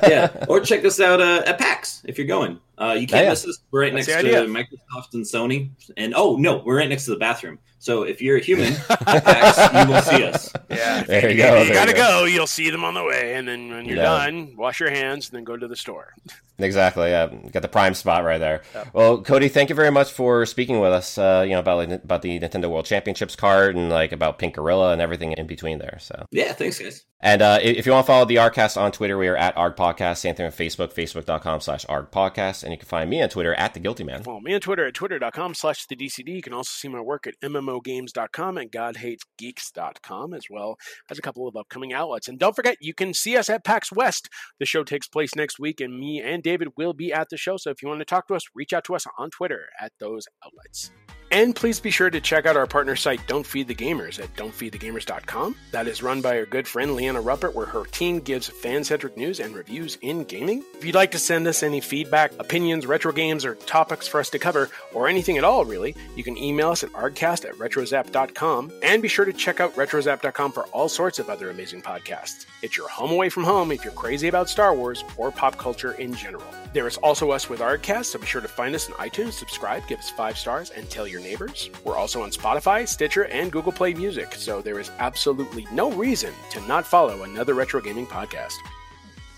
yeah. 0.08 0.44
Or 0.48 0.60
check 0.60 0.84
us 0.84 0.98
out 0.98 1.20
uh, 1.20 1.44
at 1.46 1.58
PAX 1.58 2.02
if 2.04 2.18
you're 2.18 2.26
going. 2.26 2.58
Uh, 2.78 2.92
you 2.98 3.06
can't 3.06 3.10
Yeah, 3.10 3.22
yeah. 3.22 3.28
miss 3.30 3.46
us. 3.46 3.58
We're 3.70 3.82
right 3.82 3.92
That's 3.94 4.08
next 4.08 4.22
to 4.22 4.28
idea. 4.28 4.46
Microsoft 4.46 5.14
and 5.14 5.24
Sony. 5.24 5.70
And 5.96 6.14
oh 6.16 6.36
no, 6.36 6.62
we're 6.64 6.78
right 6.78 6.88
next 6.88 7.04
to 7.04 7.10
the 7.12 7.18
bathroom. 7.18 7.58
So 7.78 8.04
if 8.04 8.22
you're 8.22 8.36
a 8.36 8.40
human 8.40 8.72
at 8.90 9.86
you 9.86 9.92
will 9.92 10.02
see 10.02 10.24
us. 10.24 10.52
Yeah. 10.70 11.02
There 11.02 11.28
you 11.30 11.42
If 11.42 11.50
go, 11.50 11.58
You 11.60 11.64
there 11.66 11.74
gotta 11.74 11.90
you 11.90 11.96
go. 11.96 12.20
go. 12.20 12.24
You'll 12.24 12.46
see 12.46 12.70
them 12.70 12.82
on 12.82 12.94
the 12.94 13.04
way, 13.04 13.34
and 13.34 13.46
then 13.46 13.68
when 13.70 13.84
you're 13.84 13.96
Yeah. 13.98 14.04
done, 14.04 14.54
wash 14.56 14.80
your 14.80 14.88
hands, 14.90 15.28
and 15.28 15.36
then 15.36 15.44
go 15.44 15.54
to 15.56 15.68
the 15.68 15.76
store. 15.76 16.14
exactly. 16.58 17.10
Yeah, 17.10 17.26
got 17.50 17.60
the 17.60 17.68
prime 17.68 17.92
spot 17.94 18.24
right 18.24 18.38
there. 18.38 18.62
Well, 18.94 19.20
Cody, 19.20 19.48
thank 19.48 19.68
you 19.68 19.74
very 19.74 19.90
much 19.90 20.10
for 20.12 20.46
speaking 20.46 20.80
with 20.80 20.92
us. 20.92 21.18
Uh, 21.18 21.44
you 21.46 21.52
know 21.52 21.58
about 21.58 21.76
like, 21.76 21.90
about 22.04 22.22
the 22.22 22.40
Nintendo 22.40 22.70
World 22.70 22.86
Championships 22.86 23.36
card 23.36 23.76
and 23.76 23.90
like 23.90 24.12
about 24.12 24.38
Pink 24.38 24.54
Gorilla 24.54 24.92
and 24.92 25.02
everything 25.02 25.32
in 25.32 25.46
between 25.46 25.78
there. 25.78 25.98
So. 26.00 26.24
Yeah, 26.30 26.52
thanks 26.54 26.78
guys. 26.78 27.04
And 27.20 27.42
uh, 27.42 27.58
if 27.62 27.84
you 27.84 27.92
want 27.92 28.06
to 28.06 28.10
follow 28.12 28.24
the 28.24 28.36
ArgCast 28.36 28.80
on 28.80 28.92
Twitter, 28.92 29.18
we 29.18 29.28
are 29.28 29.36
at 29.36 29.54
ArgPodcast. 29.56 29.76
Podcast. 29.76 30.16
Same 30.18 30.34
thing 30.34 30.46
on 30.46 30.52
Facebook, 30.52 30.92
facebook.com 30.94 31.60
slash 31.60 31.84
ArgPodcast. 31.86 32.64
And 32.64 32.71
you 32.72 32.78
can 32.78 32.88
find 32.88 33.08
me 33.08 33.22
on 33.22 33.28
Twitter 33.28 33.54
at 33.54 33.74
The 33.74 33.80
Guilty 33.80 34.04
Man. 34.04 34.22
Follow 34.22 34.40
me 34.40 34.54
on 34.54 34.60
Twitter 34.60 34.86
at 34.86 34.94
twitter.com 34.94 35.54
slash 35.54 35.86
the 35.86 35.96
DCD. 35.96 36.36
You 36.36 36.42
can 36.42 36.52
also 36.52 36.70
see 36.72 36.88
my 36.88 37.00
work 37.00 37.26
at 37.26 37.38
MMOgames.com 37.40 38.58
and 38.58 38.70
GodHatesGeeks.com, 38.70 40.34
as 40.34 40.44
well 40.50 40.76
as 41.10 41.18
a 41.18 41.22
couple 41.22 41.46
of 41.46 41.56
upcoming 41.56 41.92
outlets. 41.92 42.28
And 42.28 42.38
don't 42.38 42.56
forget, 42.56 42.76
you 42.80 42.94
can 42.94 43.14
see 43.14 43.36
us 43.36 43.48
at 43.48 43.64
PAX 43.64 43.92
West. 43.92 44.28
The 44.58 44.66
show 44.66 44.84
takes 44.84 45.08
place 45.08 45.34
next 45.34 45.58
week, 45.58 45.80
and 45.80 45.98
me 45.98 46.20
and 46.20 46.42
David 46.42 46.68
will 46.76 46.92
be 46.92 47.12
at 47.12 47.28
the 47.30 47.36
show. 47.36 47.56
So 47.56 47.70
if 47.70 47.82
you 47.82 47.88
want 47.88 48.00
to 48.00 48.04
talk 48.04 48.28
to 48.28 48.34
us, 48.34 48.44
reach 48.54 48.72
out 48.72 48.84
to 48.84 48.94
us 48.94 49.06
on 49.18 49.30
Twitter 49.30 49.68
at 49.80 49.92
those 50.00 50.26
outlets. 50.44 50.90
And 51.32 51.56
please 51.56 51.80
be 51.80 51.90
sure 51.90 52.10
to 52.10 52.20
check 52.20 52.44
out 52.44 52.58
our 52.58 52.66
partner 52.66 52.94
site, 52.94 53.26
Don't 53.26 53.46
Feed 53.46 53.66
the 53.66 53.74
Gamers, 53.74 54.22
at 54.22 54.36
don'tfeedthegamers.com. 54.36 55.56
That 55.70 55.88
is 55.88 56.02
run 56.02 56.20
by 56.20 56.36
our 56.36 56.44
good 56.44 56.68
friend 56.68 56.94
Leanna 56.94 57.22
Ruppert, 57.22 57.54
where 57.54 57.64
her 57.64 57.86
team 57.86 58.20
gives 58.20 58.48
fan 58.48 58.84
centric 58.84 59.16
news 59.16 59.40
and 59.40 59.54
reviews 59.54 59.96
in 60.02 60.24
gaming. 60.24 60.62
If 60.74 60.84
you'd 60.84 60.94
like 60.94 61.10
to 61.12 61.18
send 61.18 61.46
us 61.46 61.62
any 61.62 61.80
feedback, 61.80 62.32
opinions, 62.38 62.84
retro 62.84 63.12
games, 63.12 63.46
or 63.46 63.54
topics 63.54 64.06
for 64.06 64.20
us 64.20 64.28
to 64.28 64.38
cover, 64.38 64.68
or 64.92 65.08
anything 65.08 65.38
at 65.38 65.44
all, 65.44 65.64
really, 65.64 65.96
you 66.16 66.22
can 66.22 66.36
email 66.36 66.68
us 66.68 66.84
at 66.84 66.92
argcast 66.92 67.46
at 67.46 67.54
retrozap.com. 67.54 68.70
And 68.82 69.00
be 69.00 69.08
sure 69.08 69.24
to 69.24 69.32
check 69.32 69.58
out 69.58 69.74
retrozap.com 69.74 70.52
for 70.52 70.64
all 70.64 70.90
sorts 70.90 71.18
of 71.18 71.30
other 71.30 71.48
amazing 71.48 71.80
podcasts. 71.80 72.44
It's 72.60 72.76
your 72.76 72.90
home 72.90 73.10
away 73.10 73.30
from 73.30 73.44
home 73.44 73.72
if 73.72 73.84
you're 73.84 73.94
crazy 73.94 74.28
about 74.28 74.50
Star 74.50 74.74
Wars 74.74 75.02
or 75.16 75.32
pop 75.32 75.56
culture 75.56 75.92
in 75.92 76.12
general. 76.12 76.44
There 76.74 76.86
is 76.86 76.96
also 76.98 77.30
us 77.30 77.48
with 77.48 77.60
Argcast, 77.60 78.06
so 78.06 78.18
be 78.18 78.26
sure 78.26 78.40
to 78.40 78.48
find 78.48 78.74
us 78.74 78.88
on 78.88 78.96
iTunes, 78.96 79.32
subscribe, 79.32 79.86
give 79.88 79.98
us 79.98 80.10
five 80.10 80.38
stars, 80.38 80.70
and 80.70 80.88
tell 80.88 81.06
your 81.06 81.21
neighbors. 81.22 81.70
We're 81.84 81.96
also 81.96 82.22
on 82.22 82.30
Spotify, 82.30 82.86
Stitcher, 82.86 83.24
and 83.24 83.50
Google 83.50 83.72
Play 83.72 83.94
Music, 83.94 84.34
so 84.34 84.60
there 84.60 84.78
is 84.78 84.90
absolutely 84.98 85.66
no 85.72 85.90
reason 85.92 86.32
to 86.50 86.60
not 86.66 86.86
follow 86.86 87.22
another 87.22 87.54
retro 87.54 87.80
gaming 87.80 88.06
podcast. 88.06 88.54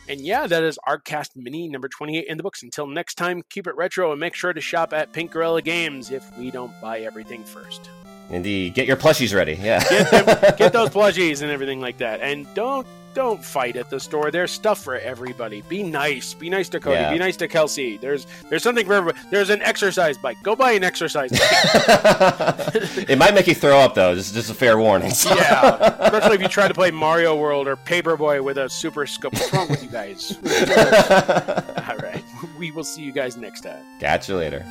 And 0.08 0.20
yeah, 0.20 0.46
that 0.46 0.62
is 0.62 0.78
Argcast 0.86 1.30
Mini 1.34 1.68
number 1.68 1.88
28 1.88 2.26
in 2.26 2.36
the 2.36 2.42
books. 2.42 2.62
Until 2.62 2.86
next 2.86 3.14
time, 3.14 3.42
keep 3.48 3.66
it 3.66 3.74
retro 3.76 4.10
and 4.12 4.20
make 4.20 4.34
sure 4.34 4.52
to 4.52 4.60
shop 4.60 4.92
at 4.92 5.12
Pink 5.12 5.30
Gorilla 5.30 5.62
Games 5.62 6.10
if 6.10 6.24
we 6.36 6.50
don't 6.50 6.72
buy 6.80 7.00
everything 7.00 7.42
first. 7.42 7.88
Indeed. 8.30 8.74
Get 8.74 8.86
your 8.86 8.96
plushies 8.96 9.34
ready. 9.34 9.54
Yeah. 9.54 9.82
Get, 9.88 10.10
them, 10.10 10.54
get 10.58 10.72
those 10.74 10.90
plushies 10.90 11.42
and 11.42 11.50
everything 11.50 11.80
like 11.80 11.98
that. 11.98 12.20
And 12.20 12.46
don't 12.54 12.86
don't 13.14 13.42
fight 13.44 13.76
at 13.76 13.88
the 13.90 13.98
store. 14.00 14.30
There's 14.30 14.50
stuff 14.50 14.82
for 14.82 14.96
everybody. 14.98 15.62
Be 15.62 15.82
nice. 15.82 16.34
Be 16.34 16.50
nice 16.50 16.68
to 16.70 16.80
Cody. 16.80 16.96
Yeah. 16.96 17.12
Be 17.12 17.18
nice 17.18 17.36
to 17.38 17.48
Kelsey. 17.48 17.96
There's 17.96 18.26
there's 18.50 18.62
something 18.62 18.84
for 18.86 18.94
everybody. 18.94 19.26
There's 19.30 19.50
an 19.50 19.62
exercise 19.62 20.18
bike. 20.18 20.36
Go 20.42 20.54
buy 20.56 20.72
an 20.72 20.84
exercise 20.84 21.30
bike. 21.30 21.40
it 23.08 23.16
might 23.18 23.34
make 23.34 23.46
you 23.46 23.54
throw 23.54 23.78
up, 23.78 23.94
though. 23.94 24.14
Just, 24.14 24.34
just 24.34 24.50
a 24.50 24.54
fair 24.54 24.78
warning. 24.78 25.10
So- 25.12 25.34
yeah, 25.34 25.96
especially 26.00 26.34
if 26.36 26.42
you 26.42 26.48
try 26.48 26.68
to 26.68 26.74
play 26.74 26.90
Mario 26.90 27.36
World 27.36 27.66
or 27.68 27.76
Paperboy 27.76 28.42
with 28.42 28.58
a 28.58 28.68
super 28.68 29.06
scope. 29.06 29.32
What's 29.34 29.52
wrong 29.52 29.68
with 29.68 29.82
you 29.82 29.88
guys? 29.90 30.36
All 31.88 31.96
right, 31.96 32.22
we 32.58 32.70
will 32.70 32.84
see 32.84 33.02
you 33.02 33.12
guys 33.12 33.36
next 33.36 33.62
time. 33.62 33.84
Catch 34.00 34.28
you 34.28 34.36
later. 34.36 34.64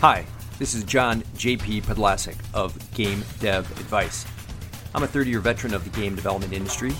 Hi, 0.00 0.24
this 0.58 0.72
is 0.72 0.84
John 0.84 1.22
J.P. 1.36 1.82
Podlasek 1.82 2.34
of 2.54 2.74
Game 2.94 3.22
Dev 3.38 3.70
Advice. 3.72 4.24
I'm 4.94 5.02
a 5.02 5.06
30 5.06 5.28
year 5.28 5.40
veteran 5.40 5.74
of 5.74 5.84
the 5.84 5.90
game 5.90 6.14
development 6.14 6.54
industry 6.54 6.94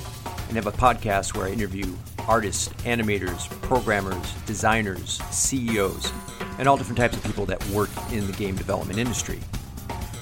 and 0.48 0.56
have 0.56 0.66
a 0.66 0.72
podcast 0.72 1.34
where 1.34 1.46
I 1.46 1.50
interview 1.50 1.96
artists, 2.28 2.68
animators, 2.84 3.48
programmers, 3.62 4.34
designers, 4.44 5.12
CEOs, 5.30 6.12
and 6.58 6.68
all 6.68 6.76
different 6.76 6.98
types 6.98 7.16
of 7.16 7.24
people 7.24 7.46
that 7.46 7.66
work 7.70 7.88
in 8.12 8.26
the 8.26 8.34
game 8.34 8.54
development 8.54 8.98
industry. 8.98 9.38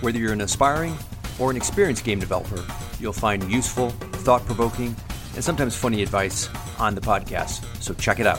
Whether 0.01 0.21
you're 0.21 0.33
an 0.33 0.43
aspiring 0.43 0.97
or 1.41 1.51
an 1.51 1.57
experienced 1.57 2.05
game 2.05 2.21
developer, 2.21 2.65
you'll 3.01 3.13
find 3.13 3.51
useful, 3.51 3.91
thought 3.91 4.47
provoking, 4.47 4.95
and 5.35 5.43
sometimes 5.43 5.75
funny 5.75 6.01
advice 6.01 6.49
on 6.79 6.95
the 6.95 7.01
podcast. 7.01 7.65
So 7.83 7.93
check 7.95 8.21
it 8.21 8.27
out. 8.29 8.39